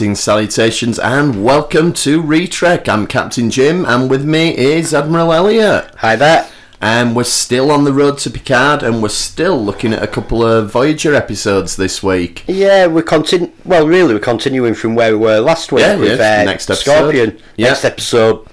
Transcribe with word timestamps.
Greetings, 0.00 0.20
salutations, 0.20 0.98
and 0.98 1.44
welcome 1.44 1.92
to 1.92 2.22
Retrek. 2.22 2.88
I'm 2.88 3.06
Captain 3.06 3.50
Jim, 3.50 3.84
and 3.84 4.08
with 4.08 4.24
me 4.24 4.56
is 4.56 4.94
Admiral 4.94 5.30
Elliot. 5.30 5.90
Hi 5.98 6.16
there. 6.16 6.48
And 6.80 7.14
we're 7.14 7.24
still 7.24 7.70
on 7.70 7.84
the 7.84 7.92
road 7.92 8.16
to 8.20 8.30
Picard, 8.30 8.82
and 8.82 9.02
we're 9.02 9.10
still 9.10 9.62
looking 9.62 9.92
at 9.92 10.02
a 10.02 10.06
couple 10.06 10.42
of 10.42 10.72
Voyager 10.72 11.14
episodes 11.14 11.76
this 11.76 12.02
week. 12.02 12.44
Yeah, 12.46 12.86
we're 12.86 13.02
continu- 13.02 13.50
Well, 13.66 13.86
really, 13.86 14.14
we're 14.14 14.20
continuing 14.20 14.72
from 14.72 14.94
where 14.94 15.12
we 15.12 15.22
were 15.22 15.38
last 15.38 15.70
week 15.70 15.82
Yeah, 15.82 15.96
with 15.96 16.18
yeah, 16.18 16.40
uh, 16.40 16.44
next 16.44 16.70
episode. 16.70 16.92
Scorpion. 16.96 17.38
Yeah. 17.58 17.66
Next 17.68 17.84
episode, 17.84 18.46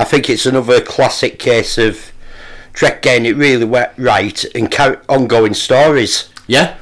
I 0.00 0.02
think 0.04 0.28
it's 0.28 0.46
another 0.46 0.80
classic 0.80 1.38
case 1.38 1.78
of 1.78 2.10
Trek 2.72 3.02
getting 3.02 3.24
it 3.24 3.36
really 3.36 3.64
right 3.98 4.44
and 4.52 4.98
ongoing 5.08 5.54
stories. 5.54 6.28
Yeah, 6.48 6.74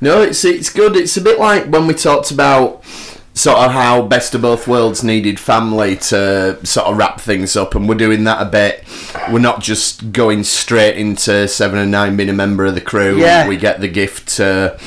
no, 0.00 0.22
it's 0.22 0.44
it's 0.44 0.70
good. 0.70 0.96
It's 0.96 1.16
a 1.16 1.20
bit 1.20 1.38
like 1.38 1.66
when 1.66 1.86
we 1.86 1.94
talked 1.94 2.32
about 2.32 2.79
sort 3.34 3.58
of 3.58 3.70
how 3.72 4.02
Best 4.02 4.34
of 4.34 4.42
Both 4.42 4.66
Worlds 4.68 5.02
needed 5.04 5.38
family 5.40 5.96
to 5.96 6.58
sort 6.66 6.86
of 6.88 6.96
wrap 6.96 7.20
things 7.20 7.56
up, 7.56 7.74
and 7.74 7.88
we're 7.88 7.94
doing 7.94 8.24
that 8.24 8.42
a 8.42 8.44
bit. 8.50 8.84
We're 9.30 9.38
not 9.38 9.60
just 9.62 10.12
going 10.12 10.44
straight 10.44 10.96
into 10.96 11.46
Seven 11.48 11.78
of 11.78 11.88
Nine 11.88 12.16
being 12.16 12.28
a 12.28 12.32
member 12.34 12.66
of 12.66 12.74
the 12.74 12.80
crew. 12.80 13.18
Yeah. 13.18 13.48
we 13.48 13.56
get 13.56 13.80
the 13.80 13.88
gift 13.88 14.28
to 14.36 14.78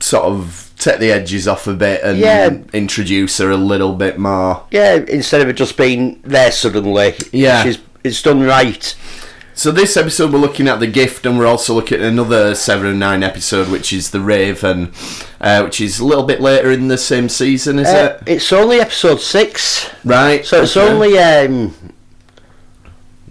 sort 0.00 0.24
of 0.24 0.70
take 0.78 0.98
the 0.98 1.12
edges 1.12 1.46
off 1.46 1.66
a 1.68 1.74
bit 1.74 2.02
and 2.02 2.18
Yeah. 2.18 2.50
introduce 2.72 3.38
her 3.38 3.50
a 3.50 3.56
little 3.56 3.94
bit 3.94 4.18
more. 4.18 4.64
Yeah, 4.72 4.94
instead 5.08 5.40
of 5.40 5.48
it 5.48 5.52
just 5.54 5.76
being 5.76 6.20
there 6.24 6.50
suddenly. 6.50 7.14
Yeah. 7.30 7.62
She's, 7.62 7.78
it's 8.02 8.20
done 8.20 8.42
right. 8.42 8.94
So 9.62 9.70
this 9.70 9.96
episode 9.96 10.32
we're 10.32 10.40
looking 10.40 10.66
at 10.66 10.80
the 10.80 10.88
gift, 10.88 11.24
and 11.24 11.38
we're 11.38 11.46
also 11.46 11.72
looking 11.72 12.00
at 12.00 12.04
another 12.04 12.52
seven 12.56 12.88
of 12.88 12.96
nine 12.96 13.22
episode, 13.22 13.68
which 13.68 13.92
is 13.92 14.10
the 14.10 14.18
Raven, 14.18 14.92
uh, 15.40 15.62
which 15.62 15.80
is 15.80 16.00
a 16.00 16.04
little 16.04 16.24
bit 16.24 16.40
later 16.40 16.72
in 16.72 16.88
the 16.88 16.98
same 16.98 17.28
season, 17.28 17.78
is 17.78 17.86
Uh, 17.86 18.18
it? 18.26 18.28
it's 18.32 18.52
only 18.52 18.80
episode 18.80 19.20
six. 19.20 19.88
Right. 20.04 20.44
So 20.44 20.62
it's 20.64 20.76
okay. 20.76 20.90
only. 20.92 21.16
Um, 21.16 21.76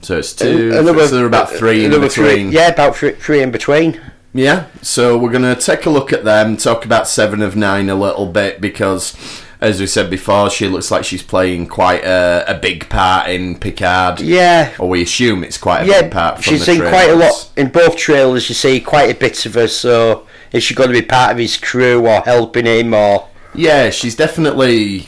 So 0.04 0.20
it's 0.20 0.32
two. 0.32 0.72
another- 0.74 1.06
so 1.06 1.16
there 1.16 1.26
are 1.26 1.28
about 1.28 1.52
three 1.52 1.84
in 1.84 1.92
between. 1.92 2.10
Three, 2.10 2.44
yeah, 2.46 2.70
about 2.70 2.96
three, 2.96 3.12
three 3.12 3.42
in 3.42 3.52
between. 3.52 4.00
Yeah. 4.34 4.64
So 4.82 5.18
we're 5.18 5.32
gonna 5.34 5.56
take 5.58 5.86
a 5.86 5.90
look 5.90 6.14
at 6.14 6.24
them, 6.24 6.56
talk 6.56 6.86
about 6.86 7.10
Seven 7.10 7.42
of 7.42 7.58
Nine 7.58 7.90
a 7.90 7.96
little 7.96 8.28
bit 8.28 8.62
because, 8.62 9.16
as 9.62 9.80
we 9.80 9.86
said 9.86 10.10
before, 10.10 10.50
she 10.50 10.68
looks 10.68 10.90
like 10.90 11.04
she's 11.06 11.22
playing 11.22 11.68
quite 11.68 12.04
a, 12.04 12.44
a 12.48 12.60
big 12.60 12.90
part 12.90 13.30
in 13.30 13.58
Picard. 13.60 14.20
Yeah. 14.20 14.74
Or 14.80 14.90
we 14.90 15.04
assume 15.04 15.44
it's 15.44 15.58
quite 15.60 15.84
a 15.84 15.86
yeah, 15.88 16.02
big 16.02 16.12
part. 16.12 16.36
From 16.36 16.42
she's 16.44 16.66
seen 16.66 16.80
quite 16.80 17.12
a 17.12 17.16
lot 17.16 17.52
in 17.56 17.70
both 17.70 17.96
trailers. 17.96 18.50
You 18.50 18.56
see 18.56 18.80
quite 18.82 19.16
a 19.16 19.20
bit 19.20 19.46
of 19.46 19.54
her. 19.54 19.68
So 19.68 20.26
is 20.52 20.64
she 20.64 20.74
going 20.74 20.90
to 20.92 21.00
be 21.00 21.06
part 21.06 21.32
of 21.32 21.38
his 21.38 21.58
crew 21.58 22.08
or 22.08 22.22
helping 22.22 22.66
him 22.66 22.94
or? 22.96 23.30
Yeah, 23.54 23.92
she's 23.92 24.16
definitely 24.16 25.06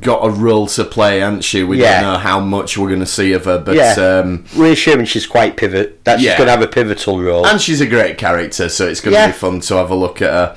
got 0.00 0.24
a 0.24 0.30
role 0.30 0.66
to 0.66 0.84
play, 0.84 1.20
hasn't 1.20 1.44
she? 1.44 1.62
We 1.64 1.80
Yeah. 1.80 2.02
don't 2.02 2.12
know 2.12 2.18
how 2.18 2.40
much 2.40 2.76
we're 2.76 2.88
going 2.88 3.00
to 3.00 3.06
see 3.06 3.32
of 3.32 3.46
her, 3.46 3.58
but 3.58 3.74
Yeah. 3.74 3.94
um, 3.94 4.44
We're 4.56 4.72
assuming 4.72 5.06
she's 5.06 5.26
quite 5.26 5.56
pivot. 5.56 6.04
That 6.04 6.18
she's 6.18 6.26
Yeah. 6.26 6.36
going 6.38 6.46
to 6.46 6.52
have 6.52 6.62
a 6.62 6.66
pivotal 6.68 7.20
role. 7.20 7.46
and 7.46 7.60
she's 7.60 7.80
a 7.80 7.86
great 7.86 8.18
character, 8.18 8.68
so 8.68 8.86
it's 8.86 9.00
going 9.00 9.16
to 9.16 9.26
be 9.28 9.32
fun 9.32 9.60
to 9.60 9.76
have 9.76 9.90
a 9.90 9.94
look 9.94 10.20
at 10.22 10.30
her. 10.30 10.56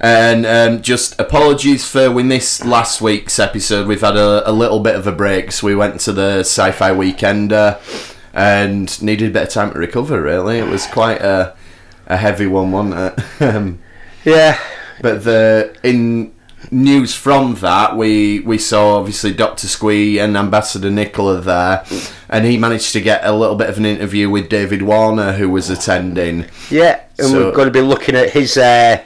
And 0.00 0.44
um, 0.44 0.82
just 0.82 1.18
apologies 1.20 1.88
for 1.88 2.10
we 2.10 2.22
missed 2.22 2.64
last 2.64 3.00
week's 3.00 3.38
episode. 3.38 3.86
We've 3.86 4.00
had 4.00 4.16
a, 4.16 4.48
a 4.48 4.52
little 4.52 4.80
bit 4.80 4.96
of 4.96 5.06
a 5.06 5.12
break, 5.12 5.52
so 5.52 5.66
we 5.66 5.74
went 5.76 6.00
to 6.00 6.12
the 6.12 6.40
sci-fi 6.40 6.92
weekend 6.92 7.52
uh, 7.52 7.78
and 8.32 9.00
needed 9.02 9.30
a 9.30 9.32
bit 9.32 9.42
of 9.44 9.48
time 9.50 9.72
to 9.72 9.78
recover. 9.78 10.20
Really, 10.20 10.58
it 10.58 10.66
was 10.66 10.86
quite 10.86 11.20
a 11.22 11.54
a 12.06 12.16
heavy 12.16 12.46
one, 12.46 12.70
wasn't 12.72 13.18
it? 13.18 13.24
Um, 13.54 13.78
yeah, 14.24 14.58
But 15.02 15.24
the 15.24 15.74
in 15.82 16.32
news 16.70 17.14
from 17.14 17.54
that, 17.56 17.96
we 17.96 18.40
we 18.40 18.58
saw 18.58 18.96
obviously 18.98 19.32
Doctor 19.32 19.68
Squee 19.68 20.18
and 20.18 20.36
Ambassador 20.36 20.90
Nicola 20.90 21.40
there, 21.40 21.84
and 22.28 22.44
he 22.44 22.58
managed 22.58 22.92
to 22.94 23.00
get 23.00 23.24
a 23.24 23.32
little 23.32 23.54
bit 23.56 23.68
of 23.70 23.78
an 23.78 23.86
interview 23.86 24.28
with 24.28 24.48
David 24.48 24.82
Warner, 24.82 25.34
who 25.34 25.48
was 25.48 25.70
attending. 25.70 26.46
yeah, 26.70 27.00
and 27.18 27.28
So- 27.28 27.46
we're 27.46 27.52
going 27.52 27.68
to 27.68 27.72
be 27.72 27.80
looking 27.82 28.16
at 28.16 28.30
his 28.30 28.56
uh, 28.56 29.02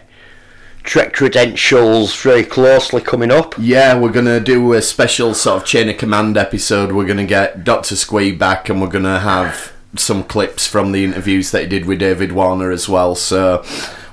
Trek 0.89 1.13
credentials 1.13 2.15
very 2.23 2.43
closely 2.43 3.03
coming 3.03 3.31
up. 3.31 3.55
Yeah, 3.59 3.99
we're 3.99 4.11
gonna 4.11 4.41
do 4.41 4.73
a 4.73 4.81
special 4.81 5.35
sort 5.35 5.61
of 5.61 5.69
chain 5.69 5.91
of 5.91 5.99
command 5.99 6.39
episode. 6.39 6.93
We're 6.93 7.05
gonna 7.05 7.27
get 7.27 7.63
Doctor 7.63 7.95
Squee 7.95 8.33
back, 8.33 8.71
and 8.71 8.81
we're 8.81 8.89
gonna 8.89 9.21
have 9.21 9.75
some 9.97 10.25
clips 10.25 10.67
from 10.67 10.93
the 10.93 11.05
interviews 11.05 11.51
that 11.51 11.61
he 11.65 11.69
did 11.69 11.85
with 11.85 11.99
David 11.99 12.33
Warner 12.33 12.71
as 12.71 12.89
well. 12.89 13.15
So. 13.15 13.63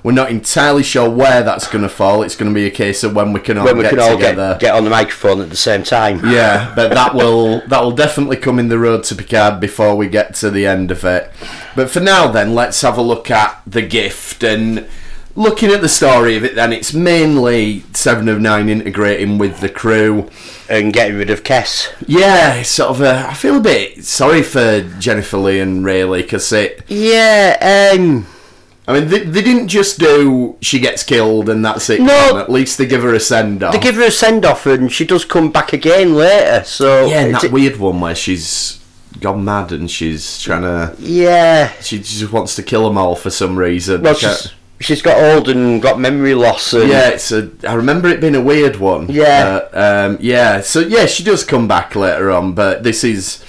We're 0.03 0.11
not 0.11 0.29
entirely 0.29 0.83
sure 0.83 1.09
where 1.09 1.41
that's 1.41 1.67
going 1.67 1.81
to 1.81 1.89
fall. 1.89 2.21
It's 2.21 2.35
going 2.35 2.51
to 2.51 2.53
be 2.53 2.67
a 2.67 2.69
case 2.69 3.03
of 3.03 3.15
when 3.15 3.33
we 3.33 3.39
can 3.39 3.57
all 3.57 3.65
When 3.65 3.77
we 3.77 3.81
get 3.85 3.89
can 3.89 3.99
all 4.01 4.11
together. 4.11 4.51
get, 4.51 4.59
get 4.59 4.75
on 4.75 4.83
the 4.83 4.91
microphone 4.91 5.41
at 5.41 5.49
the 5.49 5.55
same 5.55 5.81
time. 5.81 6.19
Yeah, 6.23 6.71
but 6.75 6.93
that 6.93 7.15
will 7.15 7.61
that 7.69 7.81
will 7.81 7.89
definitely 7.91 8.37
come 8.37 8.59
in 8.59 8.67
the 8.67 8.77
road 8.77 9.03
to 9.05 9.15
Picard 9.15 9.59
before 9.59 9.95
we 9.95 10.07
get 10.07 10.35
to 10.35 10.51
the 10.51 10.67
end 10.67 10.91
of 10.91 11.03
it. 11.05 11.31
But 11.75 11.89
for 11.89 12.01
now, 12.01 12.27
then 12.31 12.53
let's 12.53 12.79
have 12.81 12.99
a 12.99 13.01
look 13.01 13.31
at 13.31 13.59
the 13.65 13.81
gift 13.81 14.43
and 14.43 14.87
looking 15.35 15.69
at 15.71 15.81
the 15.81 15.89
story 15.89 16.35
of 16.37 16.43
it. 16.43 16.55
Then 16.55 16.73
it's 16.73 16.93
mainly 16.93 17.83
Seven 17.93 18.27
of 18.29 18.39
Nine 18.41 18.69
integrating 18.69 19.37
with 19.37 19.59
the 19.59 19.69
crew. 19.69 20.29
And 20.67 20.91
getting 20.91 21.17
rid 21.17 21.29
of 21.29 21.43
Kes. 21.43 21.93
Yeah, 22.07 22.55
it's 22.55 22.69
sort 22.69 22.89
of 22.89 23.01
a. 23.01 23.27
I 23.27 23.35
feel 23.35 23.57
a 23.57 23.61
bit 23.61 24.03
sorry 24.03 24.41
for 24.41 24.81
Jennifer 24.99 25.37
Lee 25.37 25.59
and 25.59 25.85
Rayleigh 25.85 26.23
because 26.23 26.51
it. 26.51 26.83
Yeah, 26.87 27.91
um, 27.95 28.25
I 28.87 28.93
mean, 28.99 29.07
they, 29.09 29.19
they 29.19 29.43
didn't 29.43 29.67
just 29.67 29.99
do 29.99 30.57
she 30.61 30.79
gets 30.79 31.03
killed 31.03 31.49
and 31.49 31.63
that's 31.63 31.87
it. 31.91 32.01
No. 32.01 32.37
At 32.39 32.51
least 32.51 32.79
they 32.79 32.87
give 32.87 33.03
her 33.03 33.13
a 33.13 33.19
send 33.19 33.61
off. 33.61 33.73
they 33.73 33.79
give 33.79 33.93
her 33.95 34.03
a 34.05 34.11
send 34.11 34.43
off 34.43 34.65
and 34.65 34.91
she 34.91 35.05
does 35.05 35.23
come 35.23 35.51
back 35.51 35.71
again 35.71 36.15
later. 36.15 36.63
So 36.63 37.05
yeah, 37.05 37.19
and 37.21 37.27
it's- 37.29 37.43
that 37.43 37.51
weird 37.51 37.77
one 37.77 37.99
where 37.99 38.15
she's 38.15 38.79
gone 39.19 39.45
mad 39.45 39.71
and 39.71 39.89
she's 39.91 40.41
trying 40.41 40.63
to. 40.63 40.95
yeah, 40.99 41.71
She 41.81 41.99
just 41.99 42.31
wants 42.31 42.55
to 42.55 42.63
kill 42.63 42.85
them 42.85 42.97
all 42.97 43.15
for 43.15 43.29
some 43.29 43.55
reason. 43.55 44.01
Well, 44.01 44.15
Ca- 44.15 44.49
she's, 44.79 45.01
got 45.01 45.17
old 45.17 45.49
and 45.49 45.81
got 45.81 45.99
memory 45.99 46.35
loss. 46.35 46.73
And 46.73 46.89
yeah, 46.89 47.09
it's 47.09 47.31
a. 47.31 47.51
I 47.67 47.73
remember 47.73 48.07
it 48.09 48.21
being 48.21 48.35
a 48.35 48.41
weird 48.41 48.77
one. 48.77 49.07
Yeah. 49.09 49.67
Uh, 49.73 50.07
um, 50.09 50.17
yeah. 50.21 50.61
So 50.61 50.79
yeah, 50.79 51.05
she 51.05 51.23
does 51.23 51.43
come 51.43 51.67
back 51.67 51.95
later 51.95 52.31
on, 52.31 52.53
but 52.53 52.83
this 52.83 53.03
is 53.03 53.43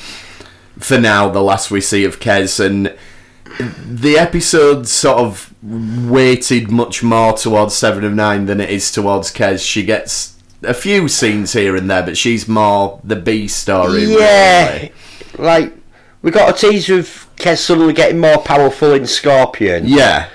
for 0.78 0.98
now 0.98 1.28
the 1.28 1.42
last 1.42 1.70
we 1.70 1.80
see 1.80 2.04
of 2.04 2.20
Kes, 2.20 2.64
and 2.64 2.96
the 3.86 4.18
episode 4.18 4.86
sort 4.86 5.18
of 5.18 5.54
weighted 5.62 6.70
much 6.70 7.02
more 7.02 7.32
towards 7.32 7.74
Seven 7.74 8.04
of 8.04 8.12
Nine 8.14 8.46
than 8.46 8.60
it 8.60 8.70
is 8.70 8.90
towards 8.92 9.32
Kes. 9.32 9.66
She 9.66 9.84
gets 9.84 10.36
a 10.62 10.74
few 10.74 11.08
scenes 11.08 11.52
here 11.52 11.76
and 11.76 11.88
there, 11.90 12.02
but 12.02 12.16
she's 12.16 12.46
more 12.48 13.00
the 13.04 13.16
B 13.16 13.48
story. 13.48 14.04
yeah, 14.04 14.72
really. 14.72 14.92
like 15.38 15.72
we 16.22 16.30
got 16.30 16.50
a 16.50 16.68
teaser 16.70 16.98
of 16.98 17.26
Kes 17.36 17.58
suddenly 17.58 17.92
getting 17.92 18.18
more 18.18 18.38
powerful 18.38 18.92
in 18.94 19.06
Scorpion, 19.06 19.86
Yeah. 19.86 20.28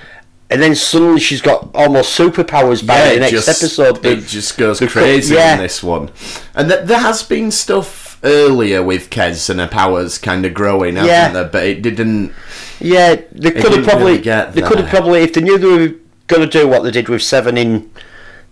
And 0.51 0.61
then 0.61 0.75
suddenly 0.75 1.19
she's 1.21 1.41
got 1.41 1.69
almost 1.73 2.17
superpowers 2.19 2.85
by 2.85 2.97
Yeah, 2.97 3.13
the 3.13 3.19
next 3.21 3.31
just- 3.31 3.47
episode. 3.63 4.05
It 4.05 4.27
just 4.27 4.57
goes 4.57 4.79
crazy 4.81 5.33
yeah. 5.35 5.53
in 5.55 5.59
this 5.61 5.81
one. 5.81 6.11
And 6.53 6.69
th- 6.69 6.85
there 6.85 6.99
has 6.99 7.23
been 7.23 7.51
stuff 7.51 8.19
earlier 8.23 8.83
with 8.83 9.09
Kes 9.09 9.49
and 9.49 9.59
her 9.61 9.67
powers 9.67 10.17
kind 10.17 10.45
of 10.45 10.53
growing, 10.53 10.97
hasn't 10.97 11.33
there? 11.33 11.45
But 11.45 11.63
it 11.63 11.81
didn't. 11.81 12.33
yeah, 12.79 13.15
they 13.31 13.51
could 13.51 13.71
have 13.73 13.85
probably 13.85 14.17
really 14.19 14.51
they 14.51 14.61
could 14.61 14.79
have 14.79 14.89
probably 14.89 15.21
if 15.21 15.33
they 15.33 15.41
knew 15.41 15.57
they 15.57 15.67
were 15.67 15.95
going 16.27 16.41
to 16.41 16.59
do 16.59 16.67
what 16.67 16.83
they 16.83 16.91
did 16.91 17.07
with 17.09 17.23
Seven 17.23 17.57
in. 17.57 17.89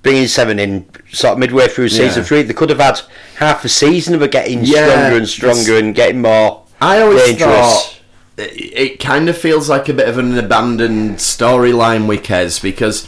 Bringing 0.01 0.27
seven 0.27 0.59
in 0.59 0.85
sort 1.11 1.33
of 1.33 1.39
midway 1.39 1.67
through 1.67 1.89
season 1.89 2.21
Yeah. 2.21 2.23
three, 2.23 2.41
they 2.43 2.53
could 2.53 2.69
have 2.69 2.79
had 2.79 3.01
half 3.35 3.65
a 3.65 3.67
season 3.67 4.15
of 4.15 4.21
her 4.21 4.29
getting 4.29 4.65
stronger 4.65 5.17
and 5.17 5.27
stronger 5.27 5.77
and 5.77 5.93
getting 5.93 6.21
more 6.21 6.63
I 6.79 7.01
always 7.01 7.21
dangerous. 7.25 7.49
thought 7.49 7.98
it, 8.39 8.99
kind 8.99 9.29
of 9.29 9.37
feels 9.37 9.69
like 9.69 9.89
a 9.89 9.93
bit 9.93 10.07
of 10.07 10.17
an 10.17 10.37
abandoned 10.37 11.17
storyline 11.17 12.07
with 12.07 12.23
Kes 12.23 12.61
because 12.61 13.07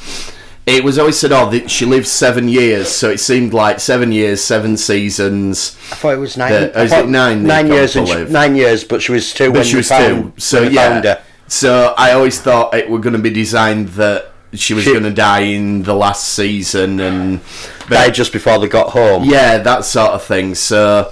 it 0.66 0.83
was 0.83 1.00
always 1.00 1.19
said, 1.19 1.31
oh, 1.31 1.68
she 1.68 1.86
lived 1.86 2.07
seven 2.07 2.48
years, 2.48 2.89
so 2.89 3.10
it 3.10 3.19
seemed 3.19 3.54
like 3.54 3.80
seven 3.80 4.12
years, 4.12 4.44
seven 4.44 4.78
seasons. 4.78 5.75
I 5.92 5.95
thought 5.95 6.13
it 6.13 6.18
was 6.18 6.38
nine. 6.38 6.54
I 6.54 6.83
is 6.83 6.92
it 6.92 7.10
nine 7.10 7.44
Nine 7.44 7.68
years. 7.68 7.95
And 7.95 8.07
she, 8.07 8.24
nine 8.25 8.56
years, 8.56 8.83
but 8.83 9.01
she 9.01 9.12
was 9.12 9.33
two 9.33 9.48
But 9.48 9.60
when 9.60 9.66
she 9.66 9.78
was 9.78 9.88
found, 9.88 10.36
two, 10.36 10.42
so 10.42 10.63
yeah. 10.63 11.22
So 11.48 11.94
I 11.98 12.13
always 12.13 12.39
thought 12.39 12.74
it 12.74 12.89
were 12.89 13.00
going 13.00 13.13
to 13.13 13.19
be 13.19 13.30
designed 13.30 13.89
that 13.89 14.31
she 14.54 14.74
was 14.74 14.86
going 14.86 15.04
to 15.04 15.13
die 15.13 15.42
in 15.42 15.84
the 15.84 15.94
last 15.95 16.30
season, 16.30 17.00
and 17.00 17.42
Died 17.89 18.13
just 18.13 18.31
before 18.31 18.60
they 18.60 18.68
got 18.68 18.92
home. 18.92 19.25
yeah, 19.25 19.57
that 19.57 19.84
sort 19.84 20.12
of 20.12 20.24
thing. 20.24 20.56
So 20.56 21.12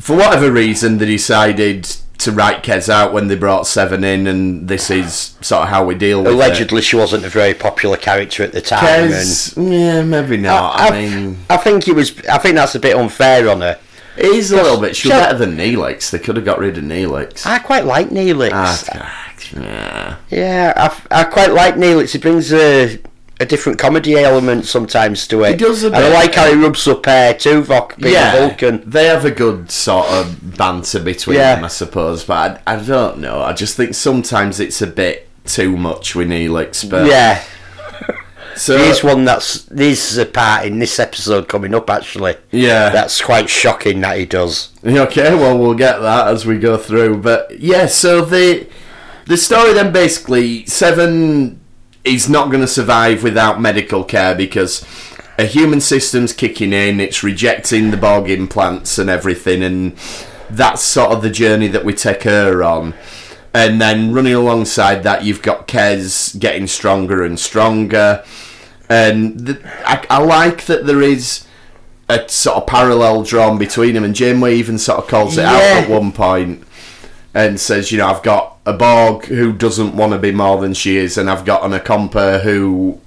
for 0.00 0.16
whatever 0.16 0.50
reason, 0.50 0.98
they 0.98 1.06
decided 1.06 1.96
to 2.20 2.32
write 2.32 2.62
Kes 2.62 2.88
out 2.88 3.12
when 3.12 3.28
they 3.28 3.36
brought 3.36 3.66
Seven 3.66 4.04
in, 4.04 4.26
and 4.26 4.68
this 4.68 4.90
is 4.90 5.36
sort 5.40 5.62
of 5.64 5.68
how 5.68 5.84
we 5.84 5.94
deal 5.94 6.22
with 6.22 6.32
Allegedly, 6.32 6.82
she 6.82 6.96
wasn't 6.96 7.24
a 7.24 7.28
very 7.28 7.54
popular 7.54 7.96
character 7.96 8.42
at 8.42 8.52
the 8.52 8.60
time. 8.60 9.10
Yeah, 9.56 10.02
maybe 10.02 10.36
not. 10.36 10.78
I, 10.78 10.84
I, 10.84 10.88
I- 10.88 10.90
mean, 10.92 11.38
I 11.48 11.56
think 11.56 11.88
it 11.88 11.94
was. 11.94 12.18
I 12.26 12.38
think 12.38 12.54
that's 12.56 12.74
a 12.74 12.80
bit 12.80 12.96
unfair 12.96 13.48
on 13.50 13.60
her. 13.62 13.78
it 14.16 14.26
is 14.26 14.52
a 14.52 14.56
little 14.56 14.80
bit. 14.80 14.96
She's 14.96 15.10
better 15.10 15.36
than 15.38 15.56
Neelix. 15.56 16.10
They 16.10 16.18
could 16.18 16.36
have 16.36 16.44
got 16.44 16.58
rid 16.58 16.76
of 16.78 16.84
Neelix. 16.84 17.46
I 17.46 17.58
quite 17.58 17.84
like 17.84 18.08
Neelix. 18.10 18.50
Ah, 18.52 19.34
yeah. 19.56 20.16
yeah, 20.30 20.72
I, 21.10 21.20
I 21.20 21.24
quite 21.24 21.52
like 21.52 21.74
Neelix. 21.74 22.12
He 22.12 22.18
brings 22.18 22.52
a 22.52 22.98
a 23.40 23.46
different 23.46 23.78
comedy 23.78 24.16
element 24.16 24.66
sometimes 24.66 25.26
to 25.28 25.42
it. 25.44 25.50
He 25.52 25.56
does 25.56 25.82
a 25.82 25.86
and 25.86 25.96
I 25.96 26.08
like 26.12 26.34
how 26.34 26.46
he 26.48 26.54
rubs 26.62 26.86
up 26.86 27.06
uh, 27.08 27.32
Tuvok 27.34 27.96
being 27.98 28.14
yeah, 28.14 28.36
Vulcan. 28.36 28.82
they 28.88 29.06
have 29.06 29.24
a 29.24 29.30
good 29.30 29.70
sort 29.70 30.06
of 30.08 30.56
banter 30.58 31.00
between 31.00 31.38
Yeah. 31.38 31.54
them, 31.56 31.64
I 31.64 31.68
suppose. 31.68 32.22
But 32.24 32.62
I, 32.66 32.74
I 32.74 32.82
don't 32.82 33.18
know. 33.18 33.40
I 33.40 33.52
just 33.54 33.76
think 33.76 33.94
sometimes 33.94 34.60
it's 34.60 34.82
a 34.82 34.86
bit 34.86 35.26
too 35.46 35.76
much 35.76 36.14
with 36.14 36.28
Neelix. 36.28 36.88
But 36.88 37.06
Yeah, 37.06 37.42
so 38.56 38.76
here's 38.76 39.02
one 39.02 39.24
that's 39.24 39.62
this 39.64 40.12
is 40.12 40.18
a 40.18 40.26
part 40.26 40.66
in 40.66 40.78
this 40.78 40.98
episode 40.98 41.48
coming 41.48 41.74
up 41.74 41.88
actually. 41.88 42.36
yeah, 42.50 42.90
That's 42.90 43.20
quite 43.22 43.48
shocking 43.48 44.00
that 44.02 44.18
he 44.18 44.26
does. 44.26 44.68
Okay, 44.84 45.34
well 45.34 45.58
we'll 45.58 45.74
get 45.74 45.98
that 46.00 46.28
as 46.28 46.44
we 46.44 46.58
go 46.58 46.76
through. 46.76 47.18
But 47.22 47.58
yeah, 47.58 47.86
so 47.86 48.22
the 48.24 48.66
the 49.26 49.36
story 49.36 49.72
then 49.72 49.92
basically 49.92 50.66
Seven 50.66 51.59
is 52.04 52.28
not 52.28 52.48
going 52.50 52.60
to 52.62 52.66
survive 52.68 53.22
without 53.22 53.60
medical 53.60 54.04
care 54.04 54.34
because 54.34 54.84
a 55.38 55.44
human 55.44 55.80
system's 55.80 56.32
kicking 56.32 56.72
in, 56.72 57.00
it's 57.00 57.22
rejecting 57.22 57.90
the 57.90 57.96
Borg 57.96 58.28
implants 58.30 58.98
and 58.98 59.08
everything, 59.08 59.62
and 59.62 59.96
that's 60.50 60.82
sort 60.82 61.12
of 61.12 61.22
the 61.22 61.30
journey 61.30 61.68
that 61.68 61.84
we 61.84 61.94
take 61.94 62.24
her 62.24 62.62
on. 62.62 62.94
And 63.52 63.80
then 63.80 64.12
running 64.12 64.34
alongside 64.34 65.02
that, 65.02 65.24
you've 65.24 65.42
got 65.42 65.66
Kes 65.66 66.38
getting 66.38 66.66
stronger 66.66 67.24
and 67.24 67.38
stronger. 67.38 68.24
And 68.88 69.40
the, 69.40 69.72
I, 69.86 70.04
I 70.10 70.18
like 70.22 70.66
that 70.66 70.86
there 70.86 71.02
is 71.02 71.46
a 72.08 72.28
sort 72.28 72.58
of 72.58 72.66
parallel 72.66 73.22
drawn 73.22 73.58
between 73.58 73.94
them, 73.94 74.04
and 74.04 74.14
Janeway 74.14 74.56
even 74.56 74.78
sort 74.78 74.98
of 74.98 75.08
calls 75.08 75.38
it 75.38 75.44
out 75.44 75.62
at 75.62 75.88
one 75.88 76.12
point 76.12 76.64
and 77.32 77.60
says, 77.60 77.92
you 77.92 77.98
know, 77.98 78.08
I've 78.08 78.22
got 78.22 78.49
a 78.66 78.72
Borg 78.72 79.24
who 79.26 79.52
doesn't 79.52 79.96
want 79.96 80.12
to 80.12 80.18
be 80.18 80.32
more 80.32 80.60
than 80.60 80.74
she 80.74 80.96
is, 80.96 81.16
and 81.16 81.30
I've 81.30 81.44
got 81.44 81.64
an 81.64 81.72
Ocampa 81.72 82.42
who 82.42 83.00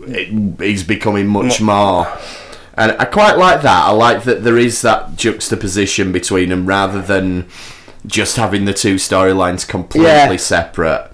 is 0.59 0.83
becoming 0.83 1.27
much 1.27 1.61
more. 1.61 2.07
And 2.75 2.93
I 2.99 3.05
quite 3.05 3.37
like 3.37 3.61
that. 3.61 3.85
I 3.85 3.91
like 3.91 4.23
that 4.23 4.43
there 4.43 4.57
is 4.57 4.81
that 4.81 5.15
juxtaposition 5.15 6.11
between 6.11 6.49
them 6.49 6.65
rather 6.65 7.01
than 7.01 7.47
just 8.07 8.35
having 8.37 8.65
the 8.65 8.73
two 8.73 8.95
storylines 8.95 9.67
completely 9.67 10.07
Yeah. 10.09 10.35
separate. 10.37 11.11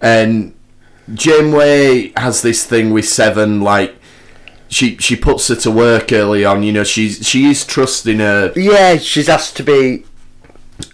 And 0.00 0.54
Janeway 1.12 2.12
has 2.16 2.42
this 2.42 2.64
thing 2.64 2.92
with 2.92 3.08
Seven, 3.08 3.60
like 3.60 3.96
she 4.68 4.96
she 4.98 5.16
puts 5.16 5.48
her 5.48 5.56
to 5.56 5.70
work 5.70 6.12
early 6.12 6.44
on. 6.44 6.62
You 6.62 6.72
know, 6.72 6.84
she's 6.84 7.26
she 7.26 7.46
is 7.50 7.64
trusting 7.66 8.20
her. 8.20 8.52
Yeah, 8.54 8.98
she's 8.98 9.28
asked 9.28 9.56
to 9.56 9.62
be 9.64 10.04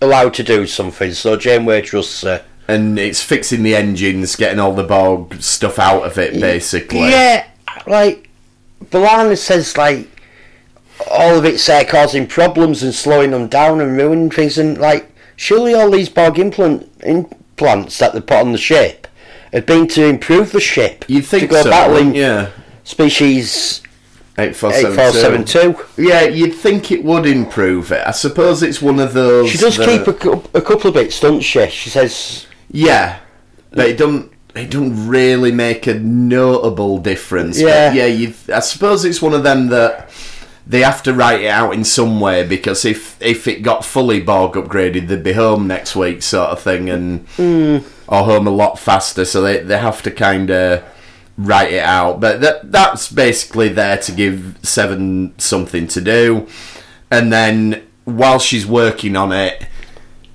allowed 0.01 0.33
to 0.35 0.43
do 0.43 0.67
something, 0.67 1.13
so 1.13 1.37
Janeway 1.37 1.83
trusts 1.83 2.23
her. 2.23 2.43
And 2.67 2.99
it's 2.99 3.23
fixing 3.23 3.63
the 3.63 3.77
engines, 3.77 4.37
getting 4.37 4.59
all 4.59 4.73
the 4.73 4.85
Borg 4.85 5.43
stuff 5.43 5.79
out 5.79 6.05
of 6.05 6.17
it, 6.17 6.41
basically. 6.41 7.11
Yeah, 7.11 7.47
like 7.87 8.31
B'Elanna 8.85 9.37
says, 9.37 9.77
like 9.77 10.09
all 11.11 11.37
of 11.37 11.45
it's 11.45 11.69
uh, 11.69 11.85
causing 11.87 12.27
problems 12.27 12.83
and 12.83 12.95
slowing 12.95 13.33
them 13.33 13.49
down 13.49 13.81
and 13.81 13.97
ruining 13.97 14.31
things, 14.31 14.57
and 14.57 14.79
like 14.79 15.11
surely 15.37 15.75
all 15.75 15.91
these 15.91 16.09
Borg 16.09 16.39
implant 16.39 16.91
implants 17.03 17.99
that 17.99 18.15
they 18.15 18.21
put 18.21 18.39
on 18.39 18.53
the 18.53 18.59
ship 18.59 19.09
had 19.53 19.67
been 19.67 19.87
to 19.89 20.07
improve 20.07 20.53
the 20.53 20.61
ship. 20.61 21.05
You'd 21.07 21.27
think 21.27 21.43
to 21.43 21.49
go 21.49 21.63
so, 21.63 21.71
battling 21.71 22.13
wouldn't 22.13 22.51
species 22.85 23.83
Eight 24.37 24.57
four 24.57 24.73
eight 24.73 24.83
seven 24.83 24.97
four 24.97 25.13
two. 25.13 25.19
seven 25.19 25.45
two. 25.45 25.77
Yeah, 25.97 26.23
you'd 26.25 26.55
think 26.55 26.91
it 26.91 27.05
would 27.05 27.25
improve 27.25 27.93
it. 27.93 28.05
I 28.05 28.11
suppose 28.11 28.65
it's 28.65 28.83
one 28.83 28.99
of 28.99 29.13
those. 29.13 29.49
She 29.51 29.59
does 29.59 29.79
keep 29.79 30.09
a, 30.09 30.59
a 30.59 30.61
couple 30.61 30.89
of 30.89 30.95
bits, 30.95 31.21
doesn't 31.21 31.43
she? 31.43 31.69
She 31.69 31.89
says, 31.89 32.47
Yeah, 32.75 33.21
but 33.71 33.89
it 33.89 33.99
don't. 33.99 34.33
It 34.57 34.71
don't 34.71 35.09
really 35.09 35.51
make 35.51 35.89
a 35.89 35.95
notable 35.95 36.99
difference. 36.99 37.61
Yeah. 37.61 37.91
but 37.91 37.97
yeah. 37.97 38.07
You. 38.07 38.35
I 38.53 38.61
suppose 38.61 39.05
it's 39.05 39.23
one 39.23 39.33
of 39.33 39.43
them 39.43 39.69
that 39.69 40.11
they 40.67 40.81
have 40.81 41.03
to 41.05 41.13
write 41.13 41.43
it 41.43 41.49
out 41.49 41.75
in 41.75 41.85
some 41.85 42.21
way 42.21 42.47
because 42.47 42.85
if 42.85 43.21
if 43.23 43.47
it 43.47 43.63
got 43.63 43.85
fully 43.85 44.21
Borg 44.21 44.53
upgraded, 44.55 45.09
they'd 45.09 45.23
be 45.23 45.35
home 45.35 45.67
next 45.67 45.95
week, 45.95 46.23
sort 46.23 46.51
of 46.51 46.61
thing, 46.61 46.91
and 46.91 47.29
hmm. 47.37 47.79
or 48.09 48.25
home 48.25 48.47
a 48.47 48.51
lot 48.51 48.79
faster. 48.79 49.25
So 49.25 49.41
they 49.41 49.59
they 49.59 49.79
have 49.79 50.03
to 50.03 50.11
kind 50.11 50.51
of 50.51 50.83
write 51.37 51.73
it 51.73 51.85
out. 51.85 52.21
But 52.21 52.41
that 52.41 52.73
that's 52.73 53.13
basically 53.13 53.69
there 53.69 53.99
to 53.99 54.13
give 54.13 54.59
Seven 54.63 55.39
something 55.39 55.87
to 55.89 56.01
do, 56.01 56.49
and 57.09 57.33
then 57.33 57.87
while 58.05 58.41
she's 58.41 58.67
working 58.67 59.17
on 59.17 59.33
it. 59.33 59.69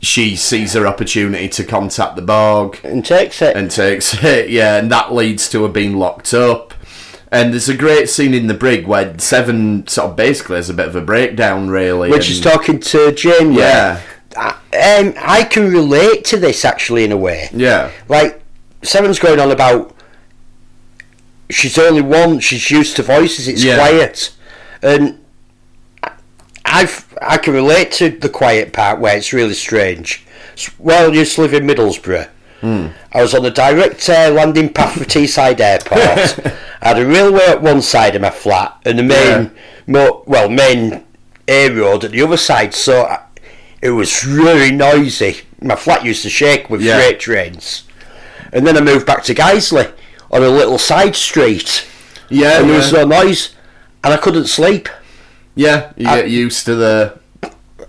She 0.02 0.36
sees 0.38 0.74
her 0.74 0.88
opportunity 0.88 1.50
to 1.50 1.64
contact 1.64 2.16
the 2.16 2.22
Borg 2.22 2.80
and 2.84 3.04
takes 3.06 3.42
it. 3.42 3.56
and 3.56 3.70
takes 3.70 4.14
it, 4.24 4.50
yeah, 4.50 4.78
and 4.78 4.90
that 4.92 5.14
leads 5.14 5.50
to 5.50 5.64
her 5.64 5.70
being 5.70 5.98
locked 5.98 6.34
up. 6.34 6.74
And 7.32 7.54
there's 7.54 7.70
a 7.70 7.76
great 7.78 8.10
scene 8.10 8.34
in 8.34 8.48
the 8.48 8.54
brig 8.56 8.88
where 8.88 9.18
Seven 9.20 9.86
sort 9.88 10.12
of 10.12 10.16
basically 10.16 10.56
has 10.56 10.70
a 10.70 10.74
bit 10.74 10.88
of 10.88 10.96
a 10.96 11.02
breakdown, 11.02 11.70
really. 11.70 12.10
when 12.10 12.20
and- 12.20 12.24
she's 12.24 12.42
talking 12.42 12.80
to 12.80 13.12
Janeway. 13.12 13.58
Yeah. 13.58 14.02
I, 14.38 14.50
um, 15.00 15.14
I 15.18 15.44
can 15.44 15.72
relate 15.72 16.24
to 16.26 16.38
this 16.38 16.64
actually 16.64 17.04
in 17.04 17.12
a 17.12 17.18
way. 17.18 17.50
Yeah, 17.52 17.92
Like 18.08 18.42
Seven's 18.84 19.20
going 19.20 19.40
on 19.40 19.52
about 19.52 19.94
she's 21.50 21.78
only 21.78 22.02
one. 22.02 22.40
She's 22.40 22.70
used 22.72 22.96
to 22.98 23.04
voices. 23.04 23.48
It's 23.48 23.64
Yeah. 23.64 23.76
quiet, 23.76 24.32
and 24.82 25.20
I've 26.64 27.09
I 27.22 27.38
can 27.38 27.54
relate 27.54 27.92
to 27.94 28.10
the 28.10 28.30
quiet 28.30 28.74
part 28.74 29.00
where 29.00 29.16
it's 29.18 29.34
really 29.34 29.54
strange. 29.54 30.26
Well, 30.78 31.10
I 31.12 31.14
used 31.14 31.36
to 31.36 31.42
live 31.42 31.54
in 31.54 31.66
Middlesbrough. 31.66 32.30
I 32.62 33.22
was 33.22 33.34
on 33.34 33.44
the 33.44 33.52
direct 33.52 34.10
uh, 34.10 34.32
landing 34.32 34.74
path 34.74 34.94
for 34.98 35.06
Teesside 35.06 35.62
Airport. 35.62 36.46
I 36.46 36.58
had 36.88 37.00
a 37.00 37.06
railway 37.06 37.46
at 37.48 37.62
one 37.62 37.82
side 37.82 38.16
of 38.16 38.22
my 38.22 38.30
flat 38.30 38.78
and 38.86 39.00
the 39.00 39.04
main, 39.04 39.52
mo- 39.88 40.24
well, 40.28 40.50
main 40.50 41.06
air 41.48 41.74
road 41.74 42.04
at 42.04 42.12
the 42.12 42.22
other 42.22 42.36
side. 42.36 42.74
So 42.74 43.04
I, 43.06 43.24
it 43.82 43.92
was 43.92 44.26
really 44.26 44.72
noisy. 44.72 45.38
My 45.62 45.78
flat 45.78 46.04
used 46.04 46.24
to 46.24 46.30
shake 46.30 46.70
with 46.70 46.82
Yeah. 46.82 46.98
freight 46.98 47.22
trains. 47.22 47.84
And 48.52 48.68
then 48.68 48.76
I 48.76 48.82
moved 48.82 49.06
back 49.06 49.24
to 49.26 49.34
Guiseley 49.36 49.94
on 50.30 50.44
a 50.44 50.50
little 50.50 50.78
side 50.78 51.16
street, 51.16 51.88
yeah, 52.30 52.60
and 52.60 52.70
there 52.70 52.78
was 52.78 52.92
no 52.92 53.06
noise, 53.06 53.56
and 54.04 54.14
I 54.14 54.18
couldn't 54.18 54.48
sleep. 54.48 54.90
Yeah. 55.56 55.92
You 55.98 56.08
I- 56.08 56.22
get 56.22 56.30
used 56.30 56.66
to 56.66 56.76
the 56.76 57.20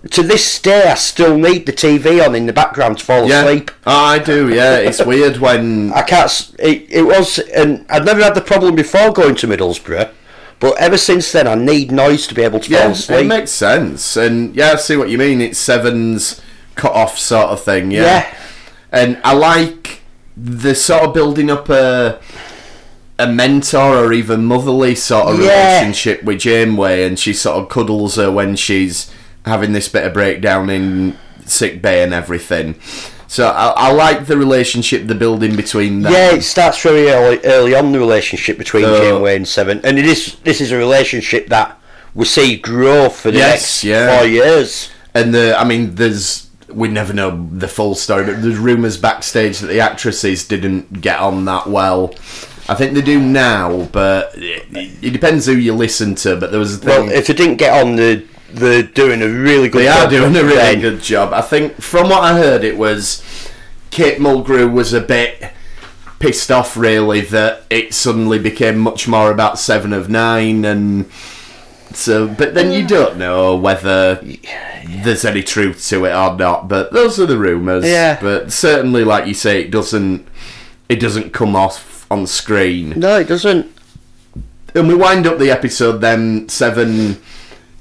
To 0.09 0.23
this 0.23 0.59
day, 0.59 0.89
I 0.89 0.95
still 0.95 1.37
need 1.37 1.65
the 1.67 1.73
TV 1.73 2.25
on 2.25 2.33
in 2.33 2.47
the 2.47 2.53
background 2.53 2.97
to 2.99 3.05
fall 3.05 3.27
yeah. 3.27 3.41
asleep. 3.43 3.69
Oh, 3.85 4.05
I 4.15 4.17
do. 4.19 4.49
Yeah, 4.53 4.77
it's 4.77 5.05
weird 5.11 5.37
when 5.37 5.93
I 5.93 6.01
can't. 6.01 6.55
It, 6.57 6.87
it 6.89 7.03
was, 7.03 7.37
and 7.37 7.85
I'd 7.89 8.03
never 8.05 8.23
had 8.23 8.33
the 8.33 8.41
problem 8.41 8.75
before 8.75 9.11
going 9.13 9.35
to 9.35 9.47
Middlesbrough, 9.47 10.09
but 10.59 10.75
ever 10.81 10.97
since 10.97 11.31
then, 11.31 11.47
I 11.47 11.53
need 11.55 11.91
noise 11.91 12.25
to 12.27 12.33
be 12.33 12.41
able 12.41 12.59
to 12.61 12.69
fall 12.69 12.79
yeah, 12.79 12.87
it 12.89 12.91
asleep. 12.93 13.27
makes 13.27 13.51
sense. 13.51 14.17
And 14.17 14.55
yeah, 14.55 14.71
I 14.71 14.75
see 14.77 14.97
what 14.97 15.09
you 15.09 15.19
mean. 15.19 15.39
It's 15.39 15.59
Seven's 15.59 16.41
cut 16.75 16.93
off 16.93 17.19
sort 17.19 17.49
of 17.49 17.61
thing. 17.63 17.91
Yeah. 17.91 18.01
Yeah. 18.03 18.35
and 18.91 19.19
I 19.23 19.33
like 19.33 20.01
the 20.35 20.73
sort 20.73 21.03
of 21.03 21.13
building 21.13 21.51
up 21.51 21.69
a 21.69 22.19
a 23.21 23.27
mentor 23.31 23.97
or 24.05 24.13
even 24.13 24.45
motherly 24.45 24.95
sort 24.95 25.27
of 25.27 25.39
Yeah. 25.39 25.73
relationship 25.79 26.23
with 26.23 26.39
Janeway, 26.39 27.03
and 27.05 27.17
she 27.19 27.33
sort 27.33 27.57
of 27.57 27.69
cuddles 27.69 28.15
her 28.15 28.31
when 28.31 28.55
she's 28.55 29.09
having 29.45 29.73
this 29.73 29.87
bit 29.87 30.05
of 30.05 30.13
breakdown 30.13 30.69
in 30.69 31.17
sick 31.45 31.81
bay 31.81 32.03
and 32.03 32.13
everything. 32.13 32.75
So 33.27 33.47
I, 33.47 33.67
I 33.87 33.91
like 33.91 34.25
the 34.25 34.37
relationship 34.37 35.03
they're 35.07 35.15
building 35.17 35.55
between 35.55 36.01
them. 36.01 36.11
yeah, 36.11 36.31
it 36.35 36.43
starts 36.43 36.81
very 36.81 37.09
early, 37.09 37.39
early 37.45 37.73
on 37.75 37.91
the 37.93 37.99
relationship 37.99 38.57
between 38.57 38.83
So- 38.83 39.01
Janeway 39.01 39.35
and 39.37 39.47
Seven, 39.47 39.79
and 39.83 39.97
it 39.97 40.05
is. 40.05 40.35
This 40.43 40.59
is 40.61 40.71
a 40.71 40.77
relationship 40.77 41.47
that 41.47 41.77
we 42.13 42.25
see 42.25 42.57
grow 42.57 43.09
for 43.09 43.31
the 43.31 43.37
Yes, 43.37 43.51
next 43.61 43.83
yeah. 43.85 44.17
four 44.17 44.27
years. 44.27 44.89
And 45.13 45.33
the, 45.33 45.57
I 45.59 45.63
mean, 45.63 45.95
there's 45.95 46.47
we 46.69 46.87
never 46.87 47.11
know 47.13 47.47
the 47.51 47.67
full 47.67 47.95
story, 47.95 48.23
but 48.25 48.41
there's 48.41 48.57
rumours 48.57 48.95
backstage 48.97 49.59
that 49.59 49.67
the 49.67 49.79
actresses 49.81 50.45
didn't 50.47 51.01
get 51.01 51.19
on 51.19 51.43
that 51.45 51.67
well. 51.67 52.13
I 52.71 52.75
think 52.75 52.93
they 52.93 53.01
do 53.01 53.19
now, 53.19 53.83
but 53.91 54.31
it, 54.37 54.63
it 55.03 55.09
depends 55.11 55.45
who 55.45 55.51
you 55.51 55.73
listen 55.73 56.15
to. 56.15 56.37
But 56.37 56.51
there 56.51 56.59
was 56.59 56.75
a 56.75 56.77
thing. 56.77 57.07
Well, 57.07 57.09
if 57.11 57.27
they 57.27 57.33
didn't 57.33 57.57
get 57.57 57.83
on, 57.83 57.97
they're, 57.97 58.23
they're 58.49 58.83
doing 58.83 59.21
a 59.21 59.27
really 59.27 59.67
good. 59.67 59.81
they 59.81 59.87
are 59.89 60.03
job 60.03 60.09
doing 60.09 60.37
a 60.37 60.43
really 60.43 60.55
then. 60.55 60.79
good 60.79 61.01
job. 61.01 61.33
I 61.33 61.41
think 61.41 61.81
from 61.81 62.07
what 62.07 62.23
I 62.23 62.37
heard, 62.37 62.63
it 62.63 62.77
was 62.77 63.21
Kate 63.89 64.19
Mulgrew 64.19 64.71
was 64.71 64.93
a 64.93 65.01
bit 65.01 65.51
pissed 66.19 66.49
off, 66.49 66.77
really, 66.77 67.19
that 67.19 67.63
it 67.69 67.93
suddenly 67.93 68.39
became 68.39 68.79
much 68.79 69.05
more 69.05 69.33
about 69.33 69.59
Seven 69.59 69.91
of 69.91 70.09
Nine, 70.09 70.63
and 70.63 71.11
so. 71.91 72.25
But 72.25 72.53
then 72.53 72.71
you 72.71 72.85
mm. 72.85 72.87
don't 72.87 73.17
know 73.17 73.53
whether 73.57 74.23
there's 74.85 75.25
any 75.25 75.43
truth 75.43 75.85
to 75.89 76.05
it 76.05 76.13
or 76.13 76.37
not. 76.37 76.69
But 76.69 76.93
those 76.93 77.19
are 77.19 77.25
the 77.25 77.37
rumours. 77.37 77.83
Yeah. 77.83 78.17
But 78.21 78.53
certainly, 78.53 79.03
like 79.03 79.27
you 79.27 79.33
say, 79.33 79.59
it 79.59 79.71
doesn't. 79.71 80.25
It 80.87 81.01
doesn't 81.01 81.33
come 81.33 81.53
off 81.53 81.90
on 82.11 82.27
screen. 82.27 82.89
No, 82.99 83.19
it 83.19 83.27
doesn't. 83.27 83.71
And 84.75 84.87
we 84.87 84.95
wind 84.95 85.25
up 85.27 85.37
the 85.39 85.49
episode 85.51 85.97
then 85.99 86.47
Seven 86.49 87.21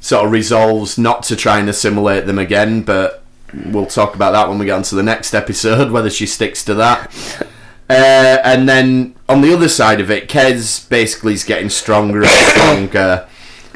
sort 0.01 0.25
of 0.25 0.33
resolves 0.33 0.97
not 0.97 1.23
to 1.25 1.37
try 1.37 1.59
and 1.59 1.69
assimilate 1.69 2.27
them 2.27 2.39
again, 2.39 2.83
but 2.83 3.23
we'll 3.67 3.87
talk 3.87 4.15
about 4.15 4.31
that 4.33 4.49
when 4.49 4.59
we 4.59 4.65
get 4.67 4.73
on 4.77 4.83
to 4.85 4.95
the 4.95 5.03
next 5.03 5.35
episode, 5.35 5.91
whether 5.93 6.11
she 6.11 6.27
sticks 6.27 6.65
to 6.65 6.75
that. 6.75 7.47
Uh, 7.91 8.39
and 8.45 8.69
then 8.69 9.13
on 9.29 9.41
the 9.41 9.53
other 9.53 9.69
side 9.69 10.01
of 10.01 10.13
it, 10.13 10.29
Kes 10.29 10.89
basically 10.89 11.33
is 11.33 11.43
getting 11.43 11.69
stronger 11.69 12.21
and 12.23 12.29
stronger. 12.31 13.27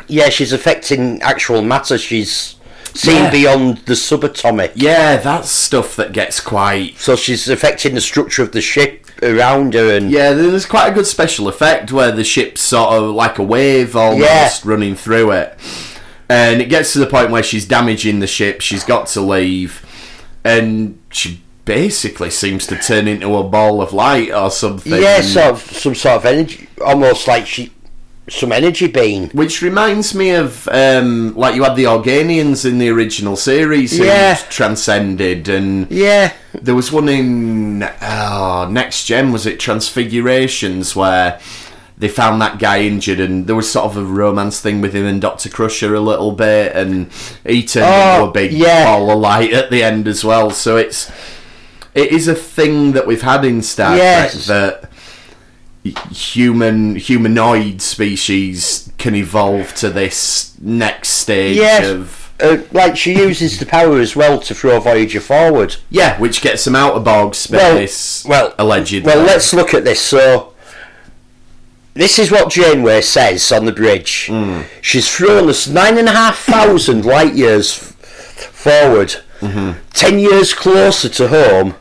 Yeah, 0.06 0.28
she's 0.28 0.52
affecting 0.52 1.20
actual 1.20 1.62
matter. 1.62 1.98
She's 1.98 2.54
seen 2.94 3.16
Yeah. 3.24 3.30
beyond 3.32 3.78
the 3.78 3.94
subatomic. 3.94 4.70
Yeah, 4.76 5.16
that's 5.16 5.50
stuff 5.50 5.96
that 5.96 6.12
gets 6.12 6.38
quite. 6.38 6.96
So 6.96 7.16
she's 7.16 7.48
affecting 7.48 7.96
the 7.96 8.00
structure 8.00 8.44
of 8.44 8.52
the 8.52 8.60
ship 8.60 9.03
around 9.24 9.74
her, 9.74 9.96
and 9.96 10.10
Yeah, 10.10 10.32
there's 10.32 10.66
quite 10.66 10.88
a 10.88 10.94
good 10.94 11.06
special 11.06 11.48
effect 11.48 11.90
where 11.92 12.12
the 12.12 12.24
ship's 12.24 12.60
sort 12.60 12.90
of 12.92 13.14
like 13.14 13.38
a 13.38 13.42
wave 13.42 13.96
almost 13.96 14.20
Yeah. 14.30 14.50
running 14.64 14.94
through 14.94 15.30
it. 15.32 15.58
And 16.28 16.60
it 16.62 16.68
gets 16.68 16.92
to 16.94 16.98
the 16.98 17.06
point 17.06 17.30
where 17.30 17.42
she's 17.42 17.66
damaging 17.66 18.20
the 18.20 18.26
ship, 18.26 18.60
she's 18.60 18.84
got 18.84 19.06
to 19.08 19.20
leave, 19.20 19.84
and 20.44 20.98
she 21.10 21.40
basically 21.64 22.30
seems 22.30 22.66
to 22.66 22.76
turn 22.76 23.08
into 23.08 23.34
a 23.36 23.42
ball 23.42 23.80
of 23.80 23.92
light 23.92 24.30
or 24.30 24.50
something. 24.50 25.00
yeah, 25.00 25.20
sort 25.22 25.46
of 25.46 25.60
some 25.62 25.94
sort 25.94 26.16
of 26.16 26.26
energy, 26.26 26.68
almost 26.84 27.26
like 27.26 27.46
she 27.46 27.72
some 28.28 28.52
energy 28.52 28.86
being. 28.86 29.28
Which 29.30 29.60
reminds 29.60 30.14
me 30.14 30.30
of 30.30 30.66
um, 30.68 31.34
like 31.36 31.54
you 31.54 31.62
had 31.64 31.76
the 31.76 31.84
Organians 31.84 32.64
in 32.64 32.78
the 32.78 32.88
original 32.88 33.36
series 33.36 33.96
who 33.98 34.04
Yeah. 34.04 34.36
transcended, 34.48 35.48
and 35.48 35.90
Yeah, 35.90 36.32
there 36.54 36.74
was 36.74 36.90
one 36.90 37.08
in 37.08 37.82
oh, 38.02 38.68
Next 38.70 39.04
Gen 39.04 39.30
was 39.32 39.46
it 39.46 39.58
Transfigurations 39.60 40.94
where 40.96 41.38
they 41.96 42.08
found 42.08 42.40
that 42.42 42.58
guy 42.58 42.80
injured, 42.80 43.20
and 43.20 43.46
there 43.46 43.54
was 43.56 43.70
sort 43.70 43.86
of 43.86 43.96
a 43.96 44.04
romance 44.04 44.60
thing 44.60 44.80
with 44.80 44.94
him 44.94 45.06
and 45.06 45.20
Doctor 45.20 45.48
Crusher 45.48 45.94
a 45.94 46.00
little 46.00 46.32
bit, 46.32 46.74
and 46.74 47.10
he 47.46 47.62
turned 47.62 47.86
Oh, 47.88 48.16
into 48.16 48.30
a 48.30 48.32
big 48.32 48.52
yeah. 48.52 48.84
ball 48.84 49.10
of 49.10 49.18
light 49.18 49.52
at 49.52 49.70
the 49.70 49.82
end 49.82 50.08
as 50.08 50.24
well. 50.24 50.50
So 50.50 50.76
it's 50.76 51.10
it 51.94 52.10
is 52.10 52.26
a 52.26 52.34
thing 52.34 52.92
that 52.92 53.06
we've 53.06 53.22
had 53.22 53.44
in 53.44 53.62
Star 53.62 53.96
Yes. 53.96 54.46
Trek 54.46 54.46
that 54.46 54.90
human 56.10 56.96
humanoid 56.96 57.82
species 57.82 58.90
can 58.98 59.14
evolve 59.14 59.74
to 59.74 59.90
this 59.90 60.56
next 60.60 61.10
stage 61.10 61.56
Yes. 61.56 61.86
of 61.86 62.32
uh, 62.40 62.58
like 62.72 62.96
she 62.96 63.14
uses 63.16 63.58
the 63.60 63.66
power 63.66 63.98
as 64.00 64.16
well 64.16 64.40
to 64.40 64.54
throw 64.54 64.80
Voyager 64.80 65.20
forward. 65.20 65.76
yeah, 65.90 66.18
which 66.18 66.40
gets 66.40 66.64
them 66.64 66.74
out 66.74 66.94
of 66.94 67.04
Borg 67.04 67.34
space. 67.34 68.24
well, 68.24 68.54
allegedly. 68.58 69.06
Well, 69.06 69.24
let's 69.24 69.52
look 69.54 69.72
at 69.72 69.84
this. 69.84 70.00
So, 70.00 70.52
this 71.94 72.18
is 72.18 72.32
what 72.32 72.50
Janeway 72.50 73.02
says 73.02 73.52
on 73.52 73.66
the 73.66 73.72
bridge. 73.72 74.26
Hmm. 74.26 74.62
She's 74.80 75.08
thrown 75.14 75.48
us 75.48 75.68
nine 75.68 75.96
and 75.96 76.08
a 76.08 76.12
half 76.12 76.38
thousand 76.38 77.04
light 77.14 77.34
years 77.34 77.72
forward, 77.74 79.16
Mm-hmm. 79.40 79.78
ten 79.92 80.18
years 80.18 80.54
closer 80.54 81.08
to 81.10 81.28
home, 81.28 81.74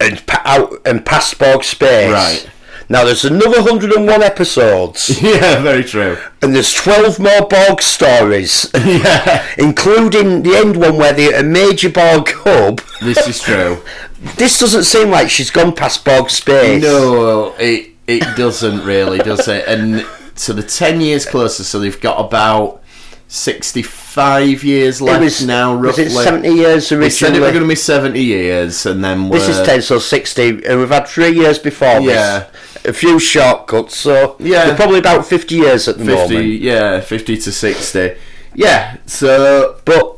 and 0.00 0.26
pa- 0.26 0.42
out 0.44 0.80
and 0.84 1.06
past 1.06 1.38
Borg 1.38 1.62
space. 1.64 2.12
Right. 2.12 2.50
Now 2.92 3.04
there's 3.06 3.24
another 3.24 3.62
101 3.62 4.22
episodes, 4.22 5.00
yeah, 5.22 5.62
very 5.62 5.82
true. 5.82 6.18
and 6.42 6.54
there's 6.54 6.74
12 6.74 7.18
more 7.18 7.48
Borg 7.48 7.80
stories, 7.80 8.70
Yeah, 8.84 9.46
including 9.56 10.42
the 10.42 10.54
end 10.56 10.76
one 10.76 10.96
where 10.98 11.14
they're 11.14 11.40
a 11.40 11.42
major 11.42 11.88
Borg 11.88 12.28
hub. 12.44 12.82
this 13.00 13.26
is 13.26 13.40
true. 13.40 13.82
This 14.36 14.60
doesn't 14.60 14.84
seem 14.84 15.10
like 15.10 15.30
she's 15.30 15.50
gone 15.50 15.74
past 15.74 16.04
Borg 16.04 16.30
space. 16.30 16.80
No, 16.82 17.54
it 17.58 17.90
it 18.06 18.36
doesn't 18.36 18.84
really, 18.84 19.18
does 19.18 19.48
it? 19.48 19.64
And 19.66 20.06
so 20.36 20.52
the 20.52 20.62
ten 20.62 21.00
years 21.00 21.24
closer, 21.26 21.64
so 21.64 21.80
they've 21.80 22.00
got 22.00 22.20
about 22.24 22.82
sixty-five 23.26 24.62
years 24.62 25.00
It 25.00 25.04
left 25.04 25.24
was 25.24 25.46
now, 25.46 25.74
was 25.76 25.98
roughly. 25.98 26.04
it 26.04 26.10
70 26.10 26.48
years 26.50 26.88
They 26.90 27.08
said 27.10 27.28
it 27.30 27.38
originally? 27.38 27.40
were 27.40 27.50
going 27.50 27.62
to 27.62 27.68
be 27.68 27.74
seventy 27.74 28.22
years, 28.22 28.86
and 28.86 29.02
then 29.04 29.28
we're, 29.28 29.38
This 29.38 29.48
is 29.48 29.66
10, 29.66 29.82
so 29.82 29.98
60, 29.98 30.66
and 30.66 30.78
we've 30.80 30.88
had 30.88 31.08
three 31.08 31.32
years 31.32 31.58
before 31.58 32.00
Yeah. 32.00 32.40
this. 32.40 32.71
A 32.84 32.92
few 32.92 33.18
shortcuts, 33.18 33.96
so 33.96 34.36
Yeah. 34.40 34.74
probably 34.74 34.98
about 34.98 35.24
50 35.26 35.54
years 35.54 35.86
at 35.88 35.98
the 35.98 36.04
fifty, 36.04 36.34
moment. 36.34 36.60
yeah, 36.60 37.00
fifty 37.00 37.36
to 37.36 37.52
sixty. 37.52 38.12
Yeah, 38.54 38.96
so 39.06 39.76
But 39.84 40.16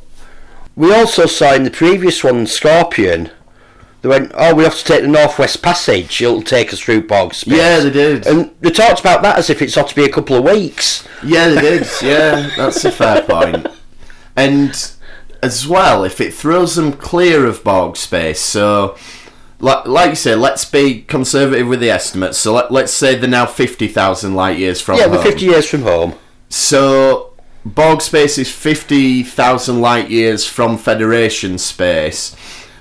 we 0.75 0.93
also 0.95 1.27
saw 1.27 1.53
in 1.55 1.65
the 1.65 1.71
previous 1.71 2.25
one, 2.25 2.47
Scorpion, 2.47 3.31
they 4.03 4.09
went, 4.09 4.33
oh, 4.35 4.55
we 4.55 4.65
have 4.65 4.77
to 4.79 4.85
take 4.85 5.03
the 5.03 5.09
Northwest 5.09 5.63
Passage, 5.63 6.21
it'll 6.23 6.43
take 6.43 6.73
us 6.73 6.81
through 6.81 7.07
Borg 7.07 7.35
space. 7.35 7.57
yeah, 7.57 7.81
they 7.81 7.91
did. 7.91 8.27
And 8.27 8.51
they 8.61 8.71
talked 8.71 9.01
about 9.01 9.23
that 9.23 9.39
as 9.39 9.51
if 9.51 9.61
it's 9.63 9.77
ought 9.77 9.89
to 9.89 9.95
be 9.95 10.05
a 10.05 10.09
couple 10.13 10.37
of 10.37 10.45
weeks. 10.45 11.05
Yeah, 11.23 11.49
they 11.49 11.61
did. 11.61 11.87
Yeah, 12.03 12.51
that's 12.57 12.85
a 12.85 12.91
fair 12.91 13.23
point. 13.23 13.67
And 14.37 14.91
as 15.43 15.67
well, 15.69 16.03
if 16.05 16.21
it 16.21 16.35
throws 16.35 16.75
them 16.77 16.93
clear 16.95 17.47
of 17.47 17.63
Borg 17.63 17.97
space, 17.97 18.41
so 18.41 18.97
like, 19.65 19.87
like 19.87 20.11
you 20.11 20.17
say, 20.17 20.35
let's 20.35 20.65
be 20.65 21.03
conservative 21.03 21.67
with 21.67 21.81
the 21.81 21.91
estimates. 21.91 22.39
So 22.39 22.53
let, 22.53 22.71
let's 22.71 22.93
say 22.93 23.15
they're 23.17 23.29
now 23.29 23.47
fifty 23.47 23.89
thousand 23.89 24.35
light 24.35 24.59
years 24.59 24.81
from 24.81 24.99
yeah, 24.99 25.05
home. 25.05 25.13
we're 25.17 25.23
50 25.23 25.45
years 25.47 25.69
from 25.69 25.83
home. 25.83 26.15
So 26.51 27.33
Borg 27.65 28.03
space 28.03 28.39
is 28.39 28.51
fifty 28.53 29.23
thousand 29.23 29.81
light 29.81 30.11
years 30.11 30.47
from 30.47 30.77
Federation 30.77 31.59
space, 31.59 32.37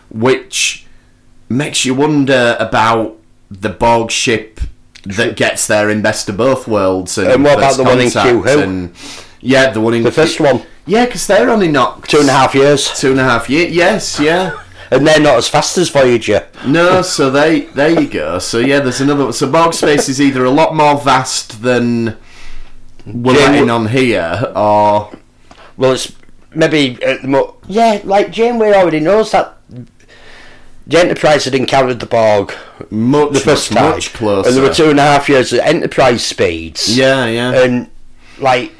which 0.10 0.86
makes 1.50 1.86
you 1.86 1.94
wonder 1.96 2.58
about 2.60 3.18
the 3.50 3.70
Borg 3.70 4.12
ship 4.12 4.60
that 5.06 5.36
gets 5.36 5.68
there 5.68 5.90
in 5.90 6.02
Best 6.02 6.28
of 6.30 6.38
Both 6.38 6.68
Worlds. 6.68 7.18
And, 7.18 7.30
And 7.30 7.44
what 7.44 7.58
about 7.58 7.78
the 7.78 7.84
one 7.84 8.00
in 8.00 8.10
Q 8.10 8.42
Who? 8.44 8.90
Yeah, 9.42 9.72
the 9.72 9.82
one 9.82 9.94
in 9.94 10.04
The 10.04 10.12
first 10.12 10.40
one, 10.40 10.64
Yeah, 10.86 11.06
because 11.06 11.28
they're 11.28 11.50
only 11.50 11.68
not 11.68 12.08
two 12.08 12.20
and 12.20 12.30
a 12.30 12.34
half 12.34 12.56
years. 12.56 12.90
two 13.00 13.12
and 13.12 13.20
a 13.20 13.24
half 13.24 13.50
years. 13.50 13.74
Yes, 13.74 14.20
yeah. 14.20 14.63
And 14.96 15.08
they're 15.08 15.20
not 15.20 15.38
as 15.38 15.48
fast 15.48 15.78
as 15.78 15.90
Voyager. 15.90 16.48
No, 16.66 17.02
so 17.02 17.30
they 17.30 17.62
there 17.62 17.90
you 18.02 18.08
go. 18.08 18.40
So 18.40 18.60
yeah, 18.60 18.80
there's 18.80 19.02
another. 19.02 19.32
So 19.34 19.50
Borg 19.52 19.74
space 19.74 20.08
is 20.10 20.22
either 20.22 20.44
a 20.46 20.50
lot 20.52 20.76
more 20.76 21.00
vast 21.00 21.62
than 21.62 22.18
we're 23.06 23.34
Yeah, 23.38 23.46
letting 23.50 23.70
on 23.70 23.88
here, 23.88 24.52
or 24.56 25.12
Well, 25.78 25.94
it's 25.94 26.14
maybe 26.56 27.02
at 27.04 27.22
the 27.22 27.28
mo- 27.28 27.56
yeah, 27.68 28.02
like 28.04 28.32
Janeway 28.32 28.74
already 28.74 29.00
knows 29.00 29.32
that 29.32 29.58
the 30.86 31.00
Enterprise 31.00 31.46
had 31.46 31.56
encountered 31.56 32.00
the 32.02 32.06
Borg 32.06 32.54
much 32.90 33.34
the 33.34 33.40
first 33.40 33.72
much, 33.72 33.80
time, 33.82 33.92
much 33.92 34.14
closer. 34.14 34.48
and 34.50 34.58
there 34.58 34.64
were 34.64 34.74
two 34.74 34.90
and 34.90 35.00
a 35.00 35.04
half 35.04 35.30
years 35.30 35.54
at 35.54 35.66
Enterprise 35.68 36.26
speeds. 36.26 36.96
Yeah, 36.98 37.26
yeah. 37.26 37.64
and 37.64 37.90
like 38.38 38.72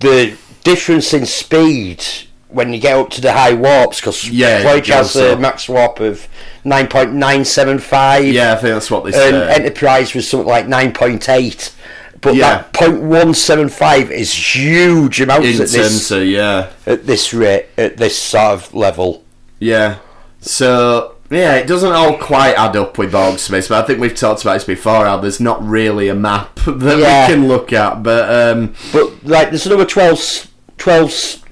the 0.00 0.36
difference 0.64 1.12
in 1.14 1.24
speed 1.26 2.04
when 2.48 2.72
you 2.72 2.80
get 2.80 2.96
up 2.96 3.10
to 3.10 3.20
the 3.20 3.32
high 3.32 3.52
warps, 3.54 4.00
because 4.00 4.28
Yeah, 4.28 4.62
Voyager 4.62 4.94
has 4.94 5.14
a 5.16 5.32
up. 5.34 5.40
max 5.40 5.68
warp 5.68 6.00
of 6.00 6.26
nine 6.64 6.88
point 6.88 7.12
nine 7.12 7.44
seven 7.44 7.78
five. 7.78 8.24
yeah, 8.24 8.52
I 8.52 8.56
think 8.56 8.74
that's 8.74 8.90
what 8.90 9.04
they 9.04 9.10
and 9.10 9.34
said. 9.34 9.60
Enterprise 9.60 10.14
was 10.14 10.28
something 10.28 10.48
like 10.48 10.66
nine 10.68 10.92
point 10.92 11.28
eight. 11.28 11.72
But 12.20 12.34
Yeah. 12.34 12.48
that 12.56 12.72
point 12.72 13.00
one 13.02 13.32
seven 13.34 13.68
five 13.68 14.10
is 14.10 14.32
huge 14.34 15.20
amounts 15.20 15.46
in 15.46 15.52
at 15.54 15.58
this 15.68 15.72
terms 15.74 16.10
of 16.10 16.24
yeah, 16.26 16.68
at 16.86 17.06
this 17.06 17.32
rate 17.32 17.66
at 17.78 17.96
this 17.96 18.18
sort 18.18 18.44
of 18.54 18.74
level. 18.74 19.22
yeah. 19.60 19.96
So 20.40 21.14
yeah, 21.30 21.56
it 21.56 21.66
doesn't 21.66 21.92
all 21.92 22.16
quite 22.16 22.54
add 22.54 22.74
up 22.76 22.96
with 22.96 23.12
space, 23.38 23.68
but 23.68 23.84
I 23.84 23.86
think 23.86 24.00
we've 24.00 24.14
talked 24.14 24.42
about 24.42 24.54
this 24.54 24.64
before. 24.64 25.04
How 25.04 25.18
there's 25.18 25.40
not 25.40 25.62
really 25.64 26.08
a 26.08 26.14
map 26.14 26.54
that 26.66 26.98
Yeah. 26.98 27.28
we 27.28 27.34
can 27.34 27.48
look 27.48 27.72
at, 27.72 28.02
but 28.02 28.28
um, 28.56 28.74
But 28.92 29.24
like, 29.24 29.50
there's 29.50 29.66
another 29.66 29.84
12, 29.84 30.48
12, 30.78 31.12
uh, 31.12 31.47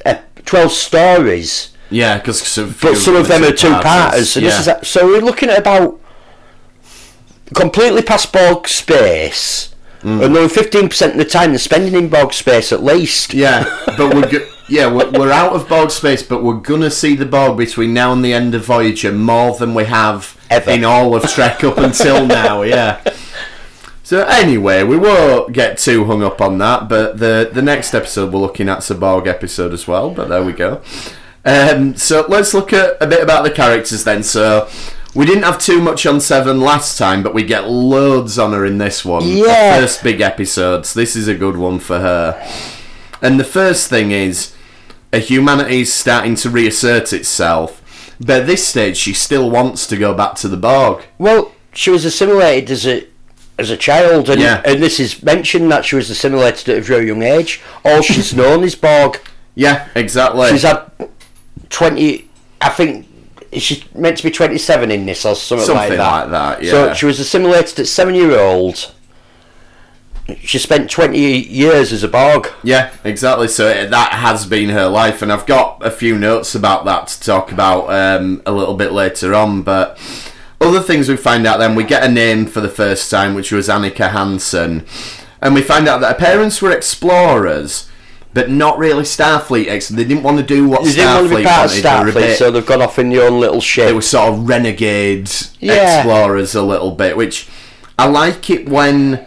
12 0.47 0.73
stories, 0.73 1.71
yeah, 1.91 2.17
because 2.19 2.41
but 2.81 2.97
some 2.97 3.15
of 3.17 3.29
them 3.29 3.45
are 3.45 3.53
two 3.53 3.71
parters. 3.71 4.31
So, 4.31 4.41
this 4.41 4.59
is 4.61 4.69
a- 4.69 4.85
so 4.85 5.07
we're 5.07 5.21
looking 5.21 5.50
at 5.50 5.59
about 5.59 6.00
completely 7.55 8.03
past 8.03 8.33
Borg 8.33 8.67
space. 8.69 9.75
Mm. 10.03 10.25
Another 10.25 10.49
fifteen 10.49 10.88
percent 10.88 11.12
of 11.12 11.19
the 11.19 11.25
time 11.25 11.50
they're 11.50 11.59
spending 11.59 11.95
in 11.95 12.09
Borg 12.09 12.33
space 12.33 12.73
at 12.73 12.83
least. 12.83 13.35
Yeah, 13.35 13.65
but 13.97 14.15
we're 14.15 14.31
go- 14.31 14.47
yeah 14.69 14.87
we're, 14.93 15.11
we're 15.11 15.33
out 15.33 15.53
of 15.53 15.69
Borg 15.69 15.91
space, 15.91 16.23
but 16.23 16.43
we're 16.45 16.55
gonna 16.61 16.91
see 16.91 17.17
the 17.17 17.25
Borg 17.26 17.57
between 17.57 17.93
now 17.95 18.12
and 18.12 18.25
the 18.25 18.33
end 18.33 18.55
of 18.55 18.65
Voyager 18.65 19.11
more 19.12 19.57
than 19.57 19.75
we 19.75 19.85
have 19.85 20.37
Ever. 20.50 20.71
in 20.71 20.85
all 20.85 21.15
of 21.17 21.23
Trek 21.25 21.65
up 21.65 21.79
until 21.79 22.26
now. 22.26 22.62
Yeah. 22.62 23.00
So 24.07 24.23
anyway, 24.23 24.85
we 24.85 24.97
won't 24.97 25.53
get 25.53 25.79
too 25.79 26.05
hung 26.05 26.23
up 26.23 26.41
on 26.41 26.59
that, 26.59 26.89
but 26.89 27.19
the 27.19 27.51
the 27.53 27.61
next 27.61 27.93
episode 27.93 28.33
we're 28.33 28.39
looking 28.39 28.69
at's 28.69 28.89
a 28.89 28.95
Borg 28.95 29.27
episode 29.27 29.73
as 29.73 29.89
well. 29.89 30.11
But 30.11 30.29
there 30.29 30.45
we 30.45 30.53
go. 30.53 30.81
Um, 31.45 31.97
so 31.97 32.25
let's 32.29 32.55
look 32.55 32.73
at 32.73 32.97
a 33.01 33.09
bit 33.09 33.21
about 33.21 33.43
the 33.43 33.51
characters 33.51 34.05
then. 34.05 34.23
So. 34.23 34.69
We 35.13 35.25
didn't 35.25 35.45
have 35.45 35.59
too 35.59 35.81
much 35.81 36.05
on 36.05 36.21
Seven 36.21 36.61
last 36.61 36.99
time, 36.99 37.23
but 37.23 37.33
we 37.33 37.43
get 37.43 37.71
loads 37.71 38.39
on 38.39 38.53
her 38.53 38.67
in 38.67 38.77
this 38.77 39.03
one. 39.03 39.25
The 39.25 39.47
Yeah. 39.47 39.81
first 39.81 40.03
big 40.05 40.21
episodes. 40.21 40.93
This 40.93 41.17
is 41.17 41.27
a 41.27 41.35
good 41.35 41.57
one 41.57 41.79
for 41.79 42.01
her. 42.01 42.37
And 43.23 43.41
the 43.41 43.45
first 43.45 43.89
thing 43.89 44.11
is, 44.11 44.53
a 45.15 45.19
humanity 45.19 45.81
is 45.81 45.91
starting 45.93 46.35
to 46.35 46.51
reassert 46.51 47.15
itself. 47.15 47.81
But 48.21 48.43
at 48.43 48.47
this 48.47 48.69
stage, 48.69 48.99
she 48.99 49.15
still 49.15 49.49
wants 49.51 49.87
to 49.87 49.97
go 49.97 50.13
back 50.13 50.35
to 50.35 50.49
the 50.49 50.59
Borg. 50.59 51.05
Well, 51.17 51.53
she 51.73 51.89
was 51.89 52.05
assimilated 52.05 52.71
as 52.71 52.87
a 52.87 53.07
as 53.59 53.71
a 53.71 53.77
child, 53.77 54.29
and 54.29 54.41
Yeah. 54.41 54.61
and 54.65 54.83
this 54.83 55.01
is 55.01 55.23
mentioned 55.23 55.71
that 55.73 55.85
she 55.85 55.97
was 55.97 56.11
assimilated 56.11 56.69
at 56.69 56.79
a 56.79 56.81
very 56.83 57.07
young 57.07 57.23
age. 57.23 57.61
All 57.85 58.03
she's 58.03 58.35
known 58.41 58.65
is 58.65 58.75
Borg. 58.75 59.21
Yeah, 59.55 59.89
exactly. 59.95 60.49
She's 60.51 60.63
had 60.63 60.91
twenty. 61.71 62.29
I 62.61 62.69
think 62.71 63.07
she's 63.53 63.83
meant 63.95 64.17
to 64.19 64.23
be 64.25 64.31
27 64.31 64.91
in 64.91 65.07
this 65.07 65.25
or 65.25 65.35
something, 65.35 65.59
like 65.75 65.77
Something 65.83 65.99
that? 65.99 66.13
like 66.23 66.31
that, 66.31 66.63
yeah. 66.63 66.71
So 66.71 66.95
she 66.95 67.07
was 67.07 67.21
assimilated 67.21 67.79
at 67.81 67.87
seven 67.87 68.15
year 68.15 68.39
old. 68.39 68.93
She 70.41 70.59
spent 70.59 70.91
20 70.91 71.19
years 71.19 71.93
as 71.93 72.03
a 72.03 72.09
Borg. 72.09 72.49
Yeah, 72.65 72.91
exactly. 73.05 73.47
So 73.47 73.69
it, 73.69 73.91
that 73.91 74.13
has 74.15 74.45
been 74.45 74.71
her 74.71 74.89
life, 74.89 75.23
and 75.23 75.33
I've 75.33 75.47
got 75.47 75.79
a 75.87 75.91
few 75.91 76.19
notes 76.19 76.55
about 76.57 76.85
that 76.87 77.07
to 77.09 77.21
talk 77.21 77.53
about 77.53 77.89
um, 77.93 78.43
a 78.45 78.51
little 78.53 78.75
bit 78.75 78.91
later 78.93 79.35
on. 79.35 79.63
But 79.63 79.99
other 80.61 80.81
things 80.81 81.09
we 81.09 81.17
find 81.17 81.47
out 81.47 81.59
then, 81.59 81.75
we 81.75 81.85
get 81.85 82.03
a 82.05 82.09
name 82.09 82.47
for 82.47 82.61
the 82.61 82.69
first 82.69 83.11
time, 83.11 83.35
which 83.35 83.53
was 83.53 83.69
Annika 83.69 84.11
Hansen, 84.11 84.85
and 85.41 85.55
we 85.55 85.63
find 85.63 85.87
out 85.89 86.01
that 86.01 86.09
her 86.19 86.27
parents 86.27 86.61
were 86.63 86.71
explorers, 86.71 87.89
but 88.33 88.51
not 88.51 88.79
really 88.79 89.03
Starfleet. 89.05 89.69
Ex- 89.69 89.89
they 89.89 90.05
didn't 90.05 90.23
want 90.23 90.39
to 90.39 90.43
do 90.43 90.69
what 90.69 90.85
They 90.85 90.93
didn't 90.93 91.15
want 91.15 91.29
to 91.29 91.35
Starfleet 91.37 91.45
part 91.45 91.71
wanted. 91.71 91.83
They 91.83 91.89
Starfleet, 91.89 92.15
bit- 92.15 92.39
so 92.39 92.51
they've 92.51 92.67
gone 92.67 92.83
off 92.83 92.99
in 92.99 93.11
their 93.11 93.23
own 93.31 93.41
little 93.41 93.61
ship. 93.61 93.87
they 93.87 93.93
were 93.93 94.03
sort 94.03 94.33
of 94.33 94.49
renegade 94.49 95.31
Yeah. 95.61 95.99
explorers 95.99 96.55
a 96.55 96.63
little 96.63 96.91
bit, 96.91 97.17
which 97.17 97.49
I 97.99 98.07
like 98.07 98.51
it 98.51 98.69
when 98.69 99.27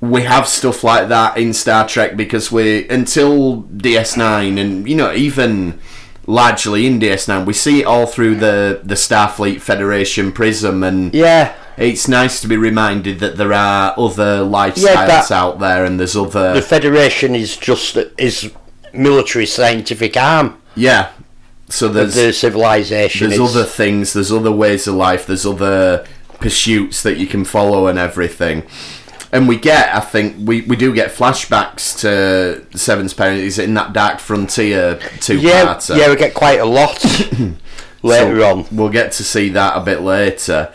we 0.00 0.22
have 0.22 0.46
stuff 0.46 0.84
like 0.84 1.08
that 1.08 1.36
in 1.36 1.52
Star 1.52 1.86
Trek 1.88 2.16
because 2.16 2.52
we 2.52 2.88
until 2.88 3.62
DS9 3.76 4.56
and 4.60 4.88
you 4.88 4.94
know 4.94 5.12
even 5.12 5.78
largely 6.28 6.86
in 6.86 7.00
DS9 7.00 7.46
we 7.46 7.54
see 7.54 7.80
it 7.80 7.84
all 7.86 8.06
through 8.06 8.34
the 8.34 8.80
the 8.84 8.94
Starfleet 8.94 9.62
Federation 9.62 10.30
prism 10.30 10.82
and 10.84 11.14
yeah. 11.14 11.54
it's 11.78 12.06
nice 12.06 12.38
to 12.42 12.46
be 12.46 12.54
reminded 12.56 13.18
that 13.20 13.38
there 13.38 13.54
are 13.54 13.94
other 13.96 14.40
lifestyles 14.44 14.82
Yeah, 14.84 15.06
that- 15.06 15.32
out 15.32 15.58
there 15.58 15.86
and 15.86 15.98
there's 15.98 16.14
other 16.14 16.52
The 16.52 16.60
Federation 16.60 17.34
is 17.34 17.56
just 17.56 17.96
is 18.18 18.52
military 18.92 19.46
scientific 19.46 20.18
arm 20.18 20.60
yeah 20.76 21.12
so 21.70 21.88
there's 21.88 22.14
the 22.14 22.32
civilization. 22.34 23.30
there's 23.30 23.40
It's- 23.40 23.56
other 23.56 23.64
things 23.64 24.12
there's 24.12 24.30
other 24.30 24.52
ways 24.52 24.86
of 24.86 24.96
life 24.96 25.26
there's 25.26 25.46
other 25.46 26.06
pursuits 26.40 27.02
that 27.04 27.16
you 27.16 27.26
can 27.26 27.46
follow 27.46 27.86
and 27.86 27.98
everything 27.98 28.64
and 29.32 29.46
we 29.48 29.56
get 29.56 29.94
i 29.94 30.00
think 30.00 30.36
we, 30.48 30.62
we 30.62 30.76
do 30.76 30.94
get 30.94 31.10
flashbacks 31.10 31.98
to 32.00 32.64
seven's 32.76 33.12
parents 33.14 33.58
in 33.58 33.74
that 33.74 33.92
dark 33.92 34.18
frontier 34.18 34.98
two 35.20 35.38
yeah, 35.38 35.78
yeah, 35.94 36.08
we 36.10 36.16
get 36.16 36.34
quite 36.34 36.60
a 36.60 36.64
lot 36.64 37.02
later 38.02 38.40
So 38.40 38.50
on. 38.58 38.66
we'll 38.72 38.88
get 38.90 39.12
to 39.12 39.24
see 39.24 39.48
that 39.50 39.76
a 39.76 39.80
bit 39.80 40.00
later 40.02 40.72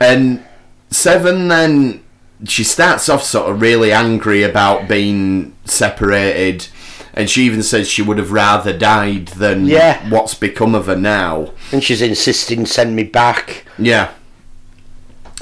and 0.00 0.44
seven 0.90 1.48
then 1.48 2.02
she 2.46 2.64
starts 2.64 3.08
off 3.08 3.22
sort 3.22 3.50
of 3.50 3.60
really 3.60 3.92
angry 3.92 4.42
about 4.42 4.88
being 4.88 5.54
separated 5.64 6.68
and 7.16 7.30
she 7.30 7.44
even 7.44 7.62
says 7.62 7.86
she 7.88 8.02
would 8.02 8.18
have 8.18 8.32
rather 8.32 8.76
died 8.76 9.28
than 9.28 9.66
Yeah. 9.66 10.08
what's 10.10 10.34
become 10.34 10.74
of 10.74 10.86
her 10.86 10.96
now 10.96 11.52
And 11.70 11.82
she's 11.82 12.02
insisting, 12.02 12.66
send 12.66 12.96
me 12.96 13.04
back. 13.04 13.64
Yeah. 13.78 14.10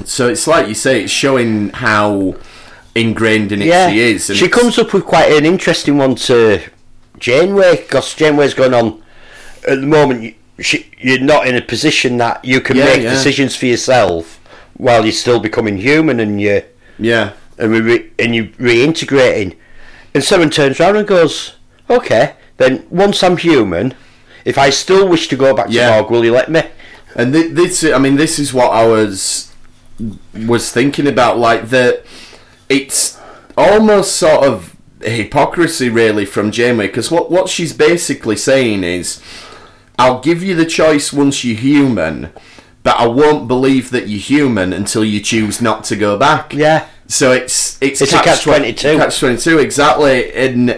So 0.05 0.29
it's 0.29 0.47
like 0.47 0.69
you 0.69 0.75
say, 0.75 1.03
it's 1.05 1.13
showing 1.13 1.71
how 1.71 2.35
ingrained 2.95 3.53
in 3.53 3.63
it 3.63 3.67
Yeah, 3.69 3.91
she 3.91 4.01
is. 4.01 4.27
she 4.37 4.49
comes 4.49 4.79
up 4.79 4.93
with 4.93 5.05
quite 5.05 5.33
an 5.33 5.45
interesting 5.47 5.99
one 5.99 6.15
to 6.17 6.61
Janeway 7.19 7.77
because 7.77 8.15
Janeway's 8.15 8.55
going 8.55 8.75
on 8.75 9.03
at 9.69 9.81
the 9.81 9.87
moment. 9.87 10.35
She, 10.61 10.91
you're 10.99 11.21
not 11.21 11.47
in 11.47 11.57
a 11.57 11.63
position 11.63 12.19
that 12.19 12.45
you 12.45 12.61
can 12.61 12.77
Yeah, 12.77 12.85
make 12.85 13.03
yeah. 13.03 13.11
decisions 13.11 13.57
for 13.57 13.67
yourself 13.67 14.39
while 14.77 15.05
you're 15.05 15.13
still 15.13 15.41
becoming 15.41 15.79
human 15.79 16.21
and 16.21 16.41
you 16.41 16.63
Yeah. 16.99 17.33
and 17.59 17.71
we 17.73 17.81
re, 17.81 18.11
and 18.19 18.35
you 18.35 18.45
reintegrating. 18.59 19.57
And 20.15 20.23
someone 20.23 20.51
turns 20.51 20.79
around 20.81 20.97
and 20.97 21.07
goes, 21.07 21.55
"Okay, 21.89 22.35
then 22.59 22.85
once 22.91 23.23
I'm 23.23 23.37
human, 23.39 23.95
if 24.45 24.59
I 24.59 24.71
still 24.71 25.09
wish 25.09 25.29
to 25.29 25.37
go 25.37 25.55
back 25.55 25.67
to 25.69 25.73
Yeah. 25.73 26.01
Will 26.03 26.25
you 26.25 26.33
let 26.33 26.51
me?" 26.51 26.63
And 27.15 27.33
thi- 27.33 27.49
this, 27.49 27.83
I 27.85 27.99
mean, 27.99 28.17
this 28.17 28.39
is 28.39 28.53
what 28.53 28.73
I 28.73 28.87
was 28.87 29.52
was 30.35 30.71
thinking 30.73 31.07
about. 31.07 31.39
Like 31.39 31.69
that, 31.71 32.05
it's 32.69 33.19
almost 33.57 34.17
sort 34.17 34.45
of 34.45 34.77
hypocrisy, 35.03 35.89
really, 35.89 36.25
from 36.25 36.51
Janeway, 36.51 36.87
because 36.87 37.11
what 37.11 37.31
what 37.31 37.49
she's 37.49 37.73
basically 37.73 38.37
saying 38.37 38.85
is, 38.85 39.23
"I'll 39.99 40.21
give 40.21 40.43
you 40.43 40.55
the 40.55 40.67
choice 40.67 41.13
once 41.13 41.45
you're 41.45 41.57
human." 41.57 42.31
But 42.85 42.99
I 42.99 43.07
won't 43.07 43.47
believe 43.47 43.91
that 43.91 44.09
you're 44.09 44.19
human 44.19 44.73
until 44.73 45.05
you 45.05 45.21
choose 45.21 45.63
not 45.63 45.85
to 45.85 45.95
go 45.95 46.19
back. 46.19 46.53
Yeah. 46.53 46.89
So 47.07 47.31
it's 47.31 47.79
it's, 47.81 48.01
It's 48.01 48.13
a 48.13 48.17
catch-22. 48.17 48.97
Catch 48.97 49.21
twenty 49.21 49.37
two 49.37 49.59
exactly, 49.59 50.33
and 50.35 50.71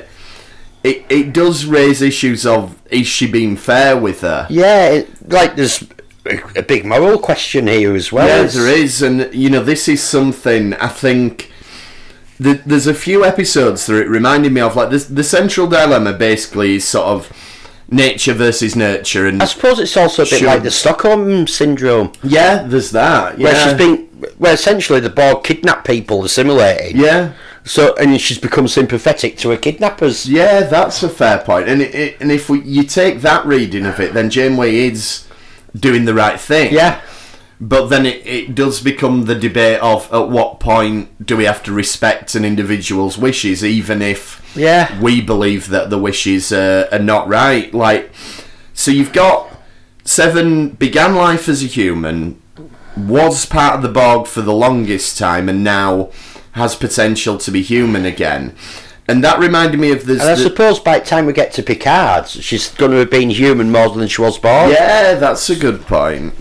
it 0.82 1.06
it 1.08 1.32
does 1.32 1.64
raise 1.64 2.02
issues 2.02 2.44
of 2.44 2.76
is 2.90 3.06
she 3.06 3.26
being 3.26 3.56
fair 3.56 3.96
with 3.96 4.20
her? 4.20 4.46
Yeah, 4.50 4.88
it, 4.88 5.30
like 5.30 5.56
there's 5.56 5.82
a, 6.26 6.62
big 6.62 6.84
moral 6.84 7.18
question 7.18 7.66
here 7.66 7.94
as 7.94 8.10
well. 8.12 8.26
Yeah, 8.26 8.46
there 8.48 8.68
is, 8.68 9.02
and 9.02 9.32
you 9.34 9.50
know 9.50 9.62
this 9.62 9.88
is 9.88 10.02
something 10.02 10.74
I 10.74 10.88
think. 10.88 11.50
th 12.42 12.60
there's 12.66 12.86
a 12.86 12.94
few 12.94 13.24
episodes 13.24 13.86
that 13.86 13.96
it 14.00 14.08
reminded 14.08 14.52
me 14.52 14.60
of, 14.60 14.74
like 14.76 14.90
this, 14.90 15.06
the 15.06 15.24
central 15.24 15.66
dilemma 15.66 16.12
basically 16.12 16.76
is 16.76 16.84
sort 16.86 17.06
of 17.06 17.32
nature 17.90 18.32
versus 18.34 18.74
nurture, 18.74 19.26
and 19.26 19.42
I 19.42 19.46
suppose 19.46 19.78
it's 19.78 19.96
also 19.96 20.22
a 20.22 20.24
bit 20.24 20.38
Should- 20.38 20.46
like 20.46 20.62
the 20.62 20.70
Stockholm 20.70 21.46
syndrome, 21.46 22.12
yeah, 22.22 22.62
there's 22.62 22.90
that. 22.90 23.38
Yeah, 23.38 23.44
where 23.44 23.56
she's 23.64 23.74
been, 23.78 23.96
where 24.38 24.54
essentially 24.54 25.00
the 25.00 25.10
Borg 25.10 25.44
kidnap 25.44 25.84
people, 25.84 26.24
assimilating. 26.24 26.96
yeah, 26.96 27.32
So 27.64 27.94
and 27.96 28.18
she's 28.20 28.38
become 28.38 28.66
sympathetic 28.68 29.36
to 29.38 29.50
her 29.50 29.56
kidnappers. 29.58 30.26
Yeah, 30.28 30.60
that's 30.62 31.02
a 31.02 31.08
fair 31.08 31.38
point. 31.38 31.68
And 31.68 31.82
it, 31.82 31.94
it, 31.94 32.16
and 32.20 32.32
if 32.32 32.48
we 32.48 32.62
you 32.62 32.82
take 32.84 33.20
that 33.20 33.44
reading 33.46 33.86
of 33.86 34.00
it, 34.00 34.12
then 34.14 34.28
Janeway 34.30 34.74
is 34.88 35.26
doing 35.74 36.04
the 36.04 36.14
right 36.14 36.38
thing. 36.38 36.72
Yeah. 36.72 37.00
But 37.60 37.86
then 37.86 38.04
it, 38.04 38.26
it 38.26 38.54
does 38.54 38.80
become 38.80 39.24
the 39.26 39.34
debate 39.34 39.80
of 39.80 40.12
at 40.12 40.28
what 40.28 40.60
point 40.60 41.24
do 41.24 41.36
we 41.36 41.44
have 41.44 41.62
to 41.64 41.72
respect 41.72 42.34
an 42.34 42.44
individual's 42.44 43.16
wishes, 43.16 43.64
even 43.64 44.02
if 44.02 44.42
Yeah. 44.56 45.00
we 45.00 45.20
believe 45.20 45.68
that 45.68 45.88
the 45.90 45.98
wishes 45.98 46.52
are, 46.52 46.88
are 46.92 46.98
not 46.98 47.28
right. 47.28 47.72
Like, 47.72 48.10
so 48.74 48.90
you've 48.90 49.12
got 49.12 49.50
Seven 50.06 50.68
began 50.70 51.14
life 51.14 51.48
as 51.48 51.62
a 51.62 51.66
human, 51.66 52.40
was 52.94 53.46
part 53.46 53.76
of 53.76 53.82
the 53.82 53.88
Borg 53.88 54.26
for 54.26 54.42
the 54.42 54.52
longest 54.52 55.16
time, 55.16 55.48
and 55.48 55.64
now 55.64 56.10
has 56.52 56.74
potential 56.76 57.38
to 57.38 57.50
be 57.50 57.62
human 57.62 58.04
again. 58.04 58.54
And 59.06 59.22
that 59.22 59.38
reminded 59.38 59.78
me 59.78 59.92
of 59.92 60.06
this. 60.06 60.20
And 60.20 60.30
I 60.30 60.34
the- 60.34 60.42
suppose 60.42 60.78
by 60.80 60.98
the 60.98 61.04
time 61.04 61.26
we 61.26 61.32
get 61.32 61.52
to 61.54 61.62
Picard, 61.62 62.26
she's 62.28 62.70
going 62.70 62.90
to 62.92 62.98
have 62.98 63.10
been 63.10 63.30
human 63.30 63.70
more 63.70 63.90
than 63.90 64.08
she 64.08 64.22
was 64.22 64.38
born. 64.38 64.70
Yeah, 64.70 65.14
that's 65.14 65.50
a 65.50 65.56
good 65.56 65.82
point. 65.82 66.34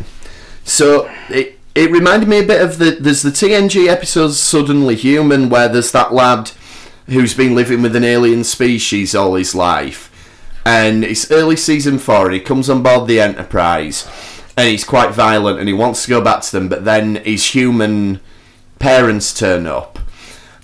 So 0.63 1.09
it 1.29 1.59
it 1.75 1.91
reminded 1.91 2.29
me 2.29 2.39
a 2.39 2.45
bit 2.45 2.61
of 2.61 2.77
the 2.77 2.91
there's 2.91 3.21
the 3.21 3.31
TNG 3.31 3.87
episode 3.87 4.31
Suddenly 4.31 4.95
Human 4.95 5.49
where 5.49 5.67
there's 5.67 5.91
that 5.91 6.13
lad 6.13 6.51
who's 7.07 7.33
been 7.33 7.53
living 7.53 7.81
with 7.81 7.95
an 7.97 8.03
alien 8.05 8.43
species 8.45 9.13
all 9.13 9.35
his 9.35 9.53
life. 9.53 10.09
And 10.65 11.03
it's 11.03 11.29
early 11.29 11.57
season 11.57 11.99
four 11.99 12.25
and 12.27 12.33
he 12.33 12.39
comes 12.39 12.69
on 12.69 12.81
board 12.81 13.07
the 13.07 13.19
Enterprise 13.19 14.07
and 14.55 14.69
he's 14.69 14.85
quite 14.85 15.11
violent 15.11 15.59
and 15.59 15.67
he 15.67 15.73
wants 15.73 16.03
to 16.03 16.09
go 16.09 16.21
back 16.21 16.43
to 16.43 16.51
them 16.53 16.69
but 16.69 16.85
then 16.85 17.15
his 17.15 17.47
human 17.53 18.21
parents 18.79 19.33
turn 19.37 19.67
up. 19.67 19.92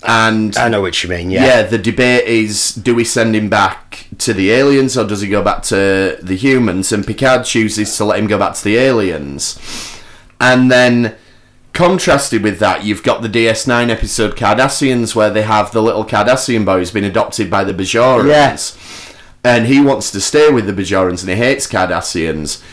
And 0.04 0.56
I 0.58 0.70
know 0.70 0.82
what 0.82 1.04
you 1.04 1.10
mean. 1.10 1.30
Yeah. 1.30 1.46
yeah, 1.46 1.62
the 1.64 1.78
debate 1.78 2.26
is 2.26 2.74
do 2.74 2.96
we 2.96 3.04
send 3.04 3.36
him 3.36 3.50
back 3.50 4.08
to 4.20 4.34
the 4.34 4.52
aliens 4.52 4.98
or 4.98 5.06
does 5.06 5.22
he 5.22 5.30
go 5.30 5.44
back 5.44 5.64
to 5.64 6.18
the 6.22 6.36
humans? 6.36 6.92
And 6.92 7.06
Picard 7.06 7.46
chooses 7.46 7.96
to 7.98 8.06
let 8.06 8.20
him 8.20 8.28
go 8.28 8.38
back 8.38 8.56
to 8.56 8.64
the 8.64 8.78
aliens. 8.78 9.60
And 10.40 10.72
then, 10.72 11.16
contrasted 11.74 12.44
with 12.44 12.60
that, 12.60 12.86
you've 12.86 13.04
got 13.04 13.22
the 13.22 13.28
DS9 13.28 13.90
episode 13.90 14.38
Cardassians, 14.38 15.16
where 15.16 15.30
they 15.30 15.42
have 15.42 15.72
the 15.74 15.82
little 15.82 16.06
Cardassian 16.06 16.66
boy 16.66 16.78
who's 16.78 16.92
been 16.92 17.04
adopted 17.04 17.50
by 17.50 17.66
the 17.66 17.74
Bajorans. 17.74 18.28
Yeah. 18.28 19.16
And 19.44 19.68
he 19.68 19.82
wants 19.82 20.12
to 20.12 20.22
stay 20.22 20.50
with 20.50 20.66
the 20.66 20.74
Bajorans 20.74 21.22
and 21.22 21.30
he 21.30 21.36
hates 21.36 21.68
Cardassians. 21.68 22.64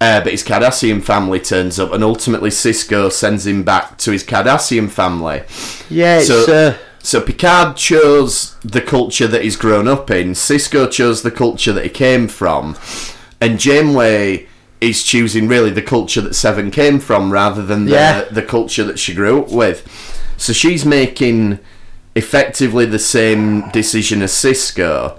Uh, 0.00 0.20
but 0.20 0.32
his 0.32 0.42
Cardassian 0.42 1.02
family 1.02 1.40
turns 1.40 1.78
up, 1.78 1.92
and 1.92 2.02
ultimately 2.04 2.50
Sisko 2.50 3.10
sends 3.10 3.46
him 3.46 3.62
back 3.62 3.96
to 3.98 4.10
his 4.10 4.24
Cardassian 4.24 4.90
family. 4.90 5.42
Yeah. 5.88 6.18
It's, 6.18 6.26
So, 6.26 6.52
uh, 6.52 6.76
so 6.98 7.20
Picard 7.20 7.76
chose 7.76 8.56
the 8.62 8.80
culture 8.80 9.26
that 9.26 9.42
he's 9.42 9.56
grown 9.56 9.86
up 9.88 10.10
in. 10.10 10.32
Sisko 10.32 10.90
chose 10.90 11.22
the 11.22 11.30
culture 11.30 11.72
that 11.72 11.84
he 11.84 11.90
came 11.90 12.28
from, 12.28 12.76
and 13.40 13.58
Janeway 13.58 14.46
is 14.80 15.02
choosing 15.02 15.48
really 15.48 15.70
the 15.70 15.80
culture 15.82 16.20
that 16.20 16.34
Seven 16.34 16.70
came 16.70 16.98
from 17.00 17.32
rather 17.32 17.62
than 17.62 17.86
the 17.86 17.92
Yeah. 17.92 18.24
the 18.24 18.42
culture 18.42 18.84
that 18.84 18.98
she 18.98 19.14
grew 19.14 19.40
up 19.40 19.50
with. 19.50 19.86
So 20.36 20.52
she's 20.52 20.84
making 20.84 21.58
effectively 22.14 22.84
the 22.84 22.98
same 22.98 23.70
decision 23.70 24.20
as 24.22 24.32
Sisko. 24.32 25.18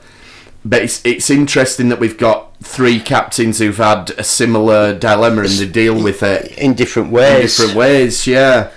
But 0.64 0.82
it's, 0.82 1.06
it's 1.06 1.30
interesting 1.30 1.90
that 1.90 2.00
we've 2.00 2.18
got 2.18 2.55
three 2.62 3.00
captains 3.00 3.60
who've 3.60 3.78
had 3.78 4.12
a 4.18 4.24
similar 4.24 4.98
dilemma 4.98 5.42
and 5.42 5.52
they 5.52 5.68
deal 5.68 6.02
with 6.02 6.24
it 6.24 6.52
in 6.58 6.74
different 6.74 7.08
in 7.10 7.14
ways. 7.14 7.58
different 7.58 7.78
ways, 7.78 8.26
yeah. 8.28 8.72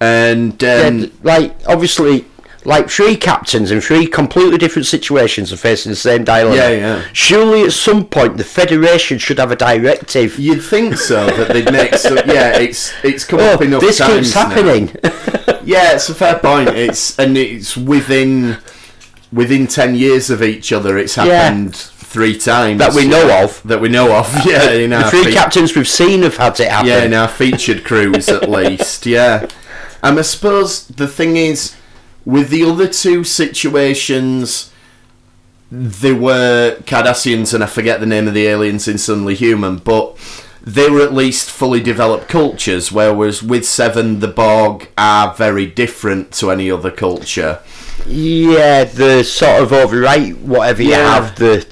And 0.00 0.52
um, 0.64 0.98
th- 1.00 1.12
like 1.22 1.54
obviously 1.66 2.24
like 2.64 2.88
three 2.88 3.16
captains 3.16 3.70
in 3.72 3.80
three 3.80 4.06
completely 4.06 4.56
different 4.56 4.86
situations 4.86 5.52
are 5.52 5.56
facing 5.56 5.90
the 5.90 5.96
same 5.96 6.24
dilemma. 6.24 6.56
Yeah, 6.56 6.70
yeah. 6.70 7.04
Surely 7.12 7.62
at 7.62 7.72
some 7.72 8.06
point 8.06 8.36
the 8.36 8.44
Federation 8.44 9.18
should 9.18 9.38
have 9.38 9.50
a 9.52 9.56
directive. 9.56 10.38
You'd 10.38 10.62
think 10.62 10.96
so 10.96 11.26
that 11.26 11.48
they'd 11.52 11.70
make 11.72 11.94
so. 11.94 12.14
Yeah, 12.26 12.58
it's 12.58 12.92
it's 13.04 13.24
come 13.24 13.40
Oh, 13.40 13.54
up 13.54 13.62
enough 13.62 13.80
this 13.80 13.98
times 13.98 14.32
keeps 14.32 14.34
now. 14.34 14.48
happening. 14.48 14.96
Yeah, 15.64 15.94
it's 15.94 16.08
a 16.08 16.14
fair 16.14 16.40
point. 16.40 16.70
It's 16.70 17.16
and 17.20 17.38
it's 17.38 17.76
within 17.76 18.58
within 19.32 19.68
ten 19.68 19.94
years 19.94 20.28
of 20.28 20.42
each 20.42 20.72
other. 20.72 20.98
It's 20.98 21.16
Yeah. 21.16 21.50
Three 22.12 22.36
times 22.38 22.78
That 22.78 22.92
we 22.94 23.08
know 23.08 23.42
of. 23.42 23.62
That 23.64 23.80
we 23.80 23.88
know 23.88 24.14
of. 24.16 24.26
Yeah, 24.46 24.70
in 24.70 24.90
the 24.90 25.02
three 25.04 25.24
fe- 25.24 25.32
captains 25.32 25.74
we've 25.74 25.88
seen 25.88 26.22
have 26.22 26.36
had 26.36 26.58
it 26.60 26.68
happen. 26.68 26.88
yeah, 26.88 27.04
in 27.04 27.14
our 27.14 27.28
featured 27.28 27.84
crews 27.84 28.28
at 28.28 28.48
least. 28.58 29.06
Yeah, 29.06 29.48
and 30.02 30.18
I 30.18 30.22
suppose 30.22 30.86
the 30.88 31.08
thing 31.08 31.36
is 31.36 31.74
with 32.24 32.50
the 32.50 32.64
other 32.64 32.86
two 32.88 33.24
situations. 33.24 34.70
They 35.74 36.12
were 36.12 36.76
Cardassians, 36.84 37.54
and 37.54 37.64
I 37.64 37.66
forget 37.66 37.98
the 38.00 38.06
name 38.06 38.28
of 38.28 38.34
the 38.34 38.46
aliens 38.46 38.86
in 38.86 38.98
Suddenly 38.98 39.34
Human, 39.34 39.76
but 39.78 40.18
they 40.60 40.90
were 40.90 41.00
at 41.00 41.14
least 41.14 41.50
fully 41.50 41.80
developed 41.80 42.28
cultures. 42.28 42.92
Whereas 42.92 43.42
with 43.42 43.64
Seven, 43.66 44.20
the 44.20 44.28
Borg 44.28 44.90
are 44.98 45.32
very 45.34 45.64
different 45.64 46.30
to 46.34 46.50
any 46.50 46.70
other 46.70 46.90
culture. 46.90 47.60
Yeah, 48.06 48.84
the 48.84 49.22
sort 49.24 49.62
of 49.62 49.70
overwrite 49.70 50.42
whatever 50.42 50.82
you 50.82 50.90
Yeah. 50.90 51.14
have. 51.20 51.36
The 51.36 51.64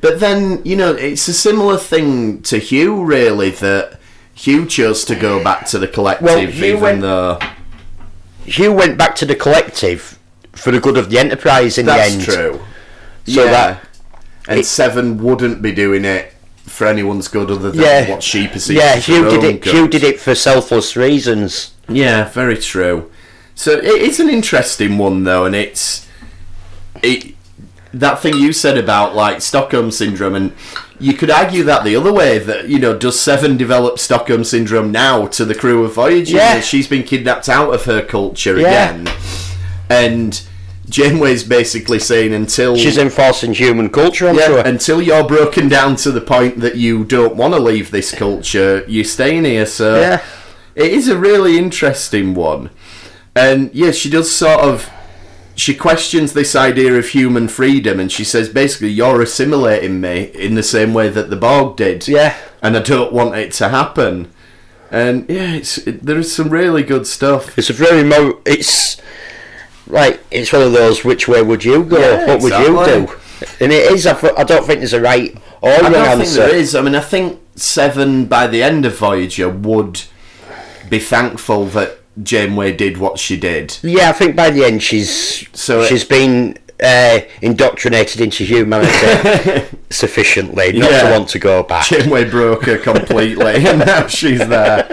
But 0.00 0.20
then, 0.20 0.62
you 0.64 0.76
know, 0.76 0.94
it's 0.94 1.28
a 1.28 1.32
similar 1.34 1.76
thing 1.76 2.42
to 2.42 2.58
Hugh, 2.58 3.02
really, 3.04 3.50
that 3.50 3.98
Hugh 4.34 4.66
chose 4.66 5.04
to 5.04 5.14
go 5.14 5.42
back 5.44 5.66
to 5.66 5.78
the 5.78 5.86
collective, 5.88 6.24
Well, 6.26 6.38
even 6.38 6.80
went- 6.80 7.00
though. 7.02 7.38
Hugh 8.46 8.72
went 8.72 8.96
back 8.96 9.14
to 9.16 9.26
the 9.26 9.34
collective 9.34 10.18
for 10.52 10.70
the 10.70 10.80
good 10.80 10.96
of 10.96 11.10
the 11.10 11.18
Enterprise 11.18 11.76
in 11.78 11.86
That's 11.86 12.08
the 12.08 12.14
end. 12.16 12.24
true. 12.24 12.60
So 13.26 13.44
yeah. 13.44 13.50
that- 13.50 13.84
And 14.48 14.60
it- 14.60 14.66
Seven 14.66 15.18
wouldn't 15.22 15.60
be 15.62 15.70
doing 15.72 16.04
it 16.04 16.32
for 16.66 16.86
anyone's 16.86 17.28
good 17.28 17.50
other 17.50 17.70
than 17.70 17.80
Yeah, 17.80 18.08
what 18.10 18.22
she 18.22 18.48
perceives 18.48 18.80
yeah. 18.80 18.96
Hugh 18.96 19.28
did 19.28 19.44
it. 19.44 19.60
good. 19.60 19.74
Hugh 19.74 19.88
did 19.88 20.02
it 20.02 20.18
for 20.18 20.34
selfless 20.34 20.96
reasons. 20.96 21.72
Yeah, 21.88 22.28
very 22.30 22.56
true. 22.56 23.10
So 23.54 23.72
it, 23.72 23.84
it's 23.84 24.18
an 24.18 24.30
interesting 24.30 24.96
one 24.96 25.24
though, 25.24 25.44
and 25.44 25.54
it's 25.54 26.06
it 27.02 27.34
that 27.92 28.20
thing 28.20 28.34
you 28.36 28.52
said 28.52 28.78
about 28.78 29.14
like 29.14 29.40
Stockholm 29.42 29.90
syndrome, 29.90 30.34
and 30.34 30.52
you 30.98 31.14
could 31.14 31.30
argue 31.30 31.62
that 31.64 31.84
the 31.84 31.96
other 31.96 32.12
way 32.12 32.38
that 32.38 32.68
you 32.68 32.78
know 32.78 32.96
does 32.96 33.18
Seven 33.20 33.56
develop 33.56 33.98
Stockholm 33.98 34.44
syndrome 34.44 34.92
now 34.92 35.26
to 35.28 35.44
the 35.44 35.54
crew 35.54 35.84
of 35.84 35.94
Voyager? 35.94 36.36
Yeah. 36.36 36.60
she's 36.60 36.86
been 36.86 37.02
kidnapped 37.02 37.48
out 37.48 37.72
of 37.74 37.84
her 37.86 38.02
culture 38.02 38.58
Yeah. 38.58 38.68
again, 38.96 39.14
and 39.88 40.40
Janeway's 40.88 41.44
basically 41.44 41.98
saying 42.00 42.32
until 42.34 42.76
She's 42.76 42.98
enforcing 42.98 43.54
human 43.54 43.90
culture 43.90 44.28
onto 44.28 44.40
yeah, 44.40 44.48
her. 44.48 44.58
until 44.64 45.00
you're 45.00 45.24
broken 45.26 45.68
down 45.68 45.94
to 45.96 46.10
the 46.10 46.20
point 46.20 46.60
that 46.60 46.76
you 46.76 47.04
don't 47.04 47.36
want 47.36 47.54
to 47.54 47.60
leave 47.60 47.90
this 47.92 48.12
culture, 48.12 48.84
you're 48.88 49.04
staying 49.04 49.44
here. 49.44 49.66
So 49.66 50.00
Yeah. 50.00 50.20
it 50.74 50.92
is 50.92 51.08
a 51.08 51.16
really 51.16 51.58
interesting 51.58 52.34
one, 52.34 52.70
and 53.36 53.70
yeah, 53.72 53.90
she 53.92 54.10
does 54.10 54.30
sort 54.30 54.60
of. 54.60 54.88
She 55.60 55.74
questions 55.74 56.32
this 56.32 56.56
idea 56.56 56.94
of 56.94 57.08
human 57.08 57.46
freedom, 57.46 58.00
and 58.00 58.10
she 58.10 58.24
says 58.24 58.48
basically, 58.48 58.88
"You're 58.88 59.20
assimilating 59.20 60.00
me 60.00 60.30
in 60.34 60.54
the 60.54 60.62
same 60.62 60.94
way 60.94 61.10
that 61.10 61.28
the 61.28 61.36
Borg 61.36 61.76
did." 61.76 62.08
Yeah. 62.08 62.34
and 62.62 62.78
I 62.78 62.80
don't 62.80 63.12
want 63.12 63.34
it 63.34 63.52
to 63.60 63.68
happen. 63.68 64.32
And 64.90 65.28
yeah, 65.28 65.52
it's 65.52 65.76
it, 65.78 66.02
there 66.06 66.18
is 66.18 66.34
some 66.34 66.48
really 66.48 66.82
good 66.82 67.06
stuff. 67.06 67.58
It's 67.58 67.68
a 67.68 67.74
very 67.74 68.02
mo. 68.02 68.40
It's 68.46 69.02
like 69.86 70.20
it's 70.30 70.50
one 70.50 70.62
of 70.62 70.72
those. 70.72 71.04
Which 71.04 71.28
way 71.28 71.42
would 71.42 71.62
you 71.62 71.84
go? 71.84 71.98
Yeah, 71.98 72.26
what 72.26 72.42
would 72.42 72.52
you 72.54 72.84
do? 72.86 73.16
And 73.60 73.70
it 73.70 73.92
is. 73.92 74.06
I 74.06 74.44
don't 74.44 74.64
think 74.66 74.80
there's 74.80 74.94
a 74.94 75.00
right 75.00 75.36
or 75.60 75.70
I 75.70 75.80
wrong 75.80 75.92
don't 75.92 76.04
think 76.18 76.20
answer. 76.20 76.40
there 76.40 76.54
is. 76.54 76.74
I 76.74 76.80
mean, 76.80 76.94
I 76.94 77.00
think 77.00 77.38
Seven 77.56 78.24
by 78.24 78.46
the 78.46 78.62
end 78.62 78.86
of 78.86 78.96
Voyager 78.96 79.48
would 79.50 80.04
be 80.88 80.98
thankful 80.98 81.66
that 81.66 81.99
Janeway 82.22 82.72
did 82.76 82.98
what 82.98 83.18
she 83.18 83.36
did. 83.38 83.78
Yeah, 83.82 84.10
I 84.10 84.12
think 84.12 84.36
by 84.36 84.50
the 84.50 84.64
end 84.64 84.82
she's 84.82 85.46
So 85.52 85.80
it- 85.82 85.88
she's 85.88 86.04
been 86.04 86.58
uh, 86.82 87.20
indoctrinated 87.42 88.20
into 88.20 88.42
humanity 88.44 89.66
sufficiently 89.90 90.72
not 90.72 90.88
to 90.88 91.10
want 91.10 91.28
to 91.30 91.38
go 91.38 91.62
back. 91.62 91.86
Janeway 91.86 92.28
broke 92.30 92.64
her 92.64 92.78
completely, 92.78 93.54
and 93.66 93.80
now 93.80 94.06
she's 94.06 94.38
there. 94.48 94.90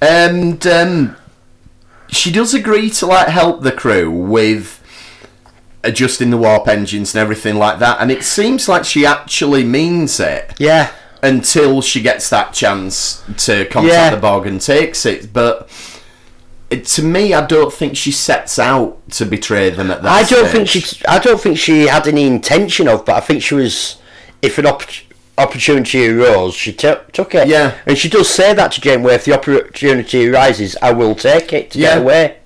And 0.00 0.66
um, 0.66 1.16
she 2.08 2.30
does 2.32 2.54
agree 2.54 2.90
to 2.90 3.06
like 3.06 3.28
help 3.28 3.62
the 3.62 3.72
crew 3.72 4.10
with 4.10 4.82
adjusting 5.84 6.30
the 6.30 6.36
warp 6.36 6.66
engines 6.68 7.14
and 7.14 7.22
everything 7.22 7.54
like 7.56 7.78
that. 7.78 7.98
And 8.00 8.10
it 8.10 8.24
seems 8.24 8.68
like 8.68 8.84
she 8.84 9.06
actually 9.06 9.62
means 9.64 10.18
it. 10.20 10.54
Yeah, 10.58 10.90
until 11.22 11.80
she 11.82 12.02
gets 12.02 12.28
that 12.30 12.52
chance 12.52 13.22
to 13.46 13.64
contact 13.66 13.92
Yeah. 13.94 14.10
the 14.10 14.20
Borg 14.20 14.46
and 14.46 14.60
takes 14.60 15.06
it. 15.06 15.32
But 15.32 15.70
it, 15.70 15.95
to 16.70 17.02
me, 17.02 17.32
I 17.32 17.46
don't 17.46 17.72
think 17.72 17.96
she 17.96 18.10
sets 18.12 18.58
out 18.58 19.08
to 19.12 19.24
betray 19.24 19.70
them 19.70 19.90
at 19.90 20.02
that. 20.02 20.10
I 20.12 20.22
don't 20.28 20.48
think 20.48 20.68
she. 20.68 21.04
I 21.06 21.18
don't 21.18 21.40
think 21.40 21.58
she 21.58 21.86
had 21.86 22.06
any 22.08 22.26
intention 22.26 22.88
of, 22.88 23.04
but 23.04 23.14
I 23.16 23.20
think 23.20 23.42
she 23.42 23.54
was. 23.54 23.98
If 24.42 24.58
an 24.58 24.66
opp- 24.66 24.82
opportunity 25.38 26.08
arose, 26.08 26.54
she 26.54 26.72
took 26.72 27.12
took 27.12 27.34
it. 27.34 27.48
Yeah. 27.48 27.74
and 27.86 27.96
she 27.96 28.08
does 28.08 28.28
say 28.28 28.52
that 28.54 28.72
to 28.72 28.80
Janeway. 28.80 29.14
If 29.14 29.24
the 29.24 29.34
opportunity 29.34 30.28
arises, 30.28 30.76
I 30.82 30.92
will 30.92 31.14
take 31.14 31.52
it 31.52 31.70
to 31.72 31.78
Yeah. 31.78 31.94
get 31.94 31.98
away. 32.02 32.36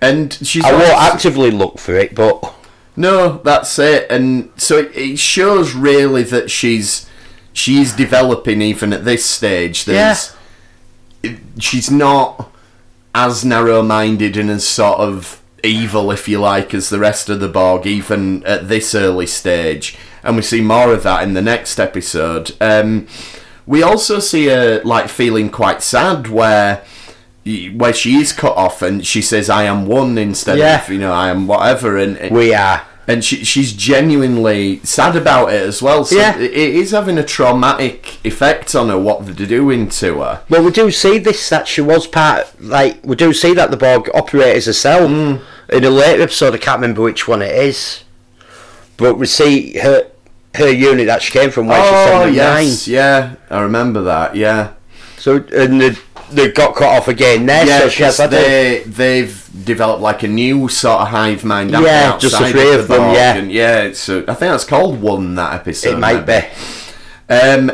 and 0.00 0.32
she's 0.46 0.64
I 0.64 0.72
won't 0.72 0.84
actively 1.12 1.50
look 1.50 1.78
for 1.78 1.94
it, 1.94 2.14
but 2.14 2.54
No, 2.96 3.38
that's 3.44 3.78
it. 3.78 4.06
And 4.10 4.50
so 4.56 4.78
it, 4.78 4.96
it 4.96 5.18
shows 5.18 5.74
really 5.74 6.22
that 6.24 6.50
she's 6.50 7.06
she's 7.52 7.92
developing 7.92 8.62
even 8.62 8.92
at 8.92 9.04
this 9.04 9.24
stage. 9.24 9.84
There's, 9.84 10.34
it- 11.22 11.38
she's 11.58 11.90
not 11.90 12.50
as 13.18 13.44
narrow-minded 13.44 14.36
and 14.36 14.48
as 14.48 14.64
sort 14.64 15.00
of 15.00 15.42
evil, 15.64 16.12
if 16.12 16.28
you 16.28 16.38
like, 16.38 16.72
as 16.72 16.88
the 16.88 17.00
rest 17.00 17.28
of 17.28 17.40
the 17.40 17.48
Borg, 17.48 17.84
even 17.84 18.44
at 18.44 18.68
this 18.68 18.94
early 18.94 19.26
stage. 19.26 19.96
And 20.22 20.36
we 20.36 20.42
see 20.42 20.60
more 20.60 20.92
of 20.92 21.02
that 21.02 21.24
in 21.24 21.34
the 21.34 21.42
next 21.42 21.80
episode. 21.80 22.52
Um, 22.60 23.08
we 23.66 23.82
also 23.82 24.20
see 24.20 24.46
her 24.46 24.80
like 24.84 25.08
feeling 25.08 25.50
quite 25.50 25.82
sad, 25.82 26.28
where 26.28 26.82
where 27.74 27.94
she 27.94 28.16
is 28.16 28.32
cut 28.32 28.54
off, 28.56 28.82
and 28.82 29.04
she 29.06 29.20
says, 29.22 29.48
"I 29.50 29.64
am 29.64 29.86
one" 29.86 30.16
instead 30.18 30.58
Yeah. 30.58 30.82
of 30.82 30.88
you 30.90 30.98
know, 30.98 31.12
"I 31.12 31.30
am 31.30 31.46
whatever." 31.48 31.96
And 31.96 32.30
we 32.30 32.54
are. 32.54 32.82
And 33.08 33.24
she, 33.24 33.42
she's 33.42 33.72
genuinely 33.72 34.78
sad 34.84 35.16
about 35.16 35.48
it 35.52 35.62
as 35.62 35.80
well. 35.82 36.04
So 36.04 36.16
Yeah. 36.16 36.38
it 36.38 36.52
is 36.52 36.90
having 36.92 37.16
a 37.18 37.24
traumatic 37.24 38.24
effect 38.24 38.74
on 38.74 38.90
her 38.90 38.98
what 38.98 39.24
they're 39.26 39.46
doing 39.46 39.88
to 39.88 40.20
her. 40.20 40.42
Well, 40.50 40.62
we 40.62 40.70
do 40.70 40.90
see 40.90 41.18
this 41.18 41.48
that 41.48 41.66
she 41.66 41.80
was 41.80 42.06
part. 42.06 42.46
Like 42.60 43.00
we 43.02 43.16
do 43.16 43.32
see 43.32 43.54
that 43.54 43.70
the 43.70 43.76
Borg 43.78 44.10
operate 44.14 44.56
as 44.56 44.68
a 44.68 44.74
cell 44.74 45.08
Mm. 45.08 45.40
in 45.70 45.84
a 45.84 45.90
later 45.90 46.22
episode. 46.22 46.54
I 46.54 46.58
can't 46.58 46.80
remember 46.80 47.02
which 47.02 47.26
one 47.26 47.40
it 47.42 47.54
is, 47.54 48.04
but 48.98 49.18
we 49.18 49.26
see 49.26 49.78
her 49.78 50.06
her 50.54 50.70
unit 50.70 51.06
that 51.06 51.22
she 51.22 51.32
came 51.32 51.50
from. 51.50 51.66
Where 51.68 51.80
she's 51.82 51.92
oh 51.92 52.04
seven 52.20 52.34
yes, 52.34 52.86
yeah, 52.88 53.34
I 53.50 53.60
remember 53.60 54.02
that. 54.02 54.34
Yeah, 54.36 54.72
So 55.16 55.36
and 55.54 55.80
they, 55.80 55.90
they 56.30 56.50
got 56.52 56.74
cut 56.74 56.88
off 56.96 57.08
again 57.08 57.46
there. 57.46 57.66
yeah. 57.66 57.78
so 57.80 57.88
she 57.88 58.02
has 58.02 58.16
because 58.16 58.30
had 58.32 58.40
a- 58.40 58.82
they 58.82 58.82
they've 58.84 59.50
developed 59.64 60.02
like 60.02 60.22
a 60.22 60.28
new 60.28 60.68
sort 60.68 61.00
of 61.02 61.08
hive 61.08 61.44
mind. 61.44 61.70
Yeah, 61.70 62.16
just 62.18 62.38
the 62.38 62.48
three 62.50 62.74
of 62.74 62.88
them, 62.88 63.14
yeah. 63.14 63.34
and 63.36 63.50
yeah. 63.52 63.82
It's 63.82 64.08
a, 64.08 64.18
I 64.22 64.34
think 64.34 64.50
that's 64.52 64.64
called 64.64 65.00
one 65.00 65.34
that 65.36 65.54
episode. 65.54 65.94
it 65.94 65.98
might 65.98 66.26
maybe. 66.26 66.46
be. 67.28 67.34
Um, 67.34 67.70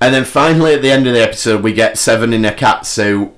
and 0.00 0.14
then 0.14 0.24
finally 0.24 0.74
at 0.74 0.82
the 0.82 0.90
end 0.90 1.06
of 1.06 1.14
the 1.14 1.22
episode, 1.22 1.62
we 1.62 1.72
get 1.72 1.96
Seven 1.98 2.32
in 2.32 2.44
a 2.44 2.52
cat 2.52 2.84
suit, 2.86 3.30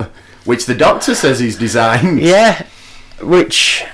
which 0.45 0.67
the 0.67 0.75
Doctor 0.75 1.15
says 1.15 1.39
he's 1.41 1.57
designed. 1.57 2.21
Yeah, 2.23 2.67
which, 3.23 3.85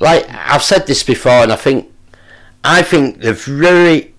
like 0.00 0.26
I've 0.28 0.62
said 0.62 0.86
this 0.86 1.02
before, 1.02 1.42
and 1.42 1.52
I 1.52 1.56
think, 1.56 1.92
I 2.64 2.82
think 2.82 3.20
the 3.20 3.32
very, 3.32 4.14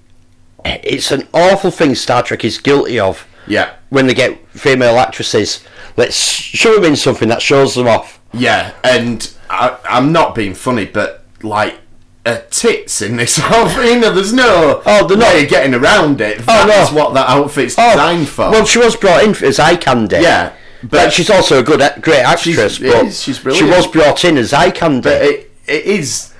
it's 0.63 1.11
an 1.11 1.27
awful 1.33 1.71
thing 1.71 1.95
Star 1.95 2.23
Trek 2.23 2.45
is 2.45 2.57
guilty 2.59 2.99
of 2.99 3.27
Yeah. 3.47 3.73
when 3.89 4.07
they 4.07 4.13
get 4.13 4.37
female 4.51 4.97
actresses. 4.97 5.63
Let's 5.97 6.15
show 6.15 6.75
them 6.75 6.85
in 6.85 6.95
something 6.95 7.29
that 7.29 7.41
shows 7.41 7.75
them 7.75 7.87
off. 7.87 8.19
Yeah, 8.33 8.73
and 8.83 9.31
I, 9.49 9.77
I'm 9.89 10.11
not 10.11 10.35
being 10.35 10.53
funny, 10.53 10.85
but 10.85 11.25
like 11.43 11.79
uh, 12.25 12.39
tits 12.49 13.01
in 13.01 13.17
this 13.17 13.39
outfit. 13.41 13.85
You 13.85 13.99
know, 13.99 14.13
there's 14.13 14.31
no 14.33 14.81
Oh, 14.85 15.07
they're 15.07 15.17
not- 15.17 15.33
way 15.33 15.43
of 15.43 15.49
getting 15.49 15.73
around 15.73 16.21
it. 16.21 16.39
Oh, 16.47 16.65
That's 16.67 16.91
no. 16.91 16.97
what 17.03 17.13
that 17.15 17.27
outfit's 17.29 17.75
Oh, 17.77 17.91
designed 17.91 18.29
for. 18.29 18.51
Well, 18.51 18.65
she 18.65 18.79
was 18.79 18.95
brought 18.95 19.23
in 19.23 19.31
as 19.43 19.59
eye 19.59 19.75
candy. 19.75 20.17
Yeah, 20.17 20.53
but 20.81 20.91
but- 20.91 21.13
she's 21.13 21.29
also 21.29 21.59
a 21.59 21.63
good, 21.63 21.79
great 22.01 22.21
actress. 22.21 22.75
She's- 22.75 22.79
but 22.79 23.05
is, 23.07 23.21
she's 23.21 23.39
brilliant. 23.39 23.67
she 23.67 23.75
was 23.75 23.87
brought 23.87 24.23
in 24.23 24.37
as 24.37 24.53
eye 24.53 24.71
candy. 24.71 25.01
but 25.01 25.21
it, 25.21 25.51
it 25.67 25.85
is 25.85 26.33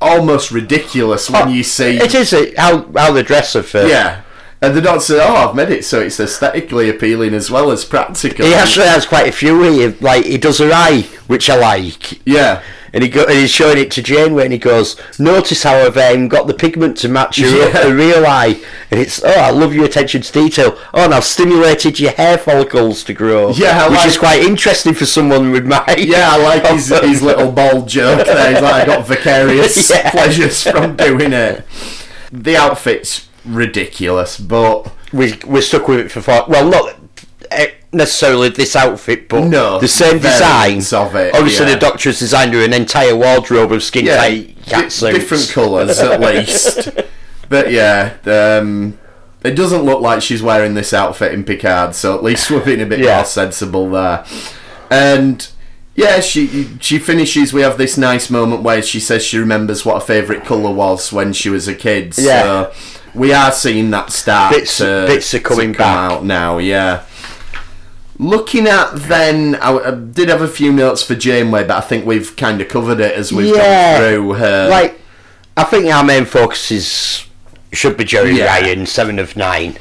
almost 0.00 0.50
ridiculous 0.50 1.30
when 1.30 1.42
Oh, 1.48 1.50
you 1.50 1.62
see. 1.62 1.96
it 1.98 2.14
is 2.14 2.32
uh, 2.32 2.46
how 2.56 2.90
how 2.92 3.12
they 3.12 3.22
dress 3.22 3.52
her 3.54 3.62
for. 3.62 3.82
Yeah, 3.86 4.22
And 4.62 4.76
the 4.76 4.80
doctor 4.80 5.00
said, 5.00 5.20
"Oh, 5.28 5.48
I've 5.48 5.56
made 5.56 5.70
it 5.70 5.84
so 5.84 6.00
it's 6.00 6.20
aesthetically 6.20 6.88
appealing 6.88 7.34
as 7.34 7.50
well 7.50 7.70
as 7.72 7.84
practical." 7.84 8.46
He 8.46 8.54
actually 8.54 8.86
has 8.86 9.04
quite 9.04 9.26
a 9.28 9.32
few. 9.32 9.60
He 9.62 9.88
like 10.00 10.24
he 10.24 10.38
does 10.38 10.58
her 10.58 10.70
eye, 10.72 11.08
which 11.26 11.50
I 11.50 11.56
like. 11.56 12.24
yeah, 12.24 12.62
And 12.94 13.02
he 13.02 13.08
go, 13.08 13.22
and 13.24 13.32
he's 13.32 13.50
showing 13.50 13.78
it 13.78 13.90
to 13.92 14.02
Janeway, 14.02 14.44
and 14.44 14.52
he 14.52 14.58
goes, 14.60 14.94
"Notice 15.18 15.64
how 15.64 15.74
I've 15.78 15.96
um, 15.96 16.28
got 16.28 16.46
the 16.46 16.54
pigment 16.54 16.96
to 16.98 17.08
match 17.08 17.38
your, 17.38 17.50
Yeah. 17.50 17.88
real 17.88 18.24
eye." 18.24 18.60
And 18.92 19.00
it's, 19.00 19.20
"Oh, 19.24 19.30
I 19.32 19.50
love 19.50 19.74
your 19.74 19.84
attention 19.84 20.22
to 20.22 20.30
detail." 20.32 20.78
Oh, 20.94 21.06
and 21.06 21.12
I've 21.14 21.24
stimulated 21.24 21.98
your 21.98 22.12
hair 22.12 22.38
follicles 22.38 23.02
to 23.04 23.12
grow. 23.14 23.50
Yeah, 23.50 23.86
I 23.86 23.88
which 23.88 24.06
is 24.06 24.16
quite 24.16 24.42
interesting 24.44 24.94
for 24.94 25.06
someone 25.06 25.50
with 25.50 25.66
my. 25.66 25.82
yeah, 25.98 26.28
I 26.30 26.36
like 26.36 26.64
his, 26.68 26.86
his 27.02 27.20
little 27.20 27.50
bald 27.50 27.88
joke 27.88 28.24
there. 28.26 28.52
He's 28.52 28.62
like, 28.62 28.84
"I 28.84 28.86
got 28.86 29.06
vicarious 29.08 29.90
Yeah. 29.90 30.08
pleasures 30.10 30.62
from 30.62 30.94
doing 30.94 31.32
it." 31.32 31.66
The 32.30 32.56
outfit's 32.56 33.26
ridiculous, 33.44 34.38
but 34.38 34.92
we 35.12 35.34
we're 35.46 35.62
stuck 35.62 35.88
with 35.88 35.98
it 36.00 36.10
for 36.10 36.20
far. 36.20 36.46
Well, 36.48 36.68
not 36.68 36.94
eh, 37.50 37.72
necessarily 37.92 38.48
this 38.48 38.74
outfit, 38.76 39.28
but 39.28 39.44
No, 39.44 39.78
the 39.80 39.88
same 39.88 40.18
design. 40.18 40.78
of 40.78 41.14
it, 41.14 41.34
Obviously, 41.34 41.66
yeah. 41.66 41.74
the 41.74 41.80
Doctor 41.80 42.08
has 42.08 42.18
designed 42.18 42.54
her 42.54 42.64
an 42.64 42.72
entire 42.72 43.16
wardrobe 43.16 43.72
of 43.72 43.82
skin 43.82 44.06
yeah, 44.06 44.16
tight 44.16 44.56
cat 44.64 44.92
suits. 44.92 45.14
different 45.18 45.50
colours 45.50 45.98
at 45.98 46.20
least. 46.34 46.88
But 47.48 47.70
yeah, 47.70 48.14
um, 48.24 48.98
it 49.44 49.50
doesn't 49.56 49.82
look 49.82 50.00
like 50.00 50.22
she's 50.22 50.42
wearing 50.42 50.74
this 50.74 50.92
outfit 50.94 51.34
in 51.34 51.44
Picard, 51.44 51.94
so 51.94 52.14
at 52.16 52.22
least 52.22 52.50
we're 52.50 52.64
being 52.64 52.80
a 52.80 52.86
bit 52.86 53.00
Yeah. 53.00 53.16
more 53.16 53.24
sensible 53.24 53.90
there. 53.90 54.24
And 54.90 55.46
yeah, 55.94 56.20
she 56.20 56.68
she 56.80 56.98
finishes. 56.98 57.52
We 57.52 57.60
have 57.62 57.76
this 57.76 57.98
nice 57.98 58.30
moment 58.30 58.62
where 58.62 58.80
she 58.82 59.00
says 59.00 59.22
she 59.22 59.36
remembers 59.38 59.84
what 59.84 59.94
her 60.00 60.06
favourite 60.06 60.44
colour 60.46 60.70
was 60.72 61.12
when 61.12 61.32
she 61.34 61.50
was 61.50 61.68
a 61.68 61.74
kid. 61.74 62.14
Yeah. 62.16 62.70
So 62.72 62.72
we 63.14 63.32
are 63.32 63.52
seeing 63.52 63.90
that 63.90 64.10
start. 64.10 64.54
Bits- 64.54 64.78
to, 64.78 65.04
bits 65.06 65.32
are 65.34 65.40
coming 65.40 65.72
back. 65.72 66.12
out 66.12 66.24
now. 66.24 66.58
Yeah. 66.58 67.04
Looking 68.18 68.66
at 68.68 68.94
then, 68.94 69.56
I, 69.56 69.76
I 69.78 69.90
did 69.92 70.28
have 70.28 70.42
a 70.42 70.48
few 70.48 70.72
notes 70.72 71.02
for 71.02 71.14
Janeway, 71.14 71.64
but 71.64 71.76
I 71.76 71.80
think 71.80 72.06
we've 72.06 72.36
kind 72.36 72.60
of 72.60 72.68
covered 72.68 73.00
it 73.00 73.14
as 73.14 73.32
we've 73.32 73.54
Yeah. 73.54 73.98
gone 73.98 74.08
through 74.10 74.32
her. 74.34 74.68
Like, 74.68 75.00
I 75.56 75.64
think 75.64 75.86
our 75.86 76.04
main 76.04 76.24
focus 76.24 76.70
is 76.70 77.24
should 77.72 77.96
be 77.96 78.04
Jeri 78.04 78.36
Yeah. 78.36 78.46
Ryan, 78.46 78.84
seven 78.86 79.18
of 79.18 79.34
nine. 79.36 79.78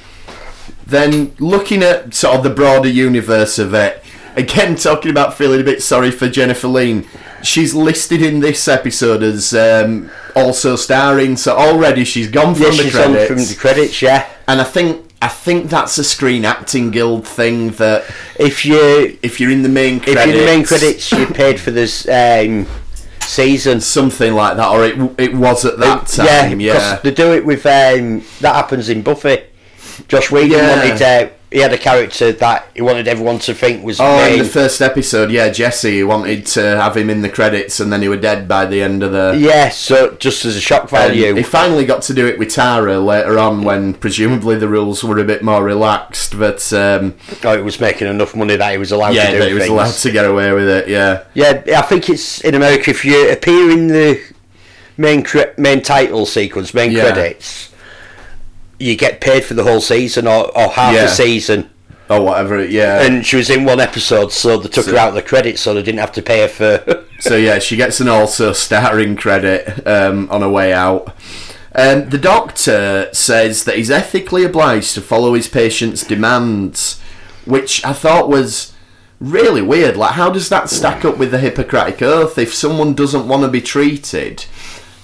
then 0.88 1.34
looking 1.40 1.84
at 1.84 2.14
sort 2.14 2.36
of 2.38 2.44
the 2.44 2.50
broader 2.50 2.90
universe 2.90 3.58
of 3.60 3.74
it, 3.74 4.04
again 4.36 4.76
talking 4.78 5.12
about 5.12 5.38
feeling 5.38 5.62
a 5.62 5.64
bit 5.64 5.82
sorry 5.84 6.10
for 6.12 6.28
Jennifer 6.30 6.68
Lien. 6.68 7.06
She's 7.44 7.74
listed 7.74 8.22
in 8.22 8.40
this 8.40 8.68
episode 8.68 9.24
as 9.24 9.54
um, 9.54 10.10
also 10.36 10.76
starring, 10.76 11.38
so 11.38 11.56
already 11.58 12.04
she's 12.04 12.30
gone 12.30 12.54
from 12.56 12.64
Yeah, 12.66 12.70
the 12.72 12.76
she's 12.84 12.92
credits. 12.94 13.28
from 13.28 13.38
the 13.38 13.56
credits. 13.60 14.02
Yeah, 14.02 14.30
and 14.48 14.62
I 14.62 14.64
think 14.64 15.06
I 15.22 15.28
think 15.28 15.70
that's 15.70 15.98
a 15.98 16.04
Screen 16.04 16.46
Acting 16.46 16.92
Guild 16.92 17.28
thing 17.28 17.72
that 17.72 18.04
if 18.40 18.66
you 18.66 19.18
if 19.22 19.40
you're 19.40 19.52
in 19.52 19.62
the 19.62 19.70
main 19.70 20.00
credits, 20.00 20.22
if 20.22 20.28
you're 20.28 20.36
in 20.36 20.40
the 20.42 20.52
main 20.58 20.66
credits, 20.66 21.12
you 21.12 21.26
paid 21.28 21.60
for 21.60 21.72
this 21.72 22.08
um, 22.08 22.66
season. 23.22 23.82
something 23.82 24.34
like 24.34 24.58
that, 24.58 24.70
or 24.70 24.84
it 24.86 24.98
it 25.20 25.34
was 25.36 25.64
at 25.66 25.78
that 25.80 26.08
time, 26.08 26.60
yeah, 26.60 26.74
yeah. 26.74 27.00
they 27.04 27.12
do 27.12 27.34
it 27.34 27.46
with 27.46 27.66
um, 27.66 28.24
that 28.42 28.56
happens 28.56 28.90
in 28.90 29.02
Buffy. 29.02 29.44
Joss 30.08 30.32
Whedon 30.32 30.52
Yeah. 30.52 30.70
wanted 30.90 31.02
uh, 31.02 31.30
he 31.52 31.60
had 31.60 31.74
a 31.74 31.78
character 31.78 32.32
that 32.32 32.70
he 32.74 32.82
wanted 32.82 33.08
everyone 33.10 33.38
to 33.40 33.54
think 33.54 33.84
was 33.84 34.00
Oh, 34.00 34.26
in 34.32 34.40
the 34.40 34.46
first 34.46 34.82
episode, 34.82 35.30
yeah, 35.32 35.50
Jesse 35.50 36.02
wanted 36.02 36.46
to 36.48 36.62
have 36.62 36.96
him 36.96 37.10
in 37.10 37.22
the 37.22 37.30
credits, 37.30 37.80
and 37.82 37.92
then 37.92 38.02
he 38.02 38.08
were 38.08 38.16
dead 38.16 38.48
by 38.48 38.66
the 38.66 38.82
end 38.82 39.04
of 39.04 39.12
the. 39.12 39.36
yeah, 39.38 39.68
so 39.70 40.16
just 40.16 40.46
as 40.46 40.56
a 40.56 40.62
shock 40.62 40.84
And 40.84 40.90
value. 40.92 41.36
he 41.36 41.44
finally 41.44 41.86
got 41.86 42.04
to 42.04 42.14
do 42.14 42.26
it 42.26 42.40
with 42.40 42.50
Tara 42.54 43.00
later 43.00 43.38
on 43.38 43.64
when 43.64 43.94
presumably 43.94 44.56
the 44.56 44.70
rules 44.70 45.04
were 45.04 45.20
a 45.20 45.26
bit 45.26 45.44
more 45.44 45.62
relaxed, 45.64 46.40
but 46.40 46.72
um, 46.72 47.16
oh, 47.44 47.54
it 47.54 47.64
was 47.66 47.82
making 47.82 48.08
enough 48.08 48.34
money 48.36 48.56
that 48.56 48.72
he 48.72 48.78
was 48.78 48.94
allowed 48.94 49.14
yeah, 49.16 49.26
to 49.28 49.32
do 49.34 49.40
that 49.40 49.48
he 49.50 49.54
was 49.54 49.64
things. 49.64 49.72
allowed 49.74 49.92
to 49.94 50.12
get 50.12 50.26
away 50.26 50.54
with 50.54 50.70
it. 50.70 50.88
Yeah, 50.88 51.24
Yeah, 51.34 51.62
I 51.78 51.82
think 51.82 52.10
it's 52.10 52.40
in 52.42 52.56
America. 52.56 52.92
If 52.92 53.04
you 53.04 53.30
appear 53.30 53.72
in 53.72 53.88
the 53.88 54.22
main 54.98 55.22
cre- 55.24 55.52
main 55.58 55.82
title 55.82 56.26
sequence, 56.26 56.74
main 56.74 56.92
Yeah. 56.94 57.12
credits, 57.12 57.71
you 58.82 58.96
get 58.96 59.22
paid 59.22 59.44
for 59.46 59.54
the 59.54 59.64
whole 59.64 59.82
season 59.82 60.28
or, 60.28 60.46
or 60.58 60.70
half 60.70 60.94
Yeah. 60.96 61.04
a 61.06 61.08
season. 61.08 61.70
or 62.10 62.20
whatever. 62.26 62.62
Yeah, 62.66 63.04
And 63.04 63.26
she 63.26 63.38
was 63.38 63.50
in 63.50 63.64
one 63.64 63.80
episode, 63.80 64.34
so 64.34 64.58
they 64.58 64.68
took 64.68 64.84
So- 64.86 64.92
her 64.92 64.98
out 64.98 65.10
of 65.10 65.16
the 65.16 65.22
credits, 65.22 65.62
so 65.62 65.74
they 65.74 65.82
didn't 65.82 66.00
have 66.02 66.12
to 66.14 66.22
pay 66.22 66.42
her 66.42 66.48
for. 66.50 67.06
so 67.22 67.38
yeah, 67.38 67.58
she 67.60 67.78
gets 67.78 68.02
an 68.02 68.10
also 68.10 68.52
starring 68.52 69.16
credit 69.16 69.88
um, 69.88 70.28
on 70.30 70.42
her 70.42 70.50
way 70.50 70.74
out. 70.74 71.16
Um, 71.74 72.10
the 72.10 72.18
doctor 72.18 73.08
says 73.14 73.64
that 73.64 73.78
he's 73.78 73.90
ethically 73.90 74.44
obliged 74.44 74.94
to 74.96 75.02
follow 75.02 75.34
his 75.36 75.48
patient's 75.48 76.04
demands, 76.04 77.00
which 77.46 77.86
I 77.86 77.94
thought 77.94 78.28
was 78.28 78.74
really 79.22 79.62
weird. 79.62 79.96
Like, 79.96 80.14
how 80.16 80.30
does 80.32 80.50
that 80.50 80.70
stack 80.70 81.06
up 81.06 81.18
with 81.18 81.32
the 81.32 81.38
Hippocratic 81.38 82.02
Oath? 82.02 82.38
If 82.38 82.54
someone 82.54 82.94
doesn't 82.94 83.28
want 83.30 83.44
to 83.44 83.48
be 83.48 83.62
treated, 83.62 84.46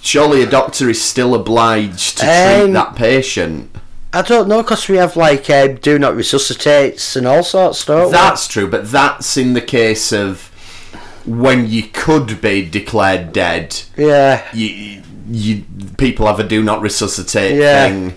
surely 0.02 0.42
a 0.44 0.50
doctor 0.50 0.90
is 0.90 1.02
still 1.02 1.36
obliged 1.36 2.18
to 2.20 2.26
treat 2.26 2.64
Um, 2.66 2.74
that 2.74 2.96
patient. 2.96 3.70
I 4.14 4.22
don't 4.22 4.48
know, 4.48 4.62
because 4.64 4.88
we 4.88 4.98
have 4.98 5.16
like 5.16 5.50
um, 5.50 5.76
do 5.76 6.00
not 6.00 6.16
resuscitates 6.16 7.16
and 7.16 7.28
all 7.28 7.44
sorts, 7.44 7.86
don't 7.86 8.06
we? 8.08 8.12
That's 8.12 8.48
true, 8.48 8.68
but 8.68 8.90
that's 8.90 9.38
in 9.38 9.54
the 9.54 9.62
case 9.62 10.12
of 10.14 10.50
when 11.26 11.68
you 11.68 11.84
could 11.84 12.40
be 12.42 12.68
declared 12.68 13.34
dead. 13.34 13.82
Yeah, 13.98 14.44
you, 14.54 15.04
you 15.30 15.64
people 15.98 16.26
have 16.28 16.40
a 16.40 16.44
do 16.48 16.64
not 16.64 16.82
resuscitate 16.82 17.56
Yeah. 17.58 17.88
thing. 17.90 18.16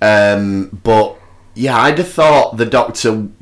Um, 0.00 0.80
but 0.84 1.16
yeah, 1.54 1.76
I'd 1.82 1.98
have 1.98 2.08
thought 2.08 2.56
the 2.56 2.64
doctor 2.66 3.08
in 3.10 3.34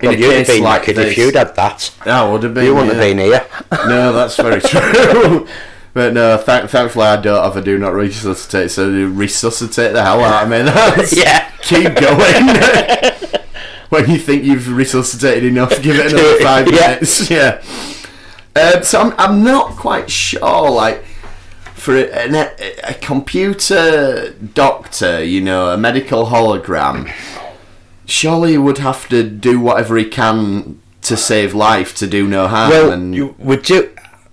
well, 0.00 0.12
a 0.12 0.16
you'd 0.16 0.22
have 0.24 0.46
case 0.46 0.56
been 0.56 0.62
like 0.64 0.86
like 0.86 0.96
this, 0.96 1.12
if 1.12 1.18
you'd 1.18 1.34
had 1.34 1.54
that. 1.56 1.92
I 2.06 2.26
would 2.26 2.42
have 2.42 2.54
been. 2.54 2.64
You 2.64 2.74
wouldn't 2.74 2.94
yeah. 2.96 3.02
have 3.02 3.16
been 3.16 3.18
here. 3.18 3.46
No, 3.86 4.12
that's 4.14 4.36
very 4.36 4.60
true. 4.62 5.46
But 5.92 6.14
no, 6.14 6.36
thank, 6.36 6.70
thankfully 6.70 7.06
I 7.06 7.20
don't 7.20 7.42
have 7.42 7.56
a 7.56 7.62
do 7.62 7.76
not 7.78 7.92
resuscitate, 7.94 8.70
so 8.70 8.90
they 8.90 9.02
resuscitate 9.02 9.92
the 9.92 10.02
hell 10.04 10.20
out 10.22 10.44
of 10.44 10.48
me. 10.50 10.62
That's, 10.62 11.16
Yeah. 11.16 11.50
keep 11.62 11.94
going. 11.96 13.40
when 13.88 14.08
you 14.08 14.18
think 14.18 14.44
you've 14.44 14.68
resuscitated 14.72 15.44
enough, 15.44 15.82
give 15.82 15.96
it 15.98 16.12
another 16.12 16.38
five 16.42 16.68
Yeah. 16.70 16.80
minutes. 16.92 17.28
Yeah. 17.28 17.62
Um, 18.56 18.82
so 18.84 19.00
I'm, 19.00 19.14
I'm 19.18 19.42
not 19.44 19.76
quite 19.76 20.10
sure, 20.10 20.70
like, 20.70 21.04
for 21.74 21.96
a, 21.96 22.04
an, 22.12 22.34
a 22.84 22.94
computer 22.94 24.32
doctor, 24.32 25.24
you 25.24 25.40
know, 25.40 25.70
a 25.70 25.76
medical 25.76 26.26
hologram, 26.26 27.12
surely 28.06 28.52
he 28.52 28.58
would 28.58 28.78
have 28.78 29.08
to 29.08 29.22
do 29.28 29.58
whatever 29.58 29.96
he 29.96 30.04
can 30.04 30.80
to 31.02 31.16
save 31.16 31.54
life, 31.54 31.94
to 31.96 32.06
do 32.06 32.26
no 32.28 32.46
harm. 32.48 32.70
Well, 32.70 32.92
and 32.92 33.14
you, 33.14 33.34
we 33.38 33.56
do. 33.56 33.90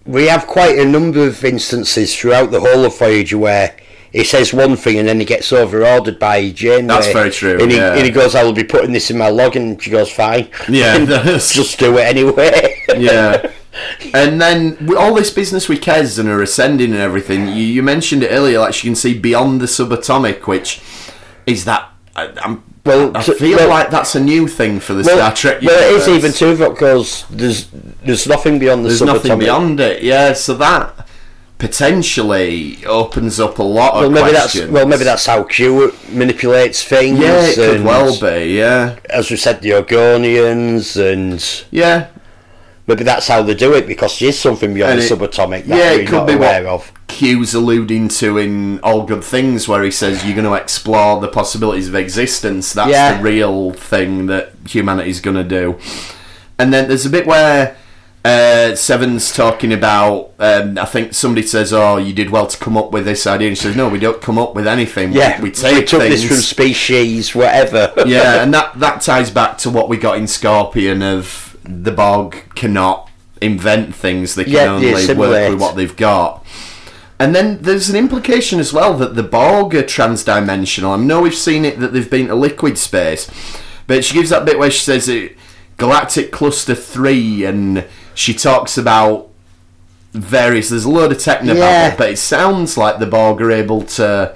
We 0.08 0.28
have 0.28 0.48
quite 0.48 0.78
a 0.80 0.86
number 0.86 1.28
of 1.28 1.44
instances 1.44 2.16
throughout 2.16 2.52
the 2.52 2.62
whole 2.62 2.86
of 2.86 2.98
Voyager 2.98 3.38
where 3.38 3.76
he 4.12 4.24
says 4.24 4.54
one 4.54 4.76
thing 4.78 4.98
and 4.98 5.08
then 5.08 5.20
he 5.20 5.26
gets 5.26 5.52
over-ordered 5.52 6.18
by 6.18 6.50
Janeway. 6.50 6.88
That's 6.88 7.12
very 7.12 7.30
true, 7.30 7.60
And 7.60 7.70
he, 7.70 7.78
yeah. 7.78 7.94
and 7.94 8.04
he 8.06 8.10
goes, 8.12 8.34
"I 8.34 8.44
will 8.44 8.54
be 8.54 8.64
putting 8.64 8.94
this 8.94 9.12
in 9.12 9.18
my 9.18 9.30
log," 9.30 9.56
and 9.56 9.82
she 9.82 9.92
goes, 9.92 10.10
"Fine." 10.10 10.50
Yeah, 10.70 11.06
just 11.06 11.78
do 11.78 11.98
it 11.98 12.06
anyway. 12.06 12.82
yeah. 12.98 13.52
And 14.12 14.42
then 14.42 14.90
all 14.98 15.14
this 15.14 15.30
business 15.30 15.70
with 15.70 15.82
Kes 15.82 16.18
and 16.18 16.28
her 16.28 16.42
ascending 16.42 16.94
and 16.94 17.00
everything, 17.00 17.48
you, 17.50 17.64
you 17.64 17.84
mentioned 17.84 18.24
it 18.24 18.30
earlier, 18.30 18.58
like 18.58 18.74
she 18.74 18.88
can 18.88 18.96
see 18.96 19.16
beyond 19.16 19.62
the 19.62 19.68
subatomic, 19.68 20.48
which 20.48 20.82
is 21.46 21.66
that. 21.66 21.92
I, 22.16 22.34
I'm, 22.42 22.64
Well, 22.88 23.12
I 23.16 23.22
feel 23.24 23.58
well- 23.58 23.70
like 23.70 23.90
that's 23.92 24.16
a 24.16 24.20
new 24.20 24.48
thing 24.48 24.80
for 24.80 24.94
the 24.94 25.04
well, 25.04 25.18
Star 25.18 25.34
Trek. 25.36 25.62
well, 25.62 25.94
it 25.94 25.96
is 25.98 26.08
even 26.08 26.32
too 26.32 26.56
because 26.58 27.26
there's 27.30 27.68
there's 28.06 28.26
nothing 28.28 28.58
beyond 28.60 28.86
the 28.86 28.90
There's 28.90 29.02
nothing 29.02 29.38
beyond 29.38 29.80
it, 29.80 30.02
yeah. 30.02 30.34
So 30.34 30.54
that 30.56 31.08
potentially 31.60 32.86
opens 32.86 33.40
up 33.40 33.58
a 33.60 33.64
lot 33.64 33.96
Well, 33.96 34.06
of 34.06 34.12
maybe 34.12 34.30
questions. 34.32 34.64
that's 34.66 34.72
well, 34.74 34.86
maybe 34.88 35.04
that's 35.04 35.26
how 35.26 35.44
Q 35.44 35.94
manipulates 36.12 36.84
things. 36.84 37.20
yeah, 37.20 37.42
it 37.46 37.56
could 37.56 37.84
well 37.84 38.20
be, 38.20 38.54
yeah, 38.56 38.98
As 39.10 39.30
we 39.30 39.38
said, 39.38 39.62
the 39.62 39.72
Organians, 39.72 40.96
and 40.98 41.44
yeah. 41.72 42.08
Maybe 42.88 43.04
that's 43.04 43.28
how 43.28 43.44
they 43.44 43.54
do 43.54 43.74
it 43.74 43.86
because 43.86 44.18
there 44.20 44.30
is 44.30 44.40
something 44.40 44.74
beyond 44.74 45.00
the 45.00 45.04
subatomic 45.04 45.66
that 45.66 45.78
yeah, 45.78 45.92
we're 45.92 46.02
it 46.02 46.08
could 46.08 46.16
not 46.16 46.28
be 46.28 46.36
what- 46.36 46.48
aware 46.62 46.68
of. 46.68 46.92
Q's 47.08 47.54
alluding 47.54 48.10
to 48.10 48.38
in 48.38 48.80
All 48.82 49.04
Good 49.04 49.24
Things, 49.24 49.68
where 49.68 49.82
he 49.82 49.90
says 49.92 50.26
you're 50.26 50.36
going 50.36 50.46
to 50.46 50.54
explore 50.62 51.20
the 51.22 51.30
possibilities 51.30 51.88
of 51.88 51.96
existence. 51.96 52.74
That's 52.74 52.92
Yeah. 52.92 53.18
the 53.18 53.24
real 53.24 53.72
thing 53.72 54.26
that 54.28 54.52
humanity's 54.68 55.22
going 55.22 55.38
to 55.38 55.44
do. 55.44 55.78
And 56.60 56.74
then 56.74 56.88
there's 56.90 57.06
a 57.06 57.10
bit 57.10 57.26
where 57.26 57.78
uh, 58.26 58.76
Seven's 58.76 59.32
talking 59.34 59.72
about. 59.72 60.32
Um, 60.38 60.78
I 60.78 60.84
think 60.84 61.14
somebody 61.14 61.48
says, 61.48 61.72
"Oh, 61.72 61.96
you 61.96 62.12
did 62.14 62.30
well 62.30 62.46
to 62.46 62.58
come 62.58 62.76
up 62.76 62.92
with 62.92 63.06
this 63.06 63.26
idea." 63.26 63.48
And 63.48 63.58
she 63.58 63.64
says, 63.64 63.76
"No, 63.78 63.88
we 63.88 64.00
don't 64.00 64.22
come 64.22 64.38
up 64.38 64.54
with 64.54 64.68
anything. 64.68 65.14
Yeah, 65.14 65.40
we, 65.42 65.50
take 65.50 65.88
took 65.88 66.02
things." 66.02 66.24
this 66.24 66.28
from 66.28 66.38
species, 66.42 67.34
whatever. 67.34 67.94
yeah, 68.06 68.44
and 68.44 68.54
that 68.54 68.78
that 68.80 69.00
ties 69.02 69.32
back 69.32 69.58
to 69.60 69.70
what 69.70 69.88
we 69.88 69.96
got 69.96 70.18
in 70.18 70.28
Scorpion 70.28 71.02
of 71.02 71.47
the 71.68 71.92
Borg 71.92 72.44
cannot 72.56 73.10
invent 73.42 73.94
things; 73.96 74.36
they 74.36 74.44
can 74.46 74.54
Yeah, 74.54 74.66
only 74.66 74.92
work 75.16 75.32
with 75.52 75.60
what 75.62 75.76
they've 75.76 75.96
got. 75.96 76.46
And 77.20 77.34
then 77.34 77.60
there's 77.62 77.90
an 77.90 77.96
implication 77.96 78.60
as 78.60 78.72
well 78.72 78.94
that 78.96 79.16
the 79.16 79.24
Borg 79.24 79.74
are 79.74 79.82
transdimensional. 79.84 80.94
I 80.98 81.02
know 81.02 81.22
we've 81.22 81.34
seen 81.34 81.66
it 81.66 81.80
that 81.80 81.92
they've 81.94 82.10
been 82.10 82.28
to 82.28 82.36
liquid 82.36 82.78
space, 82.78 83.30
but 83.88 84.06
she 84.06 84.14
gives 84.14 84.30
that 84.30 84.46
bit 84.46 84.60
where 84.60 84.70
she 84.70 84.82
says 84.82 85.10
it, 85.10 85.36
Galactic 85.78 86.32
Cluster 86.32 86.76
3 86.76 87.44
and 87.46 87.86
she 88.14 88.34
talks 88.36 88.78
about 88.78 89.30
various. 90.14 90.70
There's 90.70 90.86
a 90.86 90.90
load 90.92 91.12
of 91.12 91.20
techno 91.20 91.54
Yeah. 91.56 91.96
but 91.96 92.12
it 92.12 92.18
sounds 92.18 92.78
like 92.78 93.00
the 93.00 93.06
Borg 93.08 93.42
are 93.42 93.52
able 93.52 93.82
to. 93.84 94.36